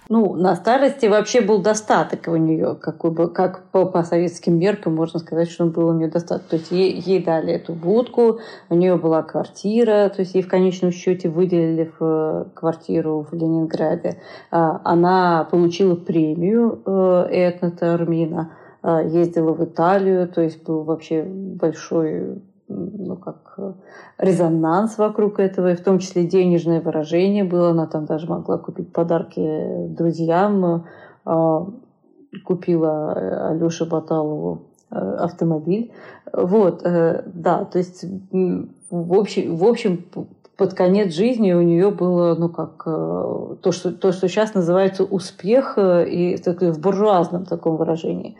ну, 0.09 0.33
на 0.33 0.55
старости 0.55 1.05
вообще 1.05 1.39
был 1.39 1.61
достаток 1.61 2.27
у 2.27 2.35
нее, 2.35 2.75
как, 2.75 2.97
бы, 3.13 3.29
как 3.29 3.65
по, 3.71 3.85
по 3.85 4.03
советским 4.03 4.57
меркам 4.57 4.95
можно 4.95 5.19
сказать, 5.19 5.51
что 5.51 5.65
был 5.65 5.89
у 5.89 5.93
нее 5.93 6.07
достаток. 6.09 6.47
То 6.47 6.55
есть 6.55 6.71
ей, 6.71 6.99
ей 6.99 7.23
дали 7.23 7.53
эту 7.53 7.73
будку, 7.73 8.39
у 8.69 8.75
нее 8.75 8.97
была 8.97 9.21
квартира, 9.21 10.09
то 10.09 10.21
есть 10.21 10.33
ей 10.33 10.41
в 10.41 10.47
конечном 10.47 10.91
счете 10.91 11.29
выделили 11.29 11.91
в 11.99 12.03
э, 12.03 12.45
квартиру 12.55 13.27
в 13.29 13.35
Ленинграде. 13.35 14.19
А, 14.49 14.81
она 14.83 15.47
получила 15.51 15.93
премию 15.93 16.81
э, 16.87 17.27
Этна 17.29 17.69
Тармина, 17.69 18.53
а, 18.81 19.03
ездила 19.03 19.53
в 19.53 19.63
Италию, 19.63 20.27
то 20.27 20.41
есть 20.41 20.63
был 20.63 20.83
вообще 20.85 21.21
большой 21.21 22.41
ну, 22.69 23.15
как 23.17 23.55
э, 23.57 23.73
резонанс 24.19 24.97
вокруг 24.97 25.39
этого, 25.39 25.71
и 25.71 25.75
в 25.75 25.83
том 25.83 25.99
числе 25.99 26.23
денежное 26.23 26.81
выражение 26.81 27.43
было. 27.43 27.71
Она 27.71 27.87
там 27.87 28.05
даже 28.05 28.27
могла 28.27 28.57
купить 28.57 28.93
подарки 28.93 29.87
друзьям, 29.87 30.85
а, 31.25 31.67
купила 32.45 33.13
э, 33.15 33.49
Алёше 33.49 33.85
Баталову 33.85 34.67
э, 34.91 34.95
автомобиль. 34.95 35.91
Вот, 36.31 36.83
да, 36.83 37.65
то 37.65 37.79
есть 37.79 38.05
в 38.91 39.13
общем, 39.13 39.55
в 39.55 39.65
общем 39.65 40.05
под 40.55 40.73
конец 40.75 41.13
жизни 41.15 41.53
у 41.53 41.61
нее 41.61 41.89
было, 41.89 42.35
ну, 42.35 42.49
как 42.49 42.83
то, 42.83 43.71
что, 43.71 43.91
то, 43.91 44.11
что 44.11 44.27
сейчас 44.27 44.53
называется 44.53 45.05
успех, 45.05 45.77
и 45.77 46.35
в 46.37 46.79
буржуазном 46.79 47.45
таком 47.45 47.77
выражении. 47.77 48.37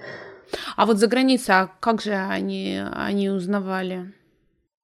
А 0.75 0.85
вот 0.85 0.97
за 0.97 1.07
границей, 1.07 1.55
а 1.55 1.69
как 1.79 2.01
же 2.01 2.13
они, 2.13 2.79
они 2.93 3.29
узнавали? 3.29 4.13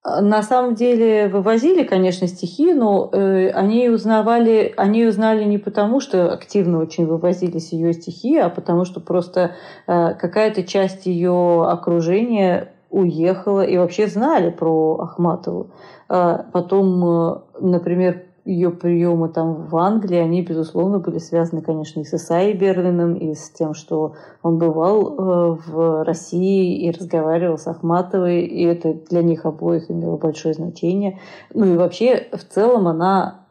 На 0.06 0.44
самом 0.44 0.76
деле 0.76 1.28
вывозили, 1.28 1.84
конечно, 1.84 2.28
стихи, 2.28 2.74
но 2.76 3.10
э, 3.12 3.50
они 3.50 3.90
узнавали, 3.90 4.72
они 4.78 5.04
узнали 5.04 5.44
не 5.46 5.58
потому, 5.58 6.00
что 6.00 6.32
активно 6.32 6.80
очень 6.80 7.08
вывозились 7.08 7.74
ее 7.74 7.92
стихи, 7.92 8.38
а 8.38 8.50
потому 8.50 8.86
что 8.86 9.00
просто 9.00 9.56
э, 9.88 10.14
какая-то 10.14 10.62
часть 10.62 11.08
ее 11.08 11.66
окружения 11.68 12.72
уехала 12.92 13.66
и 13.66 13.78
вообще 13.78 14.06
знали 14.06 14.52
про 14.52 15.00
Ахматову. 15.00 15.72
Э, 16.08 16.44
потом, 16.52 17.04
э, 17.04 17.38
например, 17.62 18.25
ее 18.46 18.70
приемы 18.70 19.30
там 19.30 19.66
в 19.66 19.76
Англии, 19.76 20.18
они, 20.18 20.44
безусловно, 20.44 21.00
были 21.00 21.18
связаны, 21.18 21.62
конечно, 21.62 22.00
и 22.00 22.04
с 22.04 22.14
Исаей 22.14 22.54
Берлиным, 22.54 23.16
и 23.16 23.34
с 23.34 23.50
тем, 23.50 23.74
что 23.74 24.14
он 24.44 24.60
бывал 24.60 25.08
э, 25.08 25.58
в 25.66 26.04
России 26.04 26.86
и 26.86 26.92
разговаривал 26.92 27.58
с 27.58 27.66
Ахматовой, 27.66 28.42
и 28.42 28.64
это 28.64 28.94
для 29.10 29.24
них 29.24 29.46
обоих 29.46 29.90
имело 29.90 30.18
большое 30.18 30.54
значение. 30.54 31.20
Ну 31.56 31.74
и 31.74 31.76
вообще, 31.76 32.28
в 32.32 32.44
целом, 32.44 32.88
она 32.88 33.46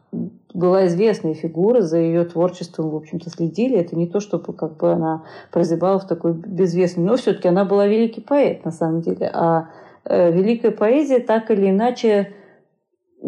была 0.54 0.86
известная 0.86 1.34
фигура, 1.34 1.80
за 1.80 1.98
ее 1.98 2.24
творчеством, 2.24 2.90
в 2.90 2.96
общем-то, 2.96 3.28
следили. 3.28 3.76
Это 3.76 3.96
не 3.96 4.06
то, 4.06 4.20
чтобы 4.20 4.52
как 4.52 4.76
бы 4.76 4.92
она 4.92 5.24
прозябала 5.50 5.98
в 5.98 6.06
такой 6.06 6.32
безвестной... 6.32 7.04
Но 7.04 7.16
все-таки 7.16 7.48
она 7.48 7.64
была 7.64 7.88
великий 7.88 8.20
поэт, 8.20 8.64
на 8.64 8.70
самом 8.70 9.00
деле. 9.00 9.28
А 9.34 9.70
э, 10.04 10.30
великая 10.30 10.70
поэзия 10.70 11.18
так 11.18 11.50
или 11.50 11.70
иначе 11.70 12.32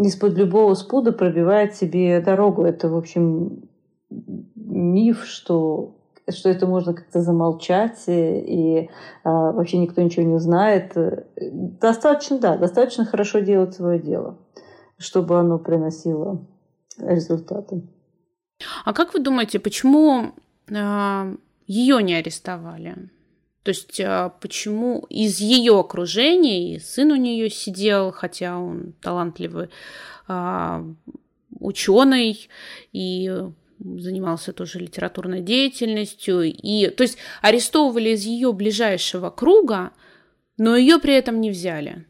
из-под 0.04 0.34
любого 0.34 0.74
спуда 0.74 1.12
пробивает 1.12 1.74
себе 1.74 2.20
дорогу. 2.20 2.64
Это, 2.64 2.88
в 2.88 2.96
общем, 2.96 3.68
миф, 4.54 5.24
что, 5.24 5.96
что 6.28 6.48
это 6.48 6.66
можно 6.66 6.94
как-то 6.94 7.22
замолчать, 7.22 8.04
и, 8.06 8.12
и 8.12 8.90
а, 9.24 9.52
вообще 9.52 9.78
никто 9.78 10.02
ничего 10.02 10.24
не 10.26 10.34
узнает. 10.34 10.92
Достаточно, 11.80 12.38
да, 12.38 12.56
достаточно 12.56 13.04
хорошо 13.04 13.40
делать 13.40 13.74
свое 13.74 13.98
дело, 13.98 14.38
чтобы 14.98 15.38
оно 15.38 15.58
приносило 15.58 16.44
результаты. 16.98 17.82
А 18.84 18.92
как 18.92 19.14
вы 19.14 19.20
думаете, 19.20 19.58
почему 19.58 20.32
э, 20.68 21.36
ее 21.66 22.02
не 22.02 22.14
арестовали? 22.14 23.10
То 23.66 23.70
есть 23.70 24.00
а, 24.00 24.28
почему 24.28 25.04
из 25.10 25.40
ее 25.40 25.80
окружения, 25.80 26.76
и 26.76 26.78
сын 26.78 27.10
у 27.10 27.16
нее 27.16 27.50
сидел, 27.50 28.12
хотя 28.12 28.60
он 28.60 28.92
талантливый 29.02 29.70
а, 30.28 30.84
ученый 31.58 32.48
и 32.92 33.28
занимался 33.80 34.52
тоже 34.52 34.78
литературной 34.78 35.40
деятельностью. 35.40 36.42
И, 36.44 36.90
то 36.90 37.02
есть 37.02 37.18
арестовывали 37.42 38.10
из 38.10 38.24
ее 38.24 38.52
ближайшего 38.52 39.30
круга, 39.30 39.90
но 40.58 40.76
ее 40.76 41.00
при 41.00 41.14
этом 41.14 41.40
не 41.40 41.50
взяли. 41.50 42.06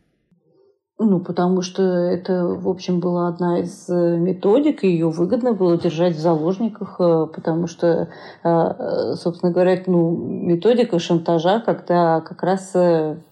Ну, 0.98 1.20
потому 1.20 1.60
что 1.60 1.82
это, 1.82 2.46
в 2.46 2.66
общем, 2.70 3.00
была 3.00 3.28
одна 3.28 3.58
из 3.58 3.86
э, 3.90 4.16
методик, 4.16 4.82
и 4.82 4.88
ее 4.88 5.10
выгодно 5.10 5.52
было 5.52 5.76
держать 5.76 6.14
в 6.14 6.18
заложниках, 6.18 6.96
э, 6.98 7.26
потому 7.34 7.66
что, 7.66 8.08
э, 8.42 9.14
собственно 9.16 9.52
говоря, 9.52 9.78
ну, 9.86 10.16
методика 10.16 10.98
шантажа, 10.98 11.60
когда 11.60 12.22
как 12.22 12.42
раз 12.42 12.74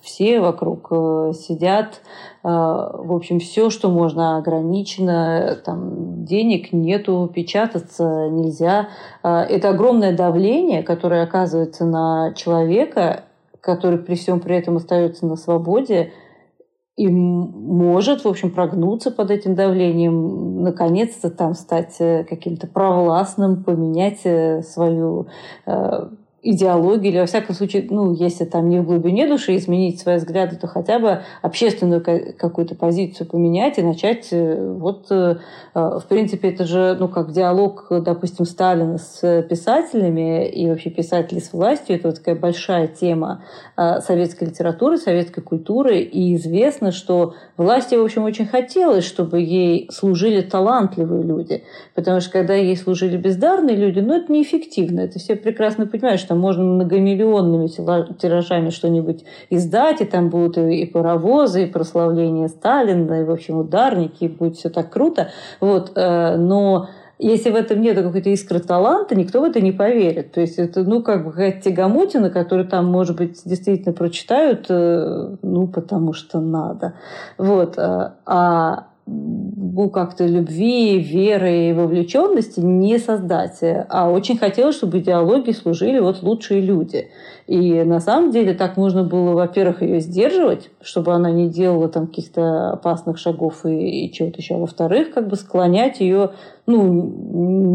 все 0.02 0.40
вокруг 0.40 0.88
сидят, 1.34 2.02
в 2.42 3.14
общем, 3.14 3.40
все, 3.40 3.70
что 3.70 3.88
можно, 3.88 4.36
ограничено, 4.36 5.56
там, 5.64 6.26
денег 6.26 6.74
нету, 6.74 7.30
печататься 7.34 8.28
нельзя. 8.28 8.88
Это 9.22 9.70
огромное 9.70 10.14
давление, 10.14 10.82
которое 10.82 11.22
оказывается 11.22 11.86
на 11.86 12.34
человека, 12.34 13.24
который 13.62 13.98
при 13.98 14.14
всем 14.14 14.40
при 14.40 14.56
этом 14.56 14.76
остается 14.76 15.24
на 15.24 15.36
свободе, 15.36 16.12
и 16.96 17.08
может, 17.08 18.24
в 18.24 18.28
общем, 18.28 18.52
прогнуться 18.52 19.10
под 19.10 19.30
этим 19.32 19.56
давлением, 19.56 20.62
наконец-то 20.62 21.28
там 21.28 21.54
стать 21.54 21.96
э, 21.98 22.24
каким-то 22.24 22.68
провластным, 22.68 23.64
поменять 23.64 24.20
э, 24.24 24.62
свою 24.62 25.26
идеологию, 26.44 27.12
или, 27.12 27.18
во 27.20 27.26
всяком 27.26 27.54
случае, 27.54 27.86
ну, 27.88 28.12
если 28.12 28.44
там 28.44 28.68
не 28.68 28.78
в 28.78 28.84
глубине 28.84 29.26
души 29.26 29.56
изменить 29.56 29.98
свои 29.98 30.16
взгляды, 30.16 30.56
то 30.56 30.66
хотя 30.66 30.98
бы 30.98 31.22
общественную 31.40 32.02
какую-то 32.02 32.74
позицию 32.74 33.26
поменять 33.26 33.78
и 33.78 33.82
начать 33.82 34.28
э, 34.30 34.76
вот, 34.78 35.06
э, 35.10 35.36
э, 35.74 35.80
в 35.80 36.04
принципе, 36.06 36.50
это 36.50 36.66
же, 36.66 36.96
ну, 37.00 37.08
как 37.08 37.32
диалог, 37.32 37.86
допустим, 37.90 38.44
Сталина 38.44 38.98
с 38.98 39.42
писателями 39.48 40.46
и 40.46 40.68
вообще 40.68 40.90
писатели 40.90 41.38
с 41.38 41.52
властью, 41.52 41.96
это 41.96 42.08
вот 42.08 42.18
такая 42.18 42.36
большая 42.36 42.88
тема 42.88 43.42
советской 43.76 44.44
литературы, 44.44 44.98
советской 44.98 45.40
культуры, 45.40 45.98
и 46.00 46.36
известно, 46.36 46.92
что 46.92 47.34
власти, 47.56 47.94
в 47.94 48.02
общем, 48.02 48.24
очень 48.24 48.46
хотелось, 48.46 49.04
чтобы 49.04 49.40
ей 49.40 49.88
служили 49.90 50.42
талантливые 50.42 51.22
люди, 51.22 51.64
потому 51.94 52.20
что 52.20 52.30
когда 52.30 52.54
ей 52.54 52.76
служили 52.76 53.16
бездарные 53.16 53.76
люди, 53.76 54.00
ну, 54.00 54.14
это 54.14 54.30
неэффективно, 54.30 55.00
это 55.00 55.18
все 55.18 55.36
прекрасно 55.36 55.86
понимают, 55.86 56.20
что 56.20 56.33
можно 56.34 56.64
многомиллионными 56.64 57.66
тиражами 57.66 58.70
что-нибудь 58.70 59.24
издать, 59.50 60.00
и 60.00 60.04
там 60.04 60.28
будут 60.28 60.58
и 60.58 60.86
паровозы, 60.86 61.64
и 61.64 61.66
прославление 61.66 62.48
Сталина, 62.48 63.20
и, 63.20 63.24
в 63.24 63.30
общем, 63.30 63.58
ударники, 63.58 64.24
и 64.24 64.28
будет 64.28 64.56
все 64.56 64.70
так 64.70 64.90
круто. 64.90 65.30
Вот, 65.60 65.92
э, 65.96 66.36
но 66.36 66.88
если 67.18 67.50
в 67.50 67.54
этом 67.54 67.80
нет 67.80 67.96
какой-то 67.96 68.28
искры 68.30 68.58
таланта, 68.58 69.14
никто 69.14 69.40
в 69.40 69.44
это 69.44 69.60
не 69.60 69.72
поверит. 69.72 70.32
То 70.32 70.40
есть 70.40 70.58
это, 70.58 70.82
ну, 70.82 71.02
как 71.02 71.24
бы 71.24 71.30
какая-то 71.30 71.70
тягомотина, 71.70 72.30
которую 72.30 72.68
там, 72.68 72.86
может 72.86 73.16
быть, 73.16 73.40
действительно 73.44 73.92
прочитают, 73.92 74.66
э, 74.68 75.36
ну, 75.42 75.66
потому 75.68 76.12
что 76.12 76.40
надо. 76.40 76.94
Вот. 77.38 77.78
Э, 77.78 78.14
а 78.26 78.88
ну, 79.06 79.90
как-то 79.90 80.26
любви, 80.26 80.98
веры 80.98 81.68
и 81.68 81.72
вовлеченности 81.72 82.60
не 82.60 82.98
создать. 82.98 83.58
А 83.62 84.10
очень 84.10 84.38
хотелось, 84.38 84.76
чтобы 84.76 84.98
идеологии 84.98 85.52
служили 85.52 85.98
вот 85.98 86.22
лучшие 86.22 86.60
люди. 86.60 87.08
И 87.46 87.82
на 87.82 88.00
самом 88.00 88.30
деле 88.30 88.54
так 88.54 88.76
нужно 88.78 89.04
было, 89.04 89.32
во-первых, 89.32 89.82
ее 89.82 90.00
сдерживать, 90.00 90.70
чтобы 90.80 91.12
она 91.12 91.30
не 91.30 91.48
делала 91.50 91.88
там 91.88 92.06
каких-то 92.06 92.70
опасных 92.72 93.18
шагов 93.18 93.66
и, 93.66 94.06
и 94.06 94.12
чего-то 94.12 94.40
еще. 94.40 94.56
Во-вторых, 94.56 95.12
как 95.12 95.28
бы 95.28 95.36
склонять 95.36 96.00
ее, 96.00 96.30
ну, 96.66 96.92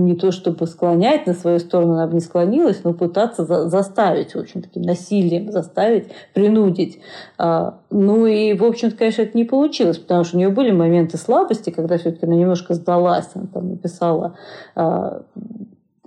не 0.05 0.15
то 0.15 0.31
чтобы 0.31 0.65
склонять 0.65 1.27
на 1.27 1.33
свою 1.33 1.59
сторону, 1.59 1.93
она 1.93 2.07
бы 2.07 2.15
не 2.15 2.21
склонилась, 2.21 2.83
но 2.83 2.93
пытаться 2.93 3.45
за 3.45 3.69
заставить, 3.69 4.33
в 4.33 4.39
общем, 4.39 4.61
таким 4.61 4.81
насилием 4.81 5.51
заставить, 5.51 6.07
принудить. 6.33 6.99
А, 7.37 7.79
ну 7.91 8.25
и, 8.25 8.53
в 8.53 8.63
общем-то, 8.63 8.97
конечно, 8.97 9.21
это 9.21 9.37
не 9.37 9.43
получилось, 9.43 9.99
потому 9.99 10.23
что 10.23 10.37
у 10.37 10.39
нее 10.39 10.49
были 10.49 10.71
моменты 10.71 11.17
слабости, 11.17 11.69
когда 11.69 11.97
все-таки 11.97 12.25
она 12.25 12.35
немножко 12.35 12.73
сдалась, 12.73 13.29
она 13.35 13.45
там 13.53 13.69
написала 13.69 14.35
а, 14.75 15.21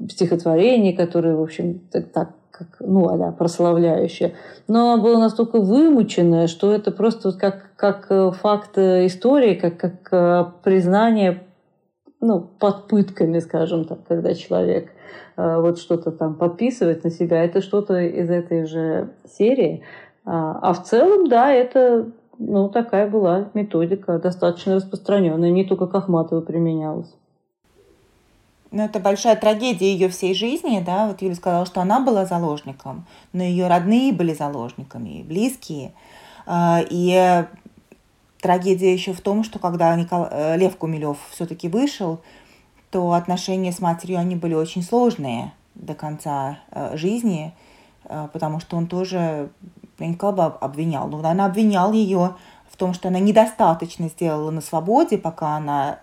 стихотворение, 0.09 0.93
которые, 0.93 1.37
в 1.37 1.43
общем, 1.43 1.81
так, 1.91 2.11
так 2.11 2.31
как, 2.51 2.77
ну, 2.81 3.09
а 3.09 3.33
прославляющее, 3.33 4.35
но 4.69 4.99
было 4.99 5.19
настолько 5.19 5.61
вымученное, 5.61 6.49
что 6.49 6.73
это 6.73 6.91
просто 6.91 7.29
вот 7.29 7.39
как, 7.39 7.71
как 7.77 8.07
э, 8.11 8.31
факт 8.33 8.77
э, 8.77 9.07
истории, 9.07 9.55
как, 9.55 9.79
как 9.79 10.09
э, 10.13 10.45
признание 10.63 11.45
ну, 12.23 12.41
под 12.41 12.89
пытками, 12.89 13.39
скажем 13.41 13.85
так, 13.85 14.07
когда 14.07 14.35
человек 14.35 14.91
вот 15.37 15.79
что-то 15.79 16.13
там 16.13 16.35
подписывает 16.35 17.05
на 17.05 17.11
себя, 17.11 17.43
это 17.43 17.63
что-то 17.63 18.01
из 18.01 18.31
этой 18.31 18.67
же 18.67 19.11
серии. 19.27 19.83
А, 20.25 20.59
а 20.63 20.73
в 20.73 20.85
целом, 20.85 21.29
да, 21.29 21.53
это 21.53 22.11
ну, 22.39 22.69
такая 22.69 23.09
была 23.09 23.49
методика, 23.55 24.19
достаточно 24.19 24.77
распространенная, 24.77 25.51
не 25.51 25.65
только 25.65 25.87
к 25.87 25.95
Ахматову 25.95 26.43
применялась. 26.43 27.13
Ну, 28.71 28.85
это 28.85 29.01
большая 29.01 29.37
трагедия 29.37 29.93
ее 29.93 30.09
всей 30.09 30.35
жизни, 30.35 30.83
да, 30.85 31.09
вот 31.09 31.21
Юля 31.21 31.35
сказала, 31.35 31.67
что 31.67 31.81
она 31.83 32.01
была 32.01 32.25
заложником, 32.25 33.07
но 33.33 33.43
ее 33.43 33.67
родные 33.67 34.13
были 34.13 34.33
заложниками, 34.33 35.25
близкие. 35.29 35.93
А, 36.47 36.81
и 36.89 37.45
трагедия 38.43 38.93
еще 38.93 39.15
в 39.15 39.23
том, 39.23 39.45
что 39.45 39.59
когда 39.59 39.95
Никол... 39.97 40.27
Э, 40.31 40.57
Лев 40.57 40.77
Кумилев 40.77 41.17
все-таки 41.31 41.69
вышел, 41.69 42.21
то 42.91 43.13
отношения 43.13 43.73
с 43.73 43.81
матерью, 43.81 44.19
они 44.19 44.37
были 44.37 44.53
очень 44.53 44.83
сложные 44.83 45.53
до 45.75 45.95
конца 45.95 46.59
э, 46.71 46.97
жизни, 46.97 47.55
э, 48.05 48.29
потому 48.33 48.61
что 48.61 48.77
он 48.77 48.89
тоже, 48.89 49.49
я 49.99 50.33
бы 50.33 50.45
обвинял, 50.45 51.09
но 51.09 51.27
она 51.27 51.47
обвинял 51.47 51.93
ее 51.93 52.35
в 52.69 52.77
том, 52.77 52.93
что 52.93 53.09
она 53.09 53.21
недостаточно 53.21 54.09
сделала 54.09 54.51
на 54.51 54.61
свободе, 54.61 55.17
пока 55.17 55.57
она 55.57 56.01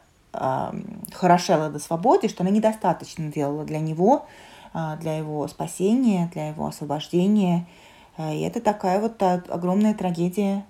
хорошела 1.12 1.72
до 1.72 1.80
свободе, 1.80 2.28
что 2.28 2.44
она 2.44 2.52
недостаточно 2.52 3.32
делала 3.32 3.66
для 3.66 3.80
него, 3.80 4.28
а, 4.74 4.96
для 4.98 5.18
его 5.18 5.48
спасения, 5.48 6.30
для 6.32 6.50
его 6.50 6.68
освобождения. 6.68 7.66
И 8.20 8.42
это 8.42 8.62
такая 8.62 9.02
вот 9.02 9.20
огромная 9.24 9.96
трагедия, 9.96 10.66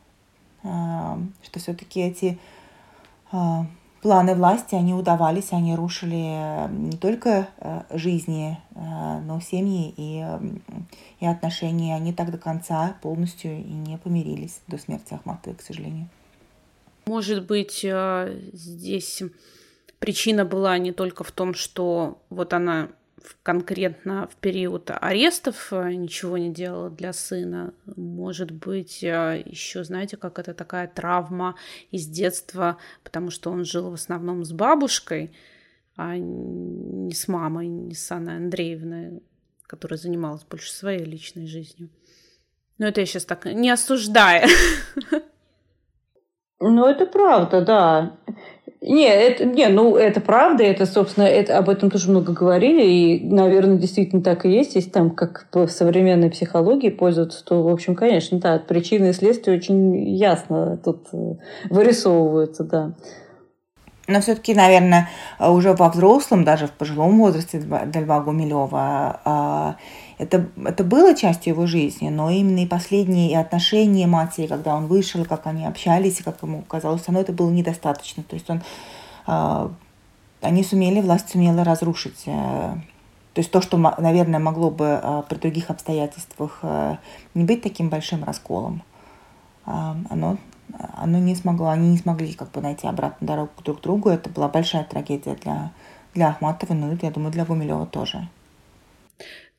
что 0.62 1.60
все-таки 1.60 2.02
эти 2.02 2.40
планы 4.02 4.34
власти, 4.36 4.76
они 4.76 4.94
удавались, 4.94 5.52
они 5.52 5.76
рушили 5.76 6.70
не 6.72 6.98
только 6.98 7.50
жизни, 7.92 8.58
но 8.74 9.40
семьи 9.42 9.94
и, 9.98 10.26
и 11.20 11.26
отношения. 11.26 11.96
Они 11.96 12.14
так 12.14 12.32
до 12.32 12.38
конца 12.38 12.96
полностью 13.02 13.58
и 13.58 13.72
не 13.72 13.98
помирились 13.98 14.62
до 14.68 14.78
смерти 14.78 15.14
Ахматовой, 15.14 15.58
к 15.58 15.62
сожалению. 15.62 16.08
Может 17.08 17.46
быть, 17.46 17.86
здесь 18.54 19.24
причина 20.00 20.46
была 20.46 20.78
не 20.78 20.92
только 20.94 21.24
в 21.24 21.32
том, 21.32 21.54
что 21.54 22.22
вот 22.30 22.54
она 22.54 22.90
конкретно 23.44 24.28
в 24.28 24.36
период 24.36 24.92
арестов 24.92 25.72
э, 25.72 25.94
ничего 25.94 26.38
не 26.38 26.54
делала 26.54 26.90
для 26.90 27.14
сына. 27.14 27.74
Может 27.96 28.52
быть, 28.52 29.04
э, 29.04 29.44
еще, 29.46 29.84
знаете, 29.84 30.18
как 30.18 30.40
это 30.40 30.54
такая 30.54 30.88
травма 30.88 31.56
из 31.92 32.08
детства, 32.08 32.78
потому 33.04 33.32
что 33.32 33.52
он 33.52 33.66
жил 33.66 33.90
в 33.90 33.94
основном 33.94 34.44
с 34.44 34.52
бабушкой, 34.52 35.32
а 35.96 36.18
не 36.18 37.14
с 37.14 37.28
мамой, 37.28 37.68
не 37.68 37.96
с 37.96 38.12
Анной 38.12 38.38
Андреевной, 38.38 39.22
которая 39.64 39.98
занималась 39.98 40.44
больше 40.44 40.72
своей 40.72 41.04
личной 41.04 41.48
жизнью. 41.48 41.90
Но 42.78 42.88
это 42.88 43.02
я 43.02 43.06
сейчас 43.06 43.26
так 43.26 43.46
не 43.46 43.70
осуждая. 43.70 44.48
Ну, 46.62 46.86
это 46.86 47.06
правда, 47.06 47.62
да. 47.62 48.18
Не, 48.82 49.10
это, 49.10 49.44
не, 49.44 49.68
ну 49.68 49.98
это 49.98 50.22
правда, 50.22 50.64
это, 50.64 50.86
собственно, 50.86 51.26
это, 51.26 51.58
об 51.58 51.68
этом 51.68 51.92
тоже 51.92 52.10
много 52.10 52.32
говорили, 52.32 52.82
и, 52.82 53.30
наверное, 53.30 53.78
действительно 53.78 54.22
так 54.22 54.46
и 54.46 54.50
есть. 54.50 54.76
Если 54.76 54.90
там, 54.90 55.10
как 55.10 55.48
в 55.52 55.68
современной 55.68 56.30
психологии 56.30 56.90
пользоваться, 56.90 57.44
то, 57.44 57.62
в 57.62 57.68
общем, 57.68 57.94
конечно, 57.94 58.40
да, 58.40 58.58
причины 58.58 59.10
и 59.10 59.14
следствия 59.14 59.54
очень 59.54 60.16
ясно 60.16 60.80
тут 60.84 61.08
э, 61.12 61.34
вырисовываются, 61.70 62.64
да. 62.64 62.94
Но 64.10 64.22
все-таки, 64.22 64.54
наверное, 64.54 65.10
уже 65.40 65.74
во 65.74 65.90
взрослом, 65.90 66.44
даже 66.44 66.68
в 66.68 66.72
пожилом 66.72 67.18
возрасте 67.20 67.60
для 67.60 68.02
Льва 68.02 68.22
Гумилева 68.22 69.22
а, 69.24 69.76
это, 70.20 70.48
это 70.66 70.84
было 70.84 71.16
частью 71.16 71.54
его 71.54 71.66
жизни, 71.66 72.10
но 72.10 72.30
именно 72.30 72.60
и 72.60 72.66
последние 72.66 73.40
отношения 73.40 74.06
матери, 74.06 74.48
когда 74.48 74.76
он 74.76 74.88
вышел, 74.88 75.24
как 75.26 75.48
они 75.48 75.66
общались, 75.66 76.22
как 76.24 76.44
ему 76.44 76.62
казалось, 76.64 77.04
оно 77.08 77.22
это 77.22 77.32
было 77.32 77.50
недостаточно. 77.50 78.24
То 78.24 78.36
есть 78.36 78.50
он, 78.50 78.62
э, 79.28 79.70
они 80.42 80.64
сумели, 80.64 81.00
власть 81.00 81.30
сумела 81.30 81.64
разрушить. 81.64 82.24
Э, 82.26 82.74
то 83.34 83.40
есть 83.40 83.50
то, 83.50 83.62
что, 83.62 83.78
наверное, 83.78 84.42
могло 84.42 84.70
бы 84.70 85.00
э, 85.02 85.24
при 85.30 85.38
других 85.38 85.70
обстоятельствах 85.70 86.60
э, 86.64 86.98
не 87.34 87.46
быть 87.46 87.62
таким 87.62 87.88
большим 87.88 88.26
расколом, 88.26 88.84
э, 89.66 89.72
оно, 90.10 90.38
оно 90.78 91.18
не 91.20 91.36
смогло, 91.36 91.70
они 91.70 91.90
не 91.90 91.98
смогли 91.98 92.34
как 92.34 92.52
бы 92.52 92.62
найти 92.62 92.88
обратную 92.88 93.28
дорогу 93.28 93.52
друг 93.64 93.80
к 93.80 93.84
другу. 93.84 94.10
Это 94.10 94.30
была 94.30 94.48
большая 94.48 94.84
трагедия 94.84 95.36
для, 95.36 95.72
для 96.14 96.30
Ахматова, 96.30 96.74
ну 96.74 96.94
и, 96.94 96.98
я 97.02 97.12
думаю, 97.12 97.32
для 97.32 97.46
Гумилева 97.46 97.88
тоже. 97.88 98.28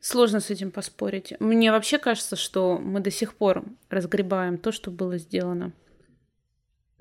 Сложно 0.00 0.40
с 0.40 0.50
этим 0.50 0.70
поспорить. 0.70 1.34
Мне 1.40 1.72
вообще 1.72 1.98
кажется, 1.98 2.36
что 2.36 2.78
мы 2.78 3.00
до 3.00 3.10
сих 3.10 3.34
пор 3.34 3.64
разгребаем 3.90 4.56
то, 4.56 4.72
что 4.72 4.90
было 4.90 5.18
сделано 5.18 5.72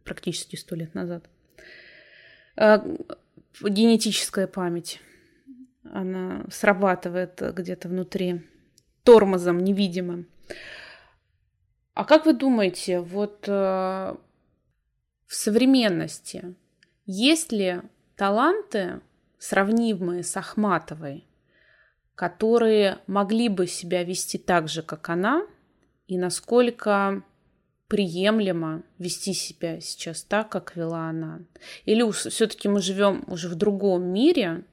практически 0.04 0.56
сто 0.56 0.76
лет 0.76 0.94
назад. 0.96 1.30
А, 2.58 2.84
генетическая 3.62 4.48
память, 4.48 5.00
она 5.84 6.44
срабатывает 6.52 7.42
где-то 7.42 7.88
внутри 7.88 8.42
тормозом 9.04 9.64
невидимым. 9.64 10.28
А 12.00 12.06
как 12.06 12.26
вы 12.26 12.32
думаете, 12.32 13.02
вот 13.02 13.44
э, 13.46 13.52
в 13.52 15.36
современности 15.36 16.56
есть 17.06 17.52
ли 17.52 17.82
таланты, 18.16 19.02
сравнимые 19.38 20.24
с 20.24 20.38
Ахматовой, 20.38 21.28
которые 22.16 23.00
могли 23.06 23.50
бы 23.50 23.68
себя 23.68 24.06
вести 24.06 24.38
так 24.38 24.70
же, 24.70 24.82
как 24.82 25.10
она, 25.10 25.46
и 26.08 26.18
насколько 26.18 27.22
приемлемо 27.90 28.84
вести 28.98 29.34
себя 29.34 29.82
сейчас 29.82 30.24
так, 30.24 30.48
как 30.48 30.78
вела 30.78 31.10
она. 31.10 31.42
Или 31.84 32.10
все-таки 32.12 32.70
мы 32.70 32.80
живем 32.80 33.26
уже 33.28 33.50
в 33.50 33.56
другом 33.56 34.06
мире, 34.06 34.64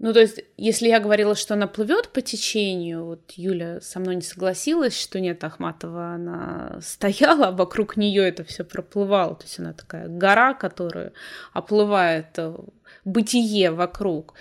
Ну, 0.00 0.12
то 0.12 0.20
есть, 0.20 0.44
если 0.56 0.86
я 0.86 1.00
говорила, 1.00 1.34
что 1.34 1.54
она 1.54 1.66
плывет 1.66 2.10
по 2.10 2.20
течению, 2.20 3.04
вот 3.04 3.32
Юля 3.32 3.80
со 3.80 3.98
мной 3.98 4.14
не 4.14 4.22
согласилась, 4.22 4.98
что 4.98 5.18
нет, 5.18 5.42
Ахматова, 5.42 6.14
она 6.14 6.78
стояла, 6.80 7.48
а 7.48 7.52
вокруг 7.52 7.96
нее 7.96 8.28
это 8.28 8.44
все 8.44 8.62
проплывало. 8.62 9.34
То 9.34 9.42
есть 9.42 9.58
она 9.58 9.72
такая 9.72 10.06
гора, 10.06 10.54
которая 10.54 11.12
оплывает 11.52 12.26
э, 12.36 12.54
бытие 13.04 13.72
вокруг. 13.72 14.34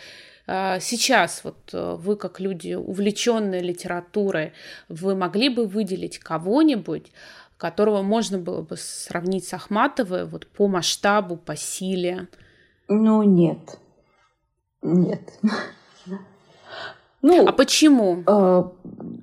А 0.46 0.80
сейчас 0.80 1.44
вот 1.44 1.58
э, 1.74 1.96
вы, 1.98 2.18
как 2.18 2.40
люди, 2.40 2.76
увлеченные 2.76 3.62
литературой, 3.62 4.54
вы 4.90 5.16
могли 5.16 5.50
бы 5.50 5.66
выделить 5.66 6.20
кого-нибудь, 6.20 7.12
которого 7.58 8.04
можно 8.04 8.38
было 8.38 8.62
бы 8.62 8.78
сравнить 8.78 9.48
с 9.48 9.54
Ахматовой 9.56 10.26
вот 10.26 10.46
по 10.46 10.68
масштабу, 10.68 11.36
по 11.36 11.56
силе? 11.56 12.28
Ну, 12.88 13.24
нет. 13.24 13.80
Нет. 14.82 15.22
Ну, 17.24 17.48
а 17.48 17.52
почему? 17.52 18.24
Э, 18.28 18.64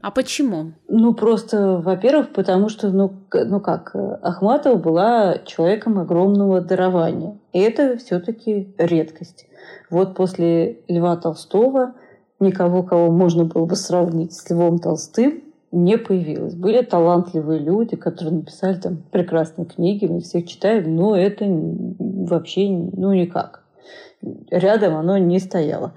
а 0.03 0.11
почему? 0.11 0.73
Ну, 0.89 1.15
просто, 1.15 1.79
во-первых, 1.79 2.33
потому 2.33 2.69
что, 2.69 2.91
ну, 2.91 3.13
ну 3.33 3.61
как, 3.61 3.95
Ахматова 3.95 4.75
была 4.75 5.39
человеком 5.47 5.99
огромного 5.99 6.61
дарования. 6.61 7.39
И 7.53 7.61
это 7.61 7.97
все-таки 7.97 8.75
редкость. 8.79 9.47
Вот 9.91 10.17
после 10.17 10.81
Льва 10.89 11.17
Толстого 11.17 11.95
никого, 12.41 12.83
кого 12.83 13.11
можно 13.11 13.45
было 13.45 13.65
бы 13.65 13.77
сравнить 13.77 14.33
с 14.33 14.51
Львом 14.51 14.81
Толстым, 14.81 15.43
не 15.71 15.97
появилось. 15.97 16.55
Были 16.55 16.83
талантливые 16.83 17.61
люди, 17.61 17.97
которые 17.97 18.37
написали 18.37 18.79
там 18.79 19.03
прекрасные 19.11 19.67
книги, 19.67 20.07
мы 20.07 20.21
всех 20.21 20.47
читаем, 20.47 20.95
но 20.95 21.17
это 21.17 21.47
вообще 21.49 22.69
ну 22.69 23.13
никак 23.13 23.64
рядом 24.51 24.97
оно 24.97 25.18
не 25.18 25.39
стояло. 25.39 25.95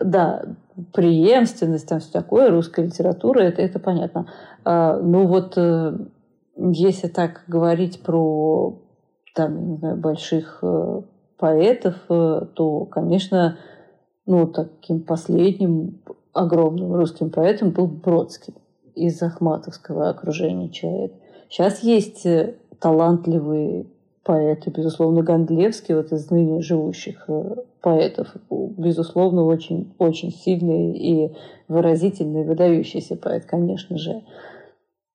Да, 0.00 0.44
преемственность, 0.92 1.88
там 1.88 2.00
все 2.00 2.10
такое, 2.12 2.50
русская 2.50 2.86
литература, 2.86 3.40
это, 3.40 3.62
это 3.62 3.78
понятно. 3.78 4.30
А, 4.64 4.98
ну 4.98 5.26
вот, 5.26 5.54
э, 5.56 5.92
если 6.56 7.08
так 7.08 7.44
говорить 7.46 8.02
про 8.02 8.78
там, 9.34 9.70
не 9.70 9.76
знаю, 9.76 9.96
больших 9.96 10.58
э, 10.62 11.02
поэтов, 11.38 11.94
э, 12.08 12.46
то, 12.54 12.84
конечно, 12.86 13.58
ну, 14.26 14.46
таким 14.46 15.02
последним 15.02 16.02
огромным 16.32 16.94
русским 16.94 17.30
поэтом 17.30 17.70
был 17.70 17.86
Бродский 17.86 18.54
из 18.94 19.20
Ахматовского 19.22 20.08
окружения 20.10 20.68
человек. 20.68 21.12
Сейчас 21.48 21.82
есть 21.82 22.26
талантливые 22.80 23.86
поэты, 24.30 24.70
безусловно, 24.70 25.22
Гондлевский, 25.22 25.96
вот 25.96 26.12
из 26.12 26.30
ныне 26.30 26.62
живущих 26.62 27.24
э, 27.26 27.56
поэтов, 27.80 28.28
безусловно, 28.48 29.44
очень, 29.44 29.92
очень 29.98 30.30
сильный 30.30 30.96
и 30.96 31.34
выразительный, 31.66 32.44
выдающийся 32.44 33.16
поэт, 33.16 33.46
конечно 33.46 33.98
же. 33.98 34.22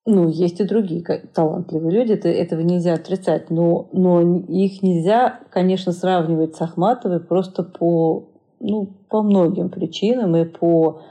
Ну, 0.06 0.28
есть 0.28 0.60
и 0.60 0.66
другие 0.66 1.02
талантливые 1.34 1.92
люди, 1.92 2.12
это, 2.12 2.28
этого 2.28 2.60
нельзя 2.60 2.96
отрицать, 2.96 3.50
но, 3.50 3.88
но 3.94 4.22
их 4.22 4.84
нельзя, 4.84 5.40
конечно, 5.50 5.94
сравнивать 5.94 6.58
с 6.58 6.62
Ахматовой 6.62 7.22
просто 7.22 7.64
по, 7.64 8.28
ну, 8.60 8.98
по 9.10 9.22
многим 9.22 9.70
причинам 9.70 10.36
и 10.36 10.44
по 10.44 11.04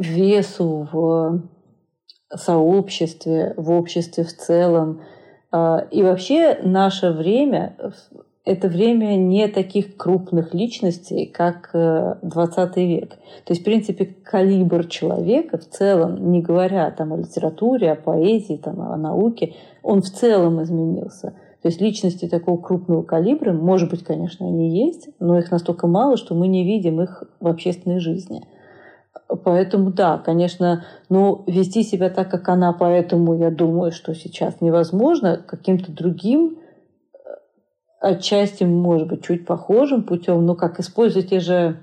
весу 0.00 0.88
в 0.90 1.40
сообществе, 2.34 3.54
в 3.56 3.70
обществе 3.70 4.24
в 4.24 4.36
целом, 4.36 5.02
и 5.52 6.02
вообще 6.02 6.58
наше 6.62 7.10
время– 7.10 7.76
это 8.48 8.68
время 8.68 9.16
не 9.16 9.46
таких 9.48 9.98
крупных 9.98 10.54
личностей, 10.54 11.26
как 11.26 11.70
20 11.72 12.76
э, 12.76 12.86
век. 12.86 13.10
То 13.44 13.52
есть, 13.52 13.60
в 13.60 13.64
принципе, 13.64 14.06
калибр 14.06 14.86
человека 14.86 15.58
в 15.58 15.68
целом, 15.68 16.32
не 16.32 16.40
говоря 16.40 16.90
там, 16.90 17.12
о 17.12 17.18
литературе, 17.18 17.92
о 17.92 17.96
поэзии, 17.96 18.56
там, 18.56 18.80
о 18.80 18.96
науке, 18.96 19.54
он 19.82 20.00
в 20.00 20.10
целом 20.10 20.62
изменился. 20.62 21.34
То 21.60 21.68
есть 21.68 21.80
личности 21.82 22.26
такого 22.26 22.56
крупного 22.56 23.02
калибра, 23.02 23.52
может 23.52 23.90
быть, 23.90 24.02
конечно, 24.02 24.46
они 24.46 24.86
есть, 24.86 25.10
но 25.20 25.38
их 25.38 25.50
настолько 25.50 25.86
мало, 25.86 26.16
что 26.16 26.34
мы 26.34 26.48
не 26.48 26.64
видим 26.64 27.02
их 27.02 27.24
в 27.40 27.46
общественной 27.48 28.00
жизни– 28.00 28.42
Поэтому 29.28 29.90
да, 29.90 30.16
конечно, 30.18 30.86
но 31.10 31.44
вести 31.46 31.82
себя 31.82 32.08
так, 32.08 32.30
как 32.30 32.48
она, 32.48 32.72
поэтому 32.72 33.34
я 33.34 33.50
думаю, 33.50 33.92
что 33.92 34.14
сейчас 34.14 34.62
невозможно 34.62 35.36
каким-то 35.36 35.92
другим 35.92 36.56
э, 37.12 37.18
отчасти, 38.00 38.64
может 38.64 39.08
быть, 39.08 39.22
чуть 39.22 39.44
похожим 39.44 40.04
путем, 40.04 40.46
ну, 40.46 40.54
как 40.54 40.80
использовать 40.80 41.28
те 41.28 41.40
же 41.40 41.76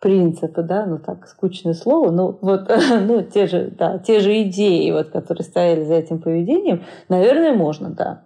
принципы, 0.00 0.62
да, 0.62 0.86
ну 0.86 1.00
так, 1.00 1.26
скучное 1.26 1.74
слово, 1.74 2.12
ну 2.12 2.38
вот, 2.40 2.70
ну 3.00 3.22
те 3.22 3.48
же, 3.48 3.72
да, 3.76 3.98
те 3.98 4.20
же 4.20 4.42
идеи, 4.42 4.92
вот, 4.92 5.08
которые 5.08 5.44
стояли 5.44 5.84
за 5.84 5.94
этим 5.94 6.20
поведением, 6.20 6.84
наверное, 7.08 7.54
можно, 7.54 7.90
да. 7.90 8.22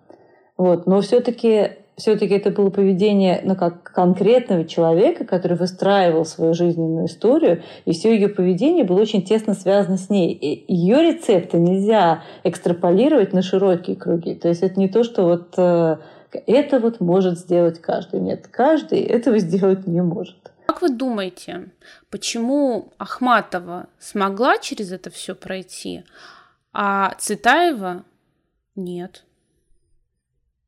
Вот, 0.58 0.86
но 0.86 1.00
все-таки 1.00 1.70
все-таки 1.96 2.34
это 2.34 2.50
было 2.50 2.70
поведение 2.70 3.40
ну, 3.44 3.54
как 3.54 3.82
конкретного 3.82 4.64
человека, 4.64 5.24
который 5.24 5.56
выстраивал 5.56 6.24
свою 6.24 6.54
жизненную 6.54 7.06
историю, 7.06 7.62
и 7.84 7.92
все 7.92 8.14
ее 8.14 8.28
поведение 8.28 8.84
было 8.84 9.00
очень 9.00 9.22
тесно 9.22 9.54
связано 9.54 9.98
с 9.98 10.08
ней. 10.08 10.32
И 10.32 10.72
ее 10.72 11.02
рецепты 11.02 11.58
нельзя 11.58 12.22
экстраполировать 12.44 13.32
на 13.32 13.42
широкие 13.42 13.96
круги. 13.96 14.34
То 14.34 14.48
есть 14.48 14.62
это 14.62 14.80
не 14.80 14.88
то, 14.88 15.04
что 15.04 15.24
вот 15.24 15.54
э, 15.58 15.98
это 16.46 16.80
вот 16.80 17.00
может 17.00 17.38
сделать 17.38 17.80
каждый. 17.80 18.20
Нет, 18.20 18.48
каждый 18.48 19.00
этого 19.00 19.38
сделать 19.40 19.86
не 19.86 20.00
может. 20.00 20.36
Как 20.66 20.80
вы 20.80 20.88
думаете, 20.88 21.68
почему 22.10 22.92
Ахматова 22.96 23.88
смогла 23.98 24.56
через 24.58 24.92
это 24.92 25.10
все 25.10 25.34
пройти, 25.34 26.04
а 26.72 27.14
Цветаева 27.18 28.04
нет? 28.74 29.24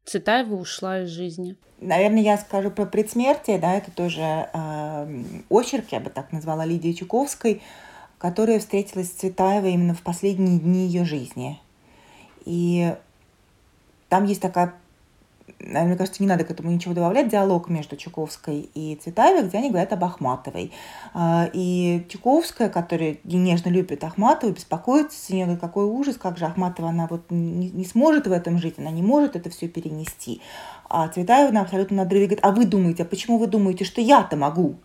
Цветаева 0.04 0.54
ушла 0.54 1.00
из 1.00 1.08
жизни. 1.08 1.56
Наверное, 1.80 2.22
я 2.22 2.38
скажу 2.38 2.70
про 2.70 2.86
предсмертие, 2.86 3.58
да, 3.58 3.74
это 3.74 3.90
тоже 3.90 4.48
э, 4.52 5.24
очерк, 5.48 5.86
я 5.90 6.00
бы 6.00 6.10
так 6.10 6.32
назвала, 6.32 6.64
Лидии 6.64 6.92
Чуковской, 6.92 7.62
которая 8.18 8.58
встретилась 8.58 9.08
с 9.08 9.14
Цветаевой 9.14 9.72
именно 9.72 9.94
в 9.94 10.02
последние 10.02 10.58
дни 10.58 10.86
ее 10.86 11.04
жизни. 11.04 11.60
И 12.44 12.94
там 14.08 14.24
есть 14.24 14.40
такая 14.40 14.74
мне 15.66 15.96
кажется, 15.96 16.22
не 16.22 16.28
надо 16.28 16.44
к 16.44 16.50
этому 16.50 16.70
ничего 16.70 16.94
добавлять, 16.94 17.28
диалог 17.28 17.68
между 17.68 17.96
Чуковской 17.96 18.68
и 18.74 18.96
Цветаевой, 18.96 19.44
где 19.48 19.58
они 19.58 19.70
говорят 19.70 19.92
об 19.92 20.04
Ахматовой. 20.04 20.72
А, 21.14 21.48
и 21.52 22.06
Чуковская, 22.08 22.68
которая 22.68 23.16
нежно 23.24 23.70
любит 23.70 24.04
Ахматову, 24.04 24.52
беспокоится 24.52 25.18
за 25.26 25.34
нее, 25.34 25.56
какой 25.56 25.84
ужас, 25.84 26.16
как 26.16 26.36
же 26.36 26.44
Ахматова, 26.44 26.90
она 26.90 27.06
вот 27.08 27.30
не, 27.30 27.70
не 27.70 27.84
сможет 27.84 28.26
в 28.26 28.32
этом 28.32 28.58
жить, 28.58 28.78
она 28.78 28.90
не 28.90 29.02
может 29.02 29.36
это 29.36 29.48
все 29.50 29.68
перенести. 29.68 30.42
А 30.88 31.08
Цветаева 31.08 31.50
на 31.50 31.62
абсолютно 31.62 31.98
надрыве 31.98 32.26
говорит, 32.26 32.44
а 32.44 32.52
вы 32.52 32.66
думаете, 32.66 33.04
а 33.04 33.06
почему 33.06 33.38
вы 33.38 33.46
думаете, 33.46 33.84
что 33.84 34.00
я-то 34.00 34.36
могу? 34.36 34.76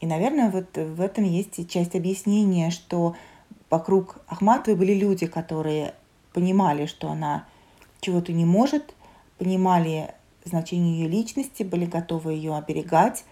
И, 0.00 0.06
наверное, 0.06 0.50
вот 0.50 0.76
в 0.76 1.00
этом 1.00 1.24
есть 1.24 1.70
часть 1.70 1.94
объяснения, 1.94 2.70
что 2.70 3.14
вокруг 3.70 4.18
Ахматовой 4.26 4.76
были 4.78 4.92
люди, 4.92 5.26
которые 5.26 5.94
понимали, 6.32 6.86
что 6.86 7.10
она 7.10 7.44
чего-то 8.00 8.32
не 8.32 8.44
может– 8.44 8.94
понимали 9.38 10.14
значение 10.44 11.00
ее 11.00 11.08
личности, 11.08 11.62
были 11.62 11.86
готовы 11.86 12.32
ее 12.32 12.56
оберегать 12.56 13.24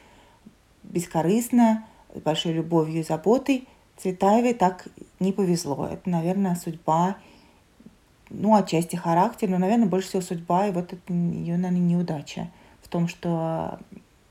бескорыстно, 0.83 1.87
с 2.15 2.21
большой 2.21 2.53
любовью 2.53 3.01
и 3.01 3.05
заботой. 3.05 3.67
Цветаевой 3.97 4.55
так 4.55 4.89
не 5.21 5.33
повезло. 5.33 5.87
Это, 5.87 6.09
наверное, 6.09 6.55
судьба, 6.55 7.17
ну, 8.31 8.55
отчасти 8.55 8.97
характер, 8.97 9.49
но, 9.49 9.59
наверное, 9.59 9.87
больше 9.87 10.09
всего 10.09 10.23
судьба, 10.23 10.69
и 10.69 10.73
вот 10.73 10.93
это 10.93 11.13
ее, 11.13 11.57
наверное, 11.57 11.87
неудача 11.87 12.51
в 12.83 12.89
том, 12.89 13.09
что 13.09 13.79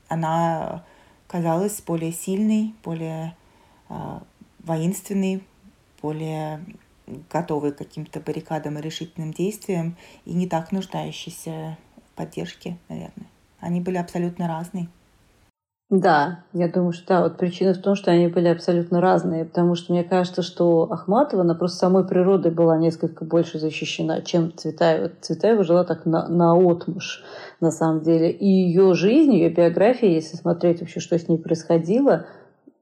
она 0.08 0.84
казалась 1.26 1.80
более 1.80 2.12
сильной, 2.12 2.74
более 2.84 3.36
э, 3.88 4.18
воинственной, 4.58 5.42
более 6.02 6.62
готовые 7.30 7.72
к 7.72 7.78
каким-то 7.78 8.20
баррикадам 8.20 8.78
и 8.78 8.82
решительным 8.82 9.32
действиям, 9.32 9.96
и 10.24 10.32
не 10.34 10.46
так 10.46 10.72
нуждающиеся 10.72 11.78
в 11.96 12.16
поддержке, 12.16 12.78
наверное. 12.88 13.26
Они 13.60 13.80
были 13.80 13.96
абсолютно 13.96 14.48
разные. 14.48 14.88
Да, 15.92 16.44
я 16.54 16.68
думаю, 16.68 16.94
что 16.94 17.06
да, 17.06 17.22
вот 17.22 17.36
причина 17.36 17.74
в 17.74 17.78
том, 17.78 17.96
что 17.96 18.10
они 18.10 18.26
были 18.26 18.48
абсолютно 18.48 19.02
разные, 19.02 19.44
потому 19.44 19.74
что 19.74 19.92
мне 19.92 20.02
кажется, 20.02 20.40
что 20.40 20.90
Ахматова, 20.90 21.42
она 21.42 21.54
просто 21.54 21.80
самой 21.80 22.06
природой 22.06 22.50
была 22.50 22.78
несколько 22.78 23.26
больше 23.26 23.58
защищена, 23.58 24.22
чем 24.22 24.56
Цветаева. 24.56 25.10
Цветаева 25.20 25.64
жила 25.64 25.84
так 25.84 26.06
на, 26.06 26.26
на 26.28 26.54
отмуж, 26.56 27.22
на 27.60 27.70
самом 27.70 28.00
деле. 28.00 28.30
И 28.30 28.46
ее 28.46 28.94
жизнь, 28.94 29.34
ее 29.34 29.50
биография, 29.50 30.08
если 30.08 30.38
смотреть 30.38 30.80
вообще, 30.80 30.98
что 30.98 31.18
с 31.18 31.28
ней 31.28 31.36
происходило, 31.36 32.24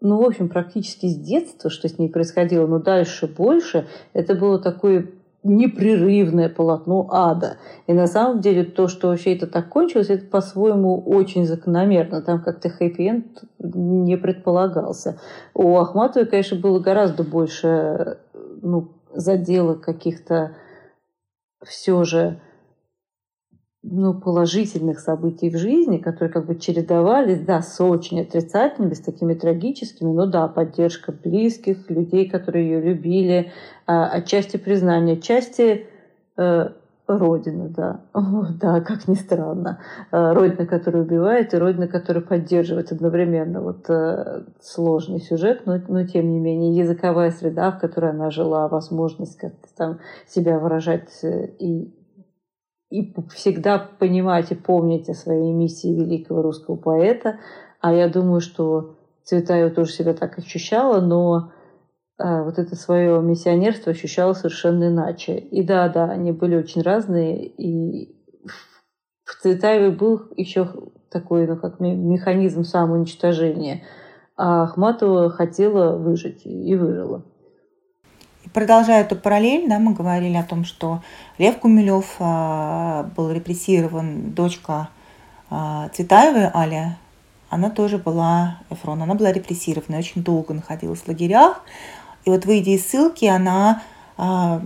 ну, 0.01 0.23
в 0.23 0.27
общем, 0.27 0.49
практически 0.49 1.07
с 1.07 1.17
детства, 1.17 1.71
что 1.71 1.89
с 1.89 1.99
ней 1.99 2.09
происходило, 2.09 2.67
но 2.67 2.79
дальше 2.79 3.27
больше, 3.27 3.87
это 4.13 4.35
было 4.35 4.59
такой 4.59 5.15
непрерывное 5.43 6.49
полотно 6.49 7.09
ада. 7.11 7.57
И 7.87 7.93
на 7.93 8.07
самом 8.07 8.41
деле 8.41 8.65
то, 8.65 8.89
что 8.89 9.09
вообще 9.09 9.35
это 9.35 9.47
так 9.47 9.69
кончилось, 9.69 10.11
это 10.11 10.27
по-своему 10.27 11.01
очень 11.01 11.47
закономерно. 11.47 12.21
Там 12.21 12.43
как-то 12.43 12.69
хэппи-энд 12.69 13.45
не 13.59 14.17
предполагался. 14.17 15.19
У 15.55 15.77
Ахматовой, 15.79 16.29
конечно, 16.29 16.59
было 16.59 16.79
гораздо 16.79 17.25
больше 17.25 18.19
ну, 18.61 18.89
заделок 19.15 19.81
каких-то 19.81 20.57
все 21.65 22.05
же 22.05 22.41
ну, 23.83 24.13
положительных 24.13 25.01
событий 25.01 25.49
в 25.49 25.57
жизни, 25.57 25.97
которые 25.97 26.31
как 26.31 26.47
бы 26.47 26.55
чередовались, 26.57 27.41
да, 27.41 27.63
с 27.63 27.83
очень 27.83 28.21
отрицательными, 28.21 28.93
с 28.93 29.01
такими 29.01 29.35
трагическими, 29.35 30.13
но 30.13 30.27
да, 30.27 30.49
поддержка 30.49 31.13
близких, 31.13 31.89
людей, 31.89 32.29
которые 32.29 32.69
ее 32.69 32.81
любили, 32.81 33.53
а, 33.87 34.09
отчасти 34.09 34.59
признание, 34.59 35.17
отчасти 35.17 35.87
э, 36.37 36.69
Родина, 37.19 37.69
да. 37.69 38.01
О, 38.13 38.47
да, 38.61 38.81
как 38.81 39.09
ни 39.09 39.15
странно. 39.15 39.81
Э, 40.13 40.33
родина, 40.33 40.67
которая 40.67 41.03
убивает, 41.03 41.53
и 41.53 41.57
Родина, 41.57 41.89
которая 41.89 42.23
поддерживает 42.23 42.93
одновременно. 42.93 43.61
Вот 43.61 43.89
э, 43.89 44.43
сложный 44.61 45.21
сюжет, 45.21 45.63
но, 45.67 45.81
но 45.89 46.07
тем 46.07 46.31
не 46.31 46.39
менее 46.39 46.77
языковая 46.77 47.31
среда, 47.31 47.73
в 47.73 47.81
которой 47.81 48.11
она 48.11 48.31
жила, 48.31 48.69
возможность 48.69 49.39
как-то 49.39 49.69
там 49.77 49.99
себя 50.29 50.59
выражать 50.59 51.11
э, 51.23 51.49
и 51.59 51.93
и 52.91 53.15
всегда 53.35 53.79
понимать 53.79 54.51
и 54.51 54.57
помнить 54.57 55.09
о 55.09 55.15
своей 55.15 55.53
миссии 55.53 55.95
великого 55.95 56.43
русского 56.43 56.77
поэта. 56.77 57.39
А 57.81 57.95
я 57.95 58.09
думаю, 58.09 58.41
что 58.41 58.97
Цветаева 59.23 59.71
тоже 59.71 59.93
себя 59.93 60.13
так 60.13 60.39
ощущала, 60.39 61.01
но 61.01 61.53
а, 62.19 62.43
вот 62.43 62.59
это 62.59 62.75
свое 62.75 63.23
миссионерство 63.23 63.93
ощущала 63.93 64.33
совершенно 64.33 64.89
иначе. 64.89 65.39
И 65.39 65.63
да, 65.63 65.89
да, 65.89 66.11
они 66.11 66.33
были 66.33 66.57
очень 66.57 66.83
разные. 66.83 67.47
И 67.47 68.15
в 69.25 69.41
Цветаевой 69.41 69.93
был 69.93 70.23
еще 70.37 70.69
такой, 71.11 71.47
ну, 71.47 71.57
как 71.57 71.79
механизм 71.81 72.65
самоуничтожения. 72.65 73.85
А 74.37 74.65
Ахматова 74.65 75.31
хотела 75.31 75.97
выжить 75.97 76.43
и 76.45 76.75
выжила. 76.75 77.25
Продолжая 78.53 79.03
эту 79.03 79.15
параллель, 79.15 79.69
да, 79.69 79.79
мы 79.79 79.93
говорили 79.93 80.37
о 80.37 80.43
том, 80.43 80.65
что 80.65 81.03
Лев 81.39 81.59
Кумилев 81.59 82.17
а, 82.19 83.05
был 83.17 83.31
репрессирован, 83.31 84.33
дочка 84.33 84.89
а, 85.51 85.89
Цветаевой, 85.91 86.51
Аля, 86.53 86.99
она 87.49 87.71
тоже 87.71 87.99
была, 87.99 88.59
Эфрон, 88.69 89.03
она 89.03 89.15
была 89.15 89.33
репрессирована, 89.33 89.99
очень 89.99 90.25
долго 90.25 90.53
находилась 90.53 91.01
в 91.01 91.09
лагерях. 91.09 91.63
И 92.25 92.31
вот 92.31 92.45
выйдя 92.45 92.73
из 92.73 92.89
ссылки, 92.89 93.25
она, 93.25 93.83
а, 94.17 94.61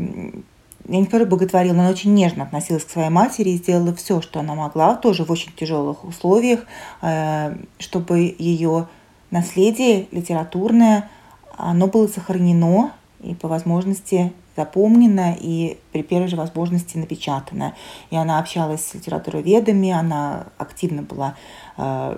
я 0.89 0.99
не 0.99 1.05
скажу 1.05 1.27
боготворила, 1.27 1.75
она 1.79 1.91
очень 1.91 2.15
нежно 2.15 2.45
относилась 2.45 2.85
к 2.85 2.91
своей 2.91 3.11
матери 3.11 3.51
и 3.51 3.57
сделала 3.57 3.95
все, 3.95 4.23
что 4.23 4.41
она 4.41 4.55
могла, 4.55 4.95
тоже 4.97 5.25
в 5.25 5.31
очень 5.31 5.53
тяжелых 5.53 6.05
условиях, 6.05 6.61
а, 7.03 7.55
чтобы 7.79 8.35
ее 8.39 8.89
наследие 9.31 10.09
литературное, 10.11 11.11
оно 11.57 11.87
было 11.87 12.07
сохранено, 12.07 12.93
и 13.25 13.35
по 13.35 13.49
возможности 13.49 14.33
запомнена 14.57 15.37
и 15.39 15.79
при 15.93 16.03
первой 16.03 16.29
же 16.29 16.37
возможности 16.37 16.97
напечатана. 16.97 17.75
И 18.11 18.17
она 18.17 18.39
общалась 18.39 18.85
с 18.85 18.95
литературоведами, 18.95 19.91
она 19.91 20.47
активно 20.59 21.03
была, 21.03 21.37
э, 21.77 22.17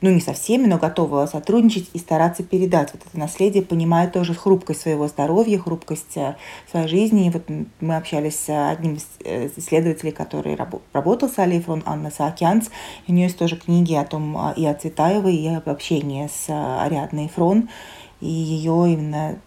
ну 0.00 0.10
не 0.10 0.20
со 0.20 0.32
всеми, 0.32 0.66
но 0.66 0.78
готова 0.78 1.26
сотрудничать 1.26 1.90
и 1.92 1.98
стараться 1.98 2.42
передать 2.42 2.92
вот 2.92 3.02
это 3.06 3.18
наследие, 3.18 3.62
понимая 3.62 4.08
тоже 4.08 4.34
хрупкость 4.34 4.82
своего 4.82 5.08
здоровья, 5.08 5.58
хрупкость 5.58 6.16
э, 6.16 6.36
своей 6.70 6.88
жизни. 6.88 7.26
И 7.26 7.30
вот 7.30 7.44
мы 7.80 7.96
общались 7.96 8.38
с 8.38 8.70
одним 8.70 8.94
из 8.94 9.06
э, 9.24 9.48
исследователей, 9.56 10.12
который 10.12 10.56
работал 10.92 11.28
с 11.28 11.38
Алией 11.38 11.62
Фрон, 11.62 11.82
Анна 11.86 12.10
Саакянц. 12.10 12.68
У 13.08 13.12
нее 13.12 13.24
есть 13.24 13.38
тоже 13.38 13.56
книги 13.56 13.94
о 13.94 14.04
том 14.04 14.52
и 14.56 14.64
о 14.64 14.74
Цветаевой, 14.74 15.36
и 15.36 15.48
об 15.48 15.68
общении 15.68 16.28
с 16.28 16.46
Ариадной 16.48 17.28
Фрон. 17.28 17.68
И 18.20 18.28
ее 18.28 18.94
именно 18.94 19.38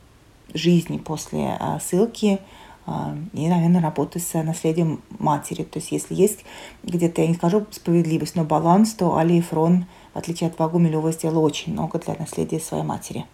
жизни 0.53 0.97
после 0.97 1.57
а, 1.59 1.79
ссылки 1.79 2.39
а, 2.85 3.15
и, 3.33 3.47
наверное, 3.47 3.81
работы 3.81 4.19
с 4.19 4.33
наследием 4.41 5.01
матери. 5.19 5.63
То 5.63 5.79
есть, 5.79 5.91
если 5.91 6.15
есть 6.15 6.45
где-то, 6.83 7.21
я 7.21 7.27
не 7.27 7.35
скажу 7.35 7.65
справедливость, 7.71 8.35
но 8.35 8.43
баланс, 8.43 8.93
то 8.93 9.17
Али 9.17 9.41
Фрон, 9.41 9.85
в 10.13 10.17
отличие 10.17 10.49
от 10.49 10.57
Вагумилева, 10.57 11.11
сделала 11.11 11.39
очень 11.39 11.73
много 11.73 11.99
для 11.99 12.15
наследия 12.15 12.59
своей 12.59 12.83
матери. 12.83 13.25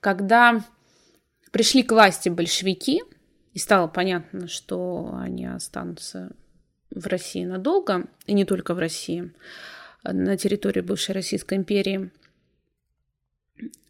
Когда 0.00 0.64
пришли 1.50 1.82
к 1.82 1.92
власти 1.92 2.28
большевики, 2.28 3.02
и 3.54 3.58
стало 3.58 3.86
понятно, 3.86 4.48
что 4.48 5.10
они 5.20 5.46
останутся 5.46 6.32
в 6.90 7.06
России 7.06 7.44
надолго, 7.44 8.06
и 8.26 8.32
не 8.32 8.44
только 8.44 8.74
в 8.74 8.78
России, 8.78 9.32
на 10.04 10.36
территории 10.36 10.80
бывшей 10.80 11.14
Российской 11.14 11.56
империи– 11.56 12.10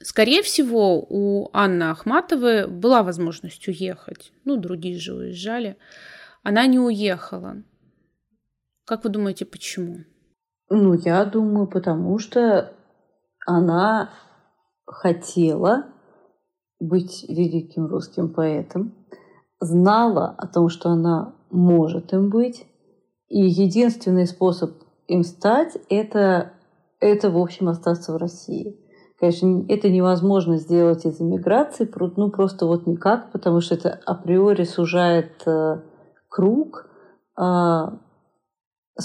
Скорее 0.01 0.43
всего, 0.43 1.05
у 1.09 1.49
Анны 1.53 1.85
Ахматовой 1.85 2.67
была 2.67 3.03
возможность 3.03 3.67
уехать. 3.69 4.33
Ну, 4.45 4.57
другие 4.57 4.99
же 4.99 5.15
уезжали. 5.15 5.77
Она 6.43 6.67
не 6.67 6.79
уехала. 6.79 7.63
Как 8.85 9.05
вы 9.05 9.11
думаете, 9.11 9.45
почему? 9.45 9.99
Ну, 10.69 10.95
я 10.95 11.25
думаю, 11.25 11.69
потому 11.69 12.19
что 12.19 12.73
она 13.47 14.11
хотела 14.87 15.87
быть 16.81 17.25
великим 17.29 17.87
русским 17.87 18.33
поэтом, 18.33 18.95
знала 19.61 20.35
о 20.37 20.47
том, 20.49 20.69
что 20.69 20.91
она 20.91 21.37
может 21.51 22.13
им 22.13 22.29
быть, 22.29 22.67
и 23.29 23.41
единственный 23.41 24.27
способ 24.27 24.83
им 25.07 25.23
стать 25.23 25.79
это, 25.89 26.53
это 27.01 27.31
в 27.31 27.39
общем, 27.39 27.69
остаться 27.69 28.13
в 28.13 28.17
России. 28.17 28.82
Конечно, 29.23 29.65
это 29.69 29.89
невозможно 29.89 30.57
сделать 30.57 31.07
из 31.07 31.21
эмиграции, 31.21 31.89
ну 32.17 32.29
просто 32.29 32.67
вот 32.67 32.89
никак, 32.89 33.31
потому 33.31 33.61
что 33.61 33.77
это 33.77 34.01
априори 34.05 34.65
сужает 34.65 35.47
э, 35.47 35.81
круг, 36.29 36.89
а, 37.37 38.01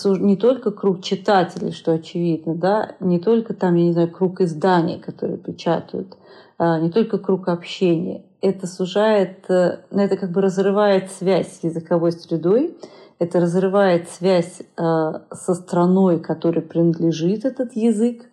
не 0.06 0.36
только 0.36 0.72
круг 0.72 1.04
читателей, 1.04 1.72
что 1.72 1.92
очевидно, 1.92 2.56
да, 2.56 2.96
не 3.00 3.20
только 3.20 3.54
там, 3.54 3.76
я 3.76 3.84
не 3.84 3.94
знаю, 3.94 4.12
круг 4.12 4.42
изданий, 4.42 4.98
которые 4.98 5.38
печатают, 5.38 6.18
а, 6.58 6.80
не 6.80 6.90
только 6.90 7.20
круг 7.20 7.48
общения. 7.48 8.26
Это 8.42 8.66
сужает, 8.66 9.48
э, 9.52 9.82
ну, 9.92 10.02
это 10.02 10.18
как 10.18 10.32
бы 10.32 10.42
разрывает 10.42 11.12
связь 11.12 11.60
с 11.60 11.64
языковой 11.64 12.12
средой, 12.12 12.76
это 13.20 13.40
разрывает 13.40 14.10
связь 14.10 14.62
э, 14.62 14.64
со 15.32 15.54
страной, 15.54 16.20
которой 16.20 16.62
принадлежит 16.62 17.46
этот 17.46 17.76
язык, 17.76 18.24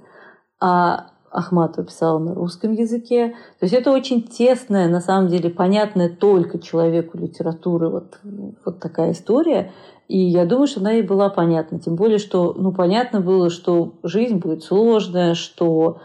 а 0.63 1.11
Ахматова 1.35 1.85
писала 1.85 2.19
на 2.21 2.33
русском 2.33 2.73
языке. 2.73 3.31
То 3.59 3.65
есть 3.65 3.75
это 3.75 3.91
очень 3.91 4.23
тесная, 4.23 4.89
на 4.89 5.01
самом 5.01 5.29
деле, 5.29 5.51
понятная 5.51 6.09
только 6.09 6.61
человеку 6.61 7.19
литературы 7.19 7.89
вот, 7.89 8.21
вот 8.65 8.79
такая 8.79 9.13
история. 9.13 9.73
И 10.07 10.17
я 10.17 10.47
думаю, 10.47 10.69
что 10.69 10.81
она 10.81 10.93
ей 10.93 11.03
была 11.03 11.29
понятна. 11.31 11.81
Тем 11.81 11.97
более, 11.97 12.19
что 12.19 12.55
ну, 12.57 12.73
понятно 12.73 13.21
было, 13.21 13.51
что 13.51 13.95
жизнь 14.05 14.37
будет 14.37 14.63
сложная, 14.63 15.35
что 15.35 15.99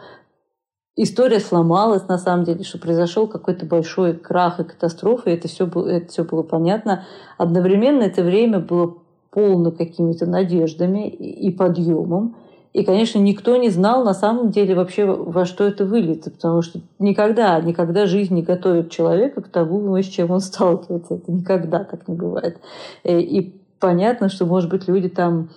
история 0.96 1.40
сломалась 1.40 2.08
на 2.08 2.18
самом 2.18 2.44
деле, 2.44 2.64
что 2.64 2.80
произошел 2.80 3.28
какой-то 3.28 3.68
большой 3.68 4.14
крах 4.16 4.60
и 4.60 4.64
катастрофа, 4.64 5.30
и 5.30 5.34
это 5.34 5.48
все 5.48 5.68
было, 5.68 5.88
это 5.88 6.08
все 6.12 6.24
было 6.24 6.42
понятно. 6.42 7.06
Одновременно 7.38 8.02
это 8.02 8.24
время 8.24 8.60
было 8.60 8.96
полно 9.30 9.72
какими-то 9.72 10.26
надеждами 10.26 11.08
и 11.08 11.52
подъемом. 11.52 12.36
И, 12.74 12.84
конечно, 12.84 13.18
никто 13.18 13.56
не 13.58 13.70
знал 13.70 14.04
на 14.04 14.14
самом 14.14 14.52
деле 14.52 14.76
вообще, 14.76 15.06
во 15.06 15.46
что 15.46 15.64
это 15.64 15.86
выльется, 15.86 16.30
потому 16.30 16.62
что 16.62 16.82
никогда, 17.00 17.60
никогда 17.62 18.06
жизнь 18.06 18.36
не 18.36 18.44
готовит 18.44 18.92
человека 18.92 19.42
к 19.42 19.50
тому, 19.50 19.98
с 19.98 20.06
чем 20.06 20.30
он 20.32 20.40
сталкивается. 20.40 21.16
Это 21.16 21.32
никогда 21.32 21.84
так 21.84 22.08
не 22.08 22.16
бывает. 22.16 22.60
Э, 23.04 23.20
и 23.20 23.60
понятно, 23.80 24.30
что, 24.30 24.46
может 24.46 24.70
быть, 24.70 24.88
люди 24.88 25.10
там 25.10 25.50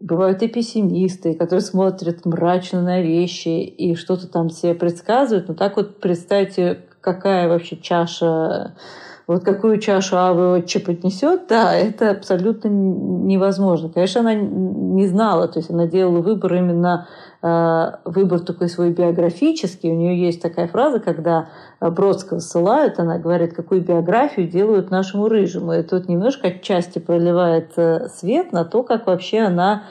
бывают 0.00 0.42
и 0.42 0.48
пессимисты, 0.48 1.34
которые 1.34 1.60
смотрят 1.60 2.24
мрачно 2.24 2.82
на 2.82 3.02
вещи 3.02 3.62
и 3.62 3.94
что-то 3.94 4.26
там 4.26 4.50
себе 4.50 4.74
предсказывают. 4.74 5.48
Но 5.48 5.54
так 5.54 5.76
вот 5.76 6.00
представьте, 6.00 6.80
какая 7.00 7.48
вообще 7.48 7.76
чаша 7.76 8.74
вот 9.28 9.44
какую 9.44 9.78
чашу 9.78 10.16
Авы 10.16 10.52
отче 10.54 10.80
поднесет, 10.80 11.48
да, 11.48 11.74
это 11.74 12.12
абсолютно 12.12 12.68
невозможно. 12.68 13.90
Конечно, 13.90 14.22
она 14.22 14.34
не 14.34 15.06
знала, 15.06 15.46
то 15.48 15.58
есть 15.58 15.70
она 15.70 15.86
делала 15.86 16.22
выбор 16.22 16.54
именно 16.54 17.06
э, 17.42 17.84
выбор 18.06 18.40
такой 18.40 18.70
свой 18.70 18.90
биографический. 18.90 19.90
У 19.90 19.96
нее 19.96 20.18
есть 20.18 20.40
такая 20.40 20.66
фраза, 20.66 20.98
когда 20.98 21.50
Бродского 21.78 22.38
ссылают, 22.38 22.98
она 22.98 23.18
говорит, 23.18 23.52
какую 23.52 23.82
биографию 23.82 24.48
делают 24.48 24.90
нашему 24.90 25.28
рыжему. 25.28 25.74
И 25.74 25.82
тут 25.82 26.08
немножко 26.08 26.48
отчасти 26.48 26.98
проливает 26.98 27.72
э, 27.76 28.08
свет 28.08 28.52
на 28.52 28.64
то, 28.64 28.82
как 28.82 29.06
вообще 29.06 29.40
она 29.40 29.82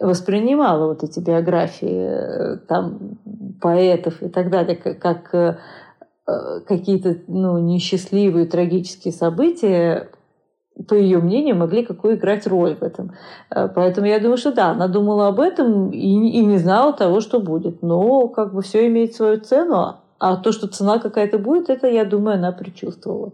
воспринимала 0.00 0.88
вот 0.88 1.04
эти 1.04 1.20
биографии 1.20 2.08
э, 2.08 2.56
там, 2.66 3.18
поэтов 3.60 4.20
и 4.20 4.28
так 4.28 4.50
далее, 4.50 4.74
как 4.74 5.32
э, 5.32 5.58
какие-то 6.26 7.18
ну, 7.26 7.58
несчастливые, 7.58 8.46
трагические 8.46 9.12
события, 9.12 10.10
по 10.88 10.94
ее 10.94 11.18
мнению, 11.18 11.56
могли 11.56 11.84
какую 11.84 12.16
играть 12.16 12.46
роль 12.46 12.74
в 12.74 12.82
этом. 12.82 13.12
Э, 13.50 13.68
поэтому 13.68 14.06
я 14.06 14.18
думаю, 14.18 14.36
что 14.36 14.52
да, 14.52 14.70
она 14.70 14.88
думала 14.88 15.28
об 15.28 15.40
этом 15.40 15.90
и, 15.90 15.98
и 15.98 16.44
не 16.44 16.58
знала 16.58 16.92
того, 16.92 17.20
что 17.20 17.40
будет. 17.40 17.82
Но 17.82 18.28
как 18.28 18.52
бы 18.54 18.62
все 18.62 18.86
имеет 18.86 19.14
свою 19.14 19.40
цену, 19.40 19.96
а 20.18 20.36
то, 20.36 20.52
что 20.52 20.66
цена 20.66 20.98
какая-то 20.98 21.38
будет, 21.38 21.70
это, 21.70 21.86
я 21.86 22.04
думаю, 22.04 22.36
она 22.36 22.52
предчувствовала. 22.52 23.32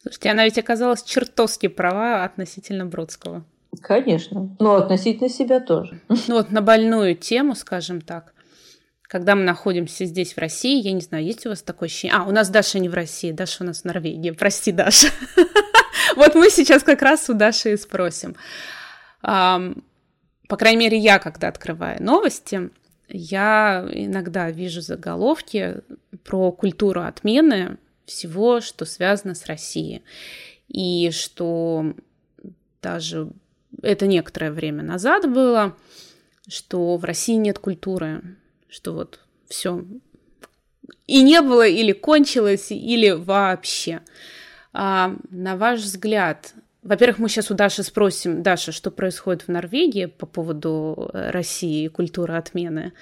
Слушайте, 0.00 0.30
она 0.30 0.44
ведь 0.44 0.58
оказалась 0.58 1.02
чертовски 1.02 1.68
права 1.68 2.24
относительно 2.24 2.86
Бродского. 2.86 3.44
Конечно. 3.80 4.54
Но 4.58 4.76
относительно 4.76 5.28
себя 5.28 5.60
тоже. 5.60 6.00
Ну 6.08 6.34
вот 6.34 6.50
на 6.50 6.60
больную 6.60 7.14
тему, 7.16 7.54
скажем 7.54 8.00
так. 8.00 8.34
Когда 9.12 9.34
мы 9.34 9.42
находимся 9.42 10.06
здесь, 10.06 10.32
в 10.32 10.38
России, 10.38 10.80
я 10.80 10.92
не 10.92 11.02
знаю, 11.02 11.22
есть 11.22 11.44
у 11.44 11.50
вас 11.50 11.60
такое 11.60 11.90
ощущение? 11.90 12.16
А, 12.16 12.22
у 12.22 12.30
нас 12.30 12.48
Даша 12.48 12.78
не 12.78 12.88
в 12.88 12.94
России, 12.94 13.30
Даша 13.30 13.62
у 13.62 13.66
нас 13.66 13.82
в 13.82 13.84
Норвегии. 13.84 14.30
Прости, 14.30 14.72
Даша. 14.72 15.08
Вот 16.16 16.34
мы 16.34 16.48
сейчас 16.48 16.82
как 16.82 17.02
раз 17.02 17.28
у 17.28 17.34
Даши 17.34 17.74
и 17.74 17.76
спросим. 17.76 18.36
По 19.20 19.76
крайней 20.48 20.78
мере, 20.78 20.96
я, 20.96 21.18
когда 21.18 21.48
открываю 21.48 22.02
новости, 22.02 22.70
я 23.08 23.86
иногда 23.92 24.50
вижу 24.50 24.80
заголовки 24.80 25.82
про 26.24 26.50
культуру 26.50 27.02
отмены 27.02 27.76
всего, 28.06 28.62
что 28.62 28.86
связано 28.86 29.34
с 29.34 29.44
Россией. 29.44 30.02
И 30.68 31.10
что 31.10 31.94
даже 32.80 33.28
это 33.82 34.06
некоторое 34.06 34.52
время 34.52 34.82
назад 34.82 35.30
было, 35.30 35.76
что 36.48 36.96
в 36.96 37.04
России 37.04 37.34
нет 37.34 37.58
культуры, 37.58 38.22
что 38.72 38.94
вот 38.94 39.20
все 39.48 39.84
и 41.06 41.22
не 41.22 41.42
было, 41.42 41.66
или 41.66 41.92
кончилось, 41.92 42.70
или 42.70 43.10
вообще. 43.10 44.00
А, 44.72 45.14
на 45.30 45.56
ваш 45.56 45.80
взгляд, 45.80 46.54
во-первых, 46.82 47.18
мы 47.18 47.28
сейчас 47.28 47.50
у 47.50 47.54
Даши 47.54 47.82
спросим, 47.82 48.42
Даша, 48.42 48.72
что 48.72 48.90
происходит 48.90 49.42
в 49.42 49.48
Норвегии 49.48 50.06
по 50.06 50.26
поводу 50.26 51.10
России 51.12 51.84
и 51.84 51.88
культуры 51.88 52.34
отмены? 52.34 52.92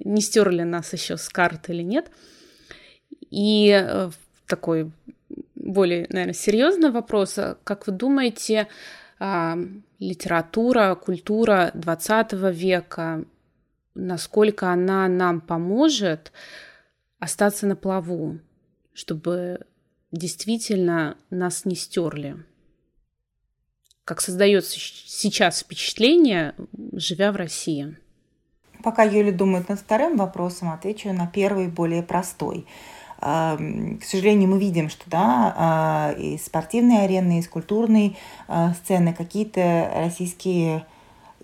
Не 0.00 0.20
стерли 0.20 0.62
нас 0.62 0.92
еще 0.92 1.16
с 1.16 1.28
карт 1.28 1.68
или 1.68 1.82
нет? 1.82 2.10
И 3.30 3.70
э, 3.70 4.10
такой 4.46 4.92
более, 5.56 6.06
наверное, 6.10 6.34
серьезный 6.34 6.90
вопрос. 6.90 7.38
Как 7.64 7.86
вы 7.86 7.92
думаете, 7.92 8.68
а, 9.18 9.58
литература, 9.98 10.94
культура 10.94 11.72
20 11.74 12.32
века, 12.52 13.24
насколько 13.98 14.70
она 14.72 15.08
нам 15.08 15.40
поможет 15.40 16.32
остаться 17.18 17.66
на 17.66 17.76
плаву, 17.76 18.38
чтобы 18.94 19.66
действительно 20.12 21.16
нас 21.30 21.64
не 21.64 21.74
стерли? 21.74 22.36
Как 24.04 24.20
создается 24.20 24.78
сейчас 24.78 25.60
впечатление, 25.60 26.54
живя 26.92 27.32
в 27.32 27.36
России? 27.36 27.96
Пока 28.82 29.02
Юля 29.02 29.32
думает 29.32 29.68
над 29.68 29.80
вторым 29.80 30.16
вопросом, 30.16 30.70
отвечу 30.70 31.12
на 31.12 31.26
первый, 31.26 31.68
более 31.68 32.02
простой– 32.02 32.66
к 33.20 34.04
сожалению, 34.04 34.48
мы 34.48 34.60
видим, 34.60 34.88
что 34.88 35.10
да, 35.10 35.52
а, 35.56 36.12
из 36.12 36.46
спортивной 36.46 37.04
арены, 37.04 37.40
из 37.40 37.48
культурной 37.48 38.16
а, 38.46 38.74
сцены 38.74 39.12
какие-то 39.12 39.90
российские 39.96 40.86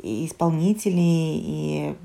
исполнители 0.00 0.92
и 0.94 1.96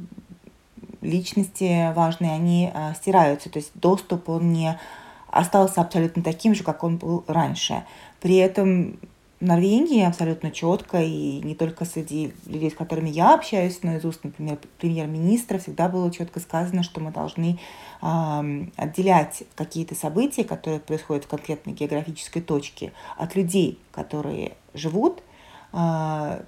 личности 1.01 1.93
важные, 1.93 2.33
они 2.33 2.71
а, 2.73 2.93
стираются. 2.93 3.49
То 3.49 3.59
есть 3.59 3.71
доступ, 3.75 4.29
он 4.29 4.53
не 4.53 4.79
остался 5.27 5.81
абсолютно 5.81 6.23
таким 6.23 6.55
же, 6.55 6.63
как 6.63 6.83
он 6.83 6.97
был 6.97 7.23
раньше. 7.27 7.83
При 8.19 8.37
этом 8.37 8.99
в 9.39 9.45
Норвегии 9.45 10.03
абсолютно 10.03 10.51
четко, 10.51 11.01
и 11.01 11.39
не 11.41 11.55
только 11.55 11.85
среди 11.85 12.33
людей, 12.45 12.71
с 12.71 12.73
которыми 12.73 13.09
я 13.09 13.33
общаюсь, 13.33 13.79
но 13.83 13.95
из 13.95 14.03
уст, 14.03 14.19
например, 14.23 14.59
премьер-министра 14.79 15.59
всегда 15.59 15.87
было 15.87 16.11
четко 16.11 16.41
сказано, 16.41 16.83
что 16.83 16.99
мы 16.99 17.11
должны 17.11 17.57
э, 18.01 18.65
отделять 18.75 19.43
какие-то 19.55 19.95
события, 19.95 20.43
которые 20.43 20.81
происходят 20.81 21.23
в 21.23 21.29
конкретной 21.29 21.71
географической 21.71 22.41
точке, 22.41 22.91
от 23.17 23.35
людей, 23.35 23.79
которые 23.93 24.57
живут, 24.73 25.23
э, 25.71 26.43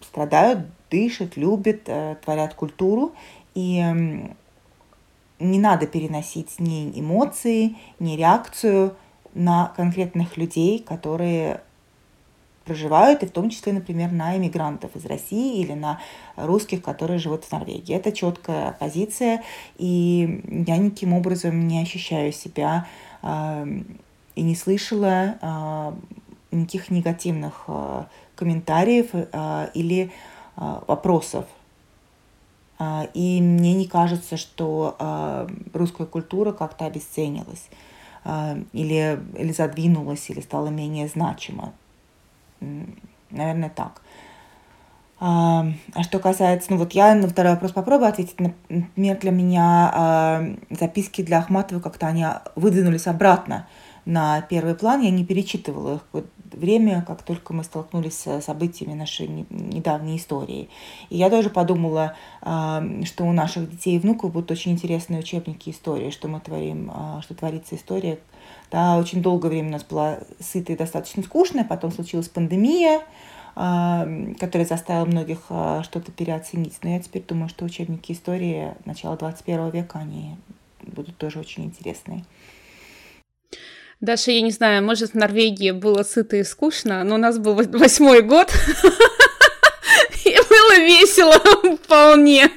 страдают, 0.00 0.60
дышат, 0.90 1.36
любят, 1.36 1.82
э, 1.86 2.16
творят 2.24 2.54
культуру. 2.54 3.14
И 3.56 3.80
э, 3.80 4.34
не 5.40 5.58
надо 5.58 5.86
переносить 5.86 6.56
ни 6.58 6.92
эмоции, 7.00 7.76
ни 7.98 8.16
реакцию 8.16 8.94
на 9.34 9.72
конкретных 9.74 10.36
людей, 10.36 10.78
которые 10.78 11.62
проживают, 12.66 13.22
и 13.22 13.26
в 13.26 13.30
том 13.30 13.48
числе, 13.48 13.72
например, 13.72 14.12
на 14.12 14.36
иммигрантов 14.36 14.94
из 14.94 15.06
России 15.06 15.62
или 15.62 15.72
на 15.72 16.00
русских, 16.36 16.82
которые 16.82 17.18
живут 17.18 17.44
в 17.44 17.52
Норвегии. 17.52 17.94
Это 17.94 18.12
четкая 18.12 18.72
позиция, 18.78 19.42
и 19.78 20.42
я 20.66 20.76
никаким 20.76 21.14
образом 21.14 21.66
не 21.66 21.80
ощущаю 21.80 22.32
себя 22.32 22.86
э, 23.22 23.66
и 24.34 24.42
не 24.42 24.54
слышала 24.54 25.38
э, 25.40 25.92
никаких 26.50 26.90
негативных 26.90 27.64
э, 27.68 28.04
комментариев 28.34 29.10
э, 29.12 29.68
или 29.72 30.10
э, 30.56 30.80
вопросов. 30.86 31.46
И 33.14 33.40
мне 33.40 33.72
не 33.72 33.86
кажется, 33.86 34.36
что 34.36 34.96
э, 34.98 35.48
русская 35.72 36.06
культура 36.06 36.52
как-то 36.52 36.84
обесценилась 36.84 37.68
или, 38.72 39.20
или 39.38 39.52
задвинулась, 39.52 40.28
или 40.30 40.40
стала 40.40 40.68
менее 40.68 41.06
значима. 41.06 41.72
Наверное, 43.30 43.70
так. 43.70 44.02
А, 45.18 45.66
а 45.94 46.02
что 46.02 46.18
касается, 46.18 46.72
ну 46.72 46.76
вот 46.76 46.92
я 46.92 47.14
на 47.14 47.28
второй 47.28 47.52
вопрос 47.52 47.72
попробую 47.72 48.08
ответить. 48.08 48.38
Например, 48.68 49.18
для 49.18 49.30
меня 49.30 49.90
а, 49.94 50.44
записки 50.70 51.22
для 51.22 51.38
Ахматовой 51.38 51.82
как-то 51.82 52.06
они 52.06 52.26
выдвинулись 52.54 53.06
обратно 53.06 53.66
на 54.06 54.40
первый 54.40 54.74
план. 54.76 55.02
Я 55.02 55.10
не 55.10 55.24
перечитывала 55.24 55.96
их 55.96 56.24
время, 56.52 57.04
как 57.06 57.22
только 57.22 57.52
мы 57.52 57.64
столкнулись 57.64 58.14
с 58.14 58.40
событиями 58.40 58.94
нашей 58.94 59.26
недавней 59.50 60.16
истории. 60.16 60.68
И 61.10 61.18
я 61.18 61.28
тоже 61.28 61.50
подумала, 61.50 62.14
а, 62.40 62.82
что 63.04 63.24
у 63.24 63.32
наших 63.32 63.70
детей 63.70 63.96
и 63.96 63.98
внуков 63.98 64.32
будут 64.32 64.50
очень 64.52 64.72
интересные 64.72 65.20
учебники 65.20 65.70
истории, 65.70 66.10
что 66.10 66.28
мы 66.28 66.40
творим, 66.40 66.90
а, 66.94 67.20
что 67.22 67.34
творится 67.34 67.74
история, 67.74 68.18
да, 68.70 68.96
очень 68.96 69.22
долгое 69.22 69.48
время 69.48 69.68
у 69.68 69.72
нас 69.72 69.84
была 69.84 70.20
сытая 70.40 70.76
и 70.76 70.78
достаточно 70.78 71.22
скучная, 71.22 71.64
потом 71.64 71.90
случилась 71.90 72.28
пандемия, 72.28 73.02
а, 73.56 74.06
которая 74.38 74.68
заставила 74.68 75.04
многих 75.04 75.40
что-то 75.82 76.12
переоценить. 76.12 76.78
Но 76.82 76.90
я 76.90 77.00
теперь 77.00 77.22
думаю, 77.22 77.48
что 77.48 77.64
учебники 77.64 78.12
истории 78.12 78.74
начала 78.84 79.16
21 79.16 79.70
века, 79.70 79.98
они 79.98 80.36
будут 80.82 81.16
тоже 81.16 81.40
очень 81.40 81.64
интересные. 81.64 82.24
Даша, 84.00 84.30
я 84.30 84.42
не 84.42 84.50
знаю, 84.50 84.84
может, 84.84 85.12
в 85.12 85.14
Норвегии 85.14 85.70
было 85.70 86.02
сыто 86.02 86.36
и 86.36 86.44
скучно, 86.44 87.02
но 87.04 87.14
у 87.14 87.18
нас 87.18 87.38
был 87.38 87.54
восьмой 87.54 88.22
год, 88.22 88.48
и 90.24 90.36
было 90.48 90.78
весело 90.78 91.34
вполне. 91.76 92.50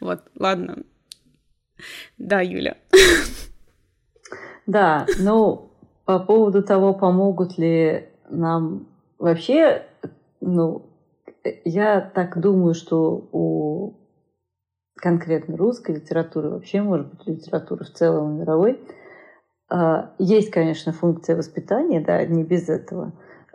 Вот, 0.00 0.22
ладно. 0.38 0.78
Да, 2.16 2.40
Юля. 2.40 2.76
Да, 4.66 5.06
ну, 5.18 5.70
по 6.04 6.18
поводу 6.18 6.62
того, 6.62 6.94
помогут 6.94 7.58
ли 7.58 8.08
нам 8.30 8.86
вообще, 9.18 9.86
ну, 10.40 10.86
я 11.64 12.00
так 12.00 12.40
думаю, 12.40 12.74
что 12.74 13.28
у 13.32 13.94
конкретно 14.94 15.56
русской 15.56 15.96
литературы, 15.96 16.50
вообще, 16.50 16.82
может 16.82 17.08
быть, 17.08 17.26
литературы 17.26 17.84
в 17.84 17.92
целом 17.92 18.40
мировой, 18.40 18.80
есть, 20.18 20.50
конечно, 20.50 20.92
функция 20.92 21.36
воспитания, 21.36 22.00
да, 22.00 22.24
не 22.24 22.42
без 22.42 22.68
этого, 22.68 23.12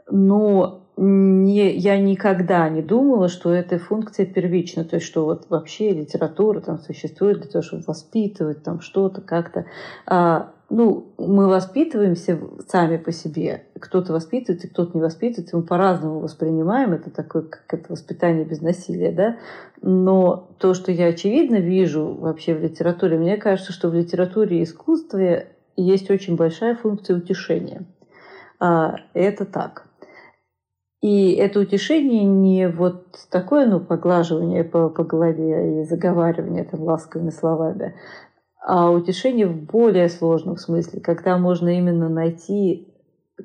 но 0.10 0.84
не, 0.96 1.76
я 1.76 2.00
никогда 2.00 2.70
не 2.70 2.84
думала, 2.84 3.28
что 3.28 3.52
эта 3.52 3.80
функция 3.80 4.26
первична, 4.28 4.86
то 4.86 4.98
есть 4.98 5.08
что 5.08 5.26
вот 5.26 5.48
вообще 5.50 5.92
литература 5.92 6.62
там 6.62 6.78
существует 6.78 7.40
для 7.42 7.50
того, 7.50 7.64
чтобы 7.64 7.84
воспитывать 7.88 8.64
там 8.64 8.80
что-то 8.80 9.22
как-то. 9.22 9.66
А, 10.06 10.52
ну, 10.70 11.14
мы 11.18 11.48
воспитываемся 11.48 12.40
сами 12.68 12.98
по 12.98 13.12
себе. 13.12 13.64
Кто-то 13.80 14.14
воспитывает, 14.14 14.66
и 14.66 14.68
кто-то 14.68 14.98
не 14.98 15.04
воспитывает. 15.04 15.54
И 15.54 15.56
мы 15.56 15.64
по-разному 15.64 16.20
воспринимаем. 16.20 16.94
Это 16.94 17.10
такое, 17.10 17.44
как 17.44 17.66
это 17.70 17.92
воспитание 17.92 18.46
без 18.46 18.62
насилия, 18.62 19.12
да. 19.12 19.38
Но 19.82 20.50
то, 20.60 20.74
что 20.74 20.92
я 20.92 21.08
очевидно 21.08 21.58
вижу 21.58 22.14
вообще 22.14 22.56
в 22.56 22.62
литературе, 22.62 23.18
мне 23.18 23.38
кажется, 23.38 23.72
что 23.72 23.90
в 23.90 23.94
литературе 23.94 24.60
и 24.60 24.64
искусстве 24.64 25.53
есть 25.76 26.10
очень 26.10 26.36
большая 26.36 26.76
функция 26.76 27.18
утешения. 27.18 27.86
А, 28.60 28.96
это 29.14 29.46
так. 29.46 29.88
И 31.02 31.34
это 31.34 31.60
утешение 31.60 32.24
не 32.24 32.70
вот 32.70 33.18
такое, 33.30 33.68
ну, 33.68 33.82
поглаживание 33.82 34.64
по, 34.64 34.90
по 34.90 35.04
голове 35.04 35.82
и 35.82 35.84
заговаривание 35.84 36.64
там 36.64 36.82
ласковыми 36.82 37.30
словами, 37.30 37.96
а 38.66 38.90
утешение 38.90 39.48
в 39.48 39.66
более 39.66 40.08
сложном 40.08 40.56
смысле, 40.56 41.02
когда 41.02 41.38
можно 41.38 41.78
именно 41.78 42.08
найти 42.08 42.88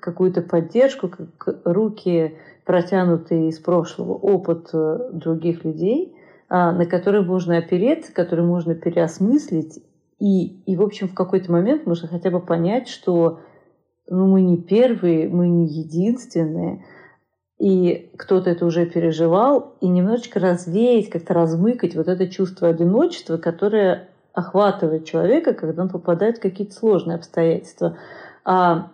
какую-то 0.01 0.43
поддержку, 0.43 1.09
как 1.09 1.61
руки, 1.65 2.39
протянутые 2.65 3.49
из 3.49 3.59
прошлого, 3.59 4.13
опыт 4.13 4.69
э, 4.73 5.11
других 5.13 5.65
людей, 5.65 6.15
а, 6.49 6.71
на 6.73 6.87
которые 6.87 7.25
можно 7.25 7.57
опереться, 7.57 8.13
которые 8.13 8.47
можно 8.47 8.75
переосмыслить. 8.75 9.83
И, 10.19 10.61
и 10.63 10.77
в 10.77 10.83
общем, 10.83 11.09
в 11.09 11.15
какой-то 11.15 11.53
момент 11.53 11.87
можно 11.87 12.09
хотя 12.09 12.31
бы 12.31 12.41
понять, 12.41 12.89
что 12.89 13.41
ну, 14.09 14.27
мы 14.27 14.43
не 14.43 14.57
первые, 14.57 15.29
мы 15.29 15.49
не 15.49 15.67
единственные, 15.67 16.85
и 17.59 18.11
кто-то 18.17 18.51
это 18.51 18.67
уже 18.67 18.87
переживал, 18.87 19.75
и 19.81 19.89
немножечко 19.89 20.39
развеять, 20.41 21.11
как-то 21.11 21.35
размыкать 21.35 21.95
вот 21.97 22.09
это 22.09 22.29
чувство 22.29 22.69
одиночества, 22.69 23.37
которое 23.37 24.09
охватывает 24.33 25.05
человека, 25.05 25.55
когда 25.55 25.83
он 25.83 25.89
попадает 25.89 26.39
в 26.39 26.43
какие-то 26.43 26.73
сложные 26.75 27.17
обстоятельства. 27.17 27.97
А 28.45 28.93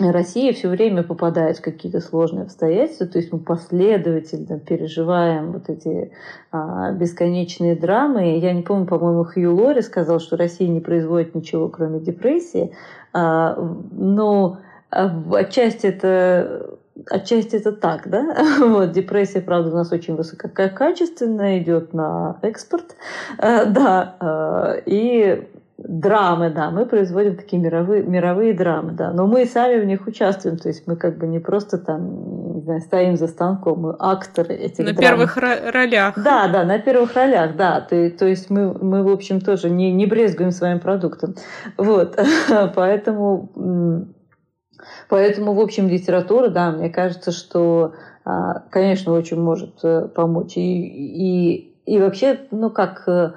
Россия 0.00 0.52
все 0.52 0.68
время 0.68 1.02
попадает 1.02 1.58
в 1.58 1.62
какие-то 1.62 2.00
сложные 2.00 2.44
обстоятельства, 2.44 3.06
то 3.06 3.18
есть 3.18 3.32
мы 3.32 3.38
последовательно 3.38 4.58
переживаем 4.58 5.52
вот 5.52 5.68
эти 5.68 6.12
а, 6.50 6.92
бесконечные 6.92 7.76
драмы. 7.76 8.38
Я 8.38 8.52
не 8.52 8.62
помню, 8.62 8.86
по-моему, 8.86 9.24
Хью 9.24 9.54
Лори 9.54 9.82
сказал, 9.82 10.20
что 10.20 10.36
Россия 10.36 10.68
не 10.68 10.80
производит 10.80 11.34
ничего, 11.34 11.68
кроме 11.68 12.00
депрессии, 12.00 12.72
а, 13.12 13.54
но 13.92 14.58
а, 14.90 15.10
отчасти 15.34 15.86
это 15.86 16.78
Отчасти 17.08 17.56
это 17.56 17.72
так, 17.72 18.08
да? 18.08 18.36
Вот, 18.58 18.92
депрессия, 18.92 19.40
правда, 19.40 19.70
у 19.70 19.74
нас 19.74 19.90
очень 19.92 20.16
высококачественная, 20.16 21.60
идет 21.60 21.94
на 21.94 22.38
экспорт, 22.42 22.96
э, 23.38 23.64
да, 23.66 24.16
э, 24.20 24.82
и 24.86 25.48
драмы, 25.82 26.50
да, 26.50 26.70
мы 26.70 26.86
производим 26.86 27.36
такие 27.36 27.60
мировые, 27.60 28.02
мировые 28.02 28.52
драмы, 28.52 28.92
да, 28.92 29.12
но 29.12 29.26
мы 29.26 29.46
сами 29.46 29.80
в 29.80 29.86
них 29.86 30.06
участвуем, 30.06 30.58
то 30.58 30.68
есть 30.68 30.86
мы 30.86 30.96
как 30.96 31.18
бы 31.18 31.26
не 31.26 31.38
просто 31.38 31.78
там, 31.78 32.54
не 32.54 32.62
знаю, 32.62 32.80
стоим 32.80 33.16
за 33.16 33.28
станком, 33.28 33.80
мы 33.80 33.96
акторы 33.98 34.54
этих 34.54 34.84
На 34.84 34.92
драм. 34.92 34.96
первых 34.96 35.36
ролях. 35.36 36.14
Да, 36.22 36.48
да, 36.48 36.64
на 36.64 36.78
первых 36.78 37.14
ролях, 37.14 37.56
да, 37.56 37.80
то, 37.80 38.10
то 38.10 38.26
есть 38.26 38.50
мы, 38.50 38.74
мы, 38.74 39.02
в 39.02 39.08
общем, 39.08 39.40
тоже 39.40 39.70
не, 39.70 39.92
не 39.92 40.06
брезгуем 40.06 40.50
своим 40.50 40.80
продуктом, 40.80 41.34
вот, 41.76 42.18
поэтому, 42.74 43.50
поэтому, 45.08 45.54
в 45.54 45.60
общем, 45.60 45.88
литература, 45.88 46.48
да, 46.48 46.72
мне 46.72 46.90
кажется, 46.90 47.32
что, 47.32 47.94
а, 48.24 48.60
конечно, 48.70 49.12
очень 49.12 49.40
может 49.40 49.82
э, 49.82 50.08
помочь, 50.14 50.56
и, 50.56 50.60
и, 50.60 51.74
и 51.86 51.98
вообще, 51.98 52.38
ну, 52.50 52.70
как 52.70 53.04
э, 53.08 53.32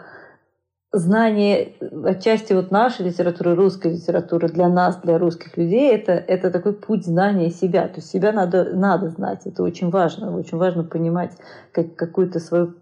знание 0.93 1.73
отчасти 2.05 2.53
вот 2.53 2.69
нашей 2.69 3.07
литературы, 3.07 3.55
русской 3.55 3.93
литературы 3.93 4.47
для 4.47 4.69
нас, 4.69 4.97
для 4.97 5.17
русских 5.17 5.57
людей, 5.57 5.91
это, 5.91 6.11
это 6.11 6.51
такой 6.51 6.73
путь 6.73 7.03
знания 7.03 7.49
себя. 7.49 7.87
То 7.87 7.95
есть 7.95 8.11
себя 8.11 8.31
надо, 8.31 8.75
надо 8.75 9.09
знать, 9.09 9.41
это 9.45 9.63
очень 9.63 9.89
важно. 9.89 10.37
Очень 10.37 10.59
важно 10.59 10.83
понимать 10.83 11.31
как, 11.71 11.95
какую-то 11.95 12.39
свою 12.39 12.73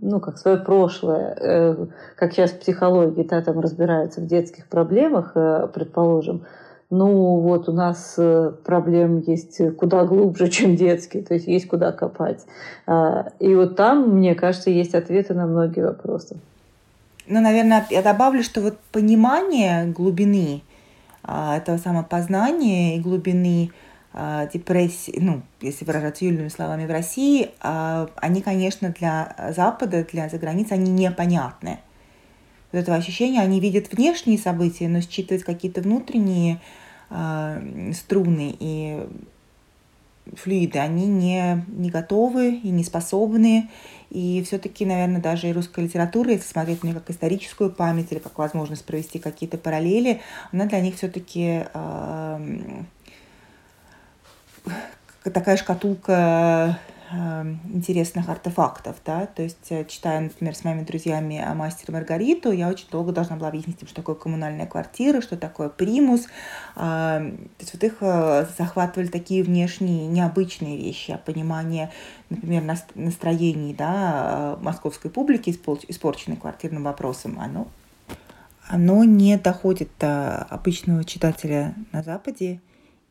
ну, 0.00 0.20
как 0.20 0.38
свое 0.38 0.56
прошлое, 0.58 1.36
э, 1.36 1.86
как 2.14 2.32
сейчас 2.32 2.52
в 2.52 3.26
да, 3.26 3.42
там 3.42 3.58
разбираются 3.58 4.20
в 4.20 4.26
детских 4.26 4.68
проблемах, 4.68 5.32
э, 5.34 5.66
предположим, 5.74 6.44
ну 6.90 7.40
вот 7.40 7.68
у 7.68 7.72
нас 7.72 8.14
э, 8.18 8.52
проблем 8.64 9.18
есть 9.18 9.60
куда 9.76 10.04
глубже, 10.04 10.48
чем 10.50 10.76
детские, 10.76 11.24
то 11.24 11.34
есть 11.34 11.48
есть 11.48 11.66
куда 11.66 11.90
копать. 11.90 12.46
А, 12.86 13.32
и 13.40 13.52
вот 13.56 13.74
там, 13.74 14.10
мне 14.10 14.36
кажется, 14.36 14.70
есть 14.70 14.94
ответы 14.94 15.34
на 15.34 15.46
многие 15.46 15.84
вопросы. 15.84 16.36
Ну, 17.28 17.40
наверное, 17.40 17.86
я 17.90 18.02
добавлю, 18.02 18.42
что 18.42 18.62
вот 18.62 18.80
понимание 18.90 19.84
глубины 19.84 20.62
а, 21.22 21.58
этого 21.58 21.76
самопознания 21.76 22.96
и 22.96 23.00
глубины 23.00 23.70
а, 24.14 24.46
депрессии, 24.46 25.18
ну, 25.20 25.42
если 25.60 25.84
выражаться 25.84 26.24
юльными 26.24 26.48
словами, 26.48 26.86
в 26.86 26.90
России, 26.90 27.50
а, 27.60 28.08
они, 28.16 28.40
конечно, 28.40 28.94
для 28.98 29.52
Запада, 29.54 30.06
для 30.10 30.30
заграницы, 30.30 30.72
они 30.72 30.90
непонятны. 30.90 31.80
Вот 32.72 32.78
этого 32.78 32.96
ощущения, 32.96 33.40
они 33.42 33.60
видят 33.60 33.92
внешние 33.92 34.38
события, 34.38 34.88
но 34.88 35.02
считывать 35.02 35.44
какие-то 35.44 35.82
внутренние 35.82 36.60
струны 37.94 38.54
и 38.60 39.06
флюиды, 40.36 40.78
они 40.78 41.06
не, 41.06 41.64
не 41.68 41.90
готовы 41.90 42.54
и 42.54 42.70
не 42.70 42.84
способны. 42.84 43.70
И 44.10 44.42
все-таки, 44.46 44.86
наверное, 44.86 45.20
даже 45.20 45.48
и 45.48 45.52
русская 45.52 45.82
литература, 45.82 46.30
если 46.30 46.46
смотреть 46.46 46.82
на 46.82 46.88
нее 46.88 46.96
как 46.96 47.10
историческую 47.10 47.70
память 47.70 48.10
или 48.10 48.18
как 48.18 48.38
возможность 48.38 48.84
провести 48.84 49.18
какие-то 49.18 49.58
параллели, 49.58 50.20
она 50.50 50.64
для 50.66 50.80
них 50.80 50.96
все-таки 50.96 51.66
э, 51.72 52.82
такая 55.24 55.56
шкатулка 55.56 56.78
Эм, 56.78 56.97
интересных 57.12 58.28
артефактов, 58.28 58.96
да, 59.04 59.26
то 59.26 59.42
есть 59.42 59.70
э, 59.70 59.84
читая, 59.86 60.20
например, 60.20 60.54
с 60.54 60.64
моими 60.64 60.82
друзьями 60.82 61.38
о 61.38 61.54
мастере 61.54 61.94
Маргариту, 61.94 62.52
я 62.52 62.68
очень 62.68 62.88
долго 62.90 63.12
должна 63.12 63.36
была 63.36 63.48
объяснить 63.48 63.80
им, 63.80 63.88
что 63.88 63.96
такое 63.96 64.14
коммунальная 64.14 64.66
квартира, 64.66 65.20
что 65.20 65.36
такое 65.36 65.70
примус, 65.70 66.26
эм, 66.76 67.36
то 67.36 67.60
есть 67.60 67.72
вот 67.72 67.84
их 67.84 67.96
э, 68.00 68.46
захватывали 68.58 69.08
такие 69.08 69.42
внешние 69.42 70.06
необычные 70.06 70.76
вещи, 70.76 71.12
а 71.12 71.18
понимание, 71.18 71.90
например, 72.28 72.62
настроений, 72.94 73.74
да, 73.74 74.56
э, 74.58 74.62
московской 74.62 75.10
публики, 75.10 75.50
испорченной 75.88 76.36
квартирным 76.36 76.84
вопросом, 76.84 77.38
оно, 77.40 77.68
оно 78.68 79.04
не 79.04 79.38
доходит 79.38 79.88
до 79.98 80.42
обычного 80.42 81.04
читателя 81.04 81.74
на 81.92 82.02
Западе, 82.02 82.60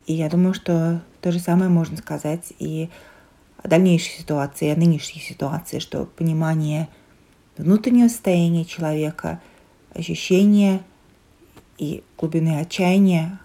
и 0.05 0.13
я 0.13 0.29
думаю, 0.29 0.53
что 0.53 1.01
то 1.21 1.31
же 1.31 1.39
самое 1.39 1.69
можно 1.69 1.97
сказать 1.97 2.53
и 2.59 2.89
дальнейшей 3.63 4.19
ситуации, 4.19 4.69
о 4.69 4.75
нынешней 4.75 5.21
ситуации, 5.21 5.79
что 5.79 6.05
понимание 6.05 6.87
внутреннего 7.57 8.07
состояния 8.07 8.65
человека, 8.65 9.41
ощущения 9.93 10.81
и 11.77 12.03
глубины 12.17 12.59
отчаяния, 12.59 13.39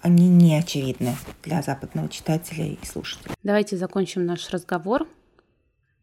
они 0.00 0.28
не 0.28 0.56
очевидны 0.56 1.14
для 1.42 1.62
западного 1.62 2.08
читателя 2.08 2.66
и 2.66 2.78
слушателя. 2.84 3.34
Давайте 3.42 3.76
закончим 3.76 4.26
наш 4.26 4.50
разговор. 4.50 5.06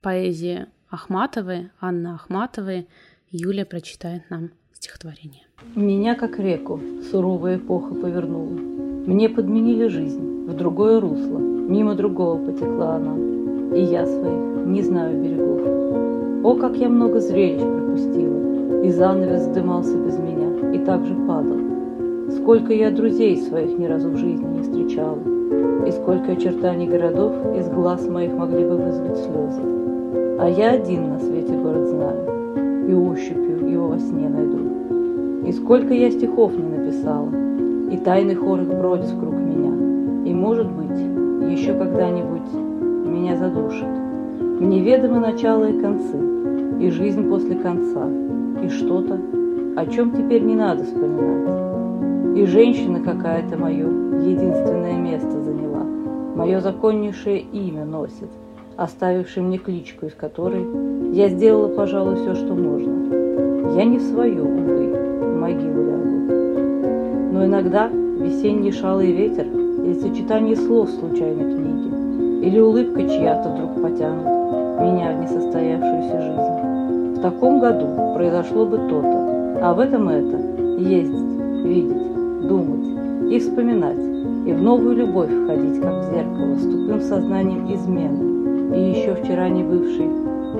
Поэзия 0.01 0.69
Ахматовой, 0.89 1.69
Анна 1.79 2.15
Ахматовой. 2.15 2.87
Юля 3.29 3.65
прочитает 3.65 4.29
нам 4.29 4.51
стихотворение. 4.73 5.43
Меня, 5.75 6.15
как 6.15 6.39
реку, 6.39 6.81
суровая 7.11 7.57
эпоха 7.57 7.93
повернула. 7.93 8.49
Мне 8.49 9.29
подменили 9.29 9.87
жизнь 9.87 10.47
в 10.47 10.53
другое 10.55 10.99
русло. 10.99 11.37
Мимо 11.37 11.95
другого 11.95 12.43
потекла 12.43 12.95
она 12.95 13.30
и 13.71 13.81
я 13.81 14.05
своих 14.05 14.65
не 14.65 14.81
знаю 14.81 15.21
берегов. 15.21 15.61
О, 16.43 16.55
как 16.55 16.75
я 16.75 16.89
много 16.89 17.19
зрелищ 17.19 17.61
пропустила, 17.61 18.83
и 18.83 18.89
занавес 18.89 19.41
вздымался 19.41 19.97
без 19.97 20.17
меня, 20.17 20.73
и 20.73 20.79
также 20.79 21.13
падал. 21.27 21.57
Сколько 22.31 22.73
я 22.73 22.91
друзей 22.91 23.37
своих 23.37 23.77
ни 23.77 23.85
разу 23.85 24.09
в 24.09 24.17
жизни 24.17 24.45
не 24.45 24.61
встречала, 24.61 25.19
и 25.85 25.91
сколько 25.91 26.33
очертаний 26.33 26.87
городов 26.87 27.33
из 27.57 27.69
глаз 27.69 28.07
моих 28.07 28.33
могли 28.33 28.65
бы 28.65 28.77
вызвать 28.77 29.17
слезы. 29.17 29.61
А 30.39 30.49
я 30.49 30.71
один 30.71 31.09
на 31.09 31.19
свете 31.19 31.53
город 31.53 31.87
знаю, 31.87 32.87
и 32.87 32.93
ощупью 32.93 33.69
его 33.69 33.87
во 33.87 33.99
сне 33.99 34.27
найду. 34.27 35.47
И 35.47 35.51
сколько 35.51 35.93
я 35.93 36.11
стихов 36.11 36.53
не 36.57 36.77
написала, 36.77 37.29
и 37.91 37.97
тайный 37.97 38.35
хор 38.35 38.61
их 38.61 38.69
бродит 38.69 39.11
вокруг 39.11 39.33
меня, 39.33 40.29
и, 40.29 40.33
может 40.33 40.67
быть, 40.71 41.51
еще 41.51 41.73
когда-нибудь 41.73 42.60
меня 43.21 43.37
задушит. 43.37 43.87
Мне 44.59 44.81
ведомы 44.81 45.19
начало 45.19 45.65
и 45.65 45.79
концы, 45.79 46.17
и 46.79 46.89
жизнь 46.89 47.29
после 47.29 47.55
конца, 47.55 48.07
и 48.63 48.67
что-то, 48.69 49.19
о 49.75 49.85
чем 49.85 50.11
теперь 50.11 50.41
не 50.41 50.55
надо 50.55 50.83
вспоминать. 50.83 52.37
И 52.37 52.45
женщина 52.45 52.99
какая-то 52.99 53.57
мое 53.57 53.87
единственное 54.21 54.97
место 54.97 55.39
заняла, 55.39 55.83
мое 56.35 56.61
законнейшее 56.61 57.41
имя 57.41 57.85
носит, 57.85 58.29
оставивший 58.75 59.43
мне 59.43 59.59
кличку, 59.59 60.07
из 60.07 60.15
которой 60.15 61.13
я 61.13 61.29
сделала, 61.29 61.67
пожалуй, 61.67 62.15
все, 62.15 62.33
что 62.33 62.55
можно. 62.55 63.75
Я 63.75 63.85
не 63.85 63.99
в 63.99 64.01
свою, 64.01 64.45
увы, 64.45 65.37
могилу 65.39 65.83
лягу. 65.83 67.33
Но 67.33 67.45
иногда 67.45 67.87
весенний 67.87 68.71
шалый 68.71 69.11
ветер 69.11 69.45
или 69.45 69.93
сочетание 69.93 70.55
слов 70.55 70.89
случайной 70.89 71.53
книги 71.53 71.80
или 72.41 72.59
улыбка 72.59 73.03
чья-то 73.03 73.49
вдруг 73.49 73.81
потянут 73.81 74.25
меня 74.81 75.13
в 75.13 75.21
несостоявшуюся 75.21 76.21
жизнь. 76.21 77.19
В 77.19 77.21
таком 77.21 77.59
году 77.59 78.15
произошло 78.15 78.65
бы 78.65 78.77
то-то, 78.77 79.59
а 79.61 79.73
в 79.73 79.79
этом 79.79 80.09
это– 80.09 80.37
ездить, 80.79 81.63
видеть, 81.63 82.47
думать 82.47 83.31
и 83.31 83.39
вспоминать, 83.39 83.99
и 84.47 84.53
в 84.53 84.61
новую 84.61 84.95
любовь 84.95 85.29
входить, 85.29 85.79
как 85.81 86.03
в 86.03 86.11
зеркало, 86.11 86.55
с 86.55 86.63
тупым 86.63 87.01
сознанием 87.01 87.71
измены 87.71 88.75
и 88.75 88.89
еще 88.89 89.13
вчера 89.13 89.47
не 89.49 89.63
бывшей 89.63 90.07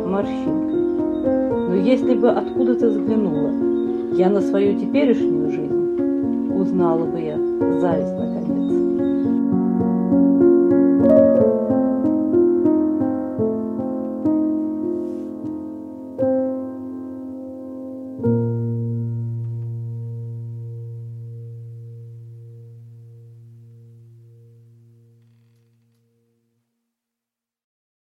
морщинкой. 0.05 0.81
Но 1.67 1.75
если 1.75 2.13
бы 2.13 2.29
откуда-то 2.29 2.91
заглянула 2.91 3.49
Я 4.17 4.29
на 4.29 4.41
свою 4.41 4.77
теперешнюю 4.77 5.51
жизнь 5.51 6.53
узнала 6.53 7.05
бы 7.05 7.19
я 7.19 7.37
зависть. 7.79 8.30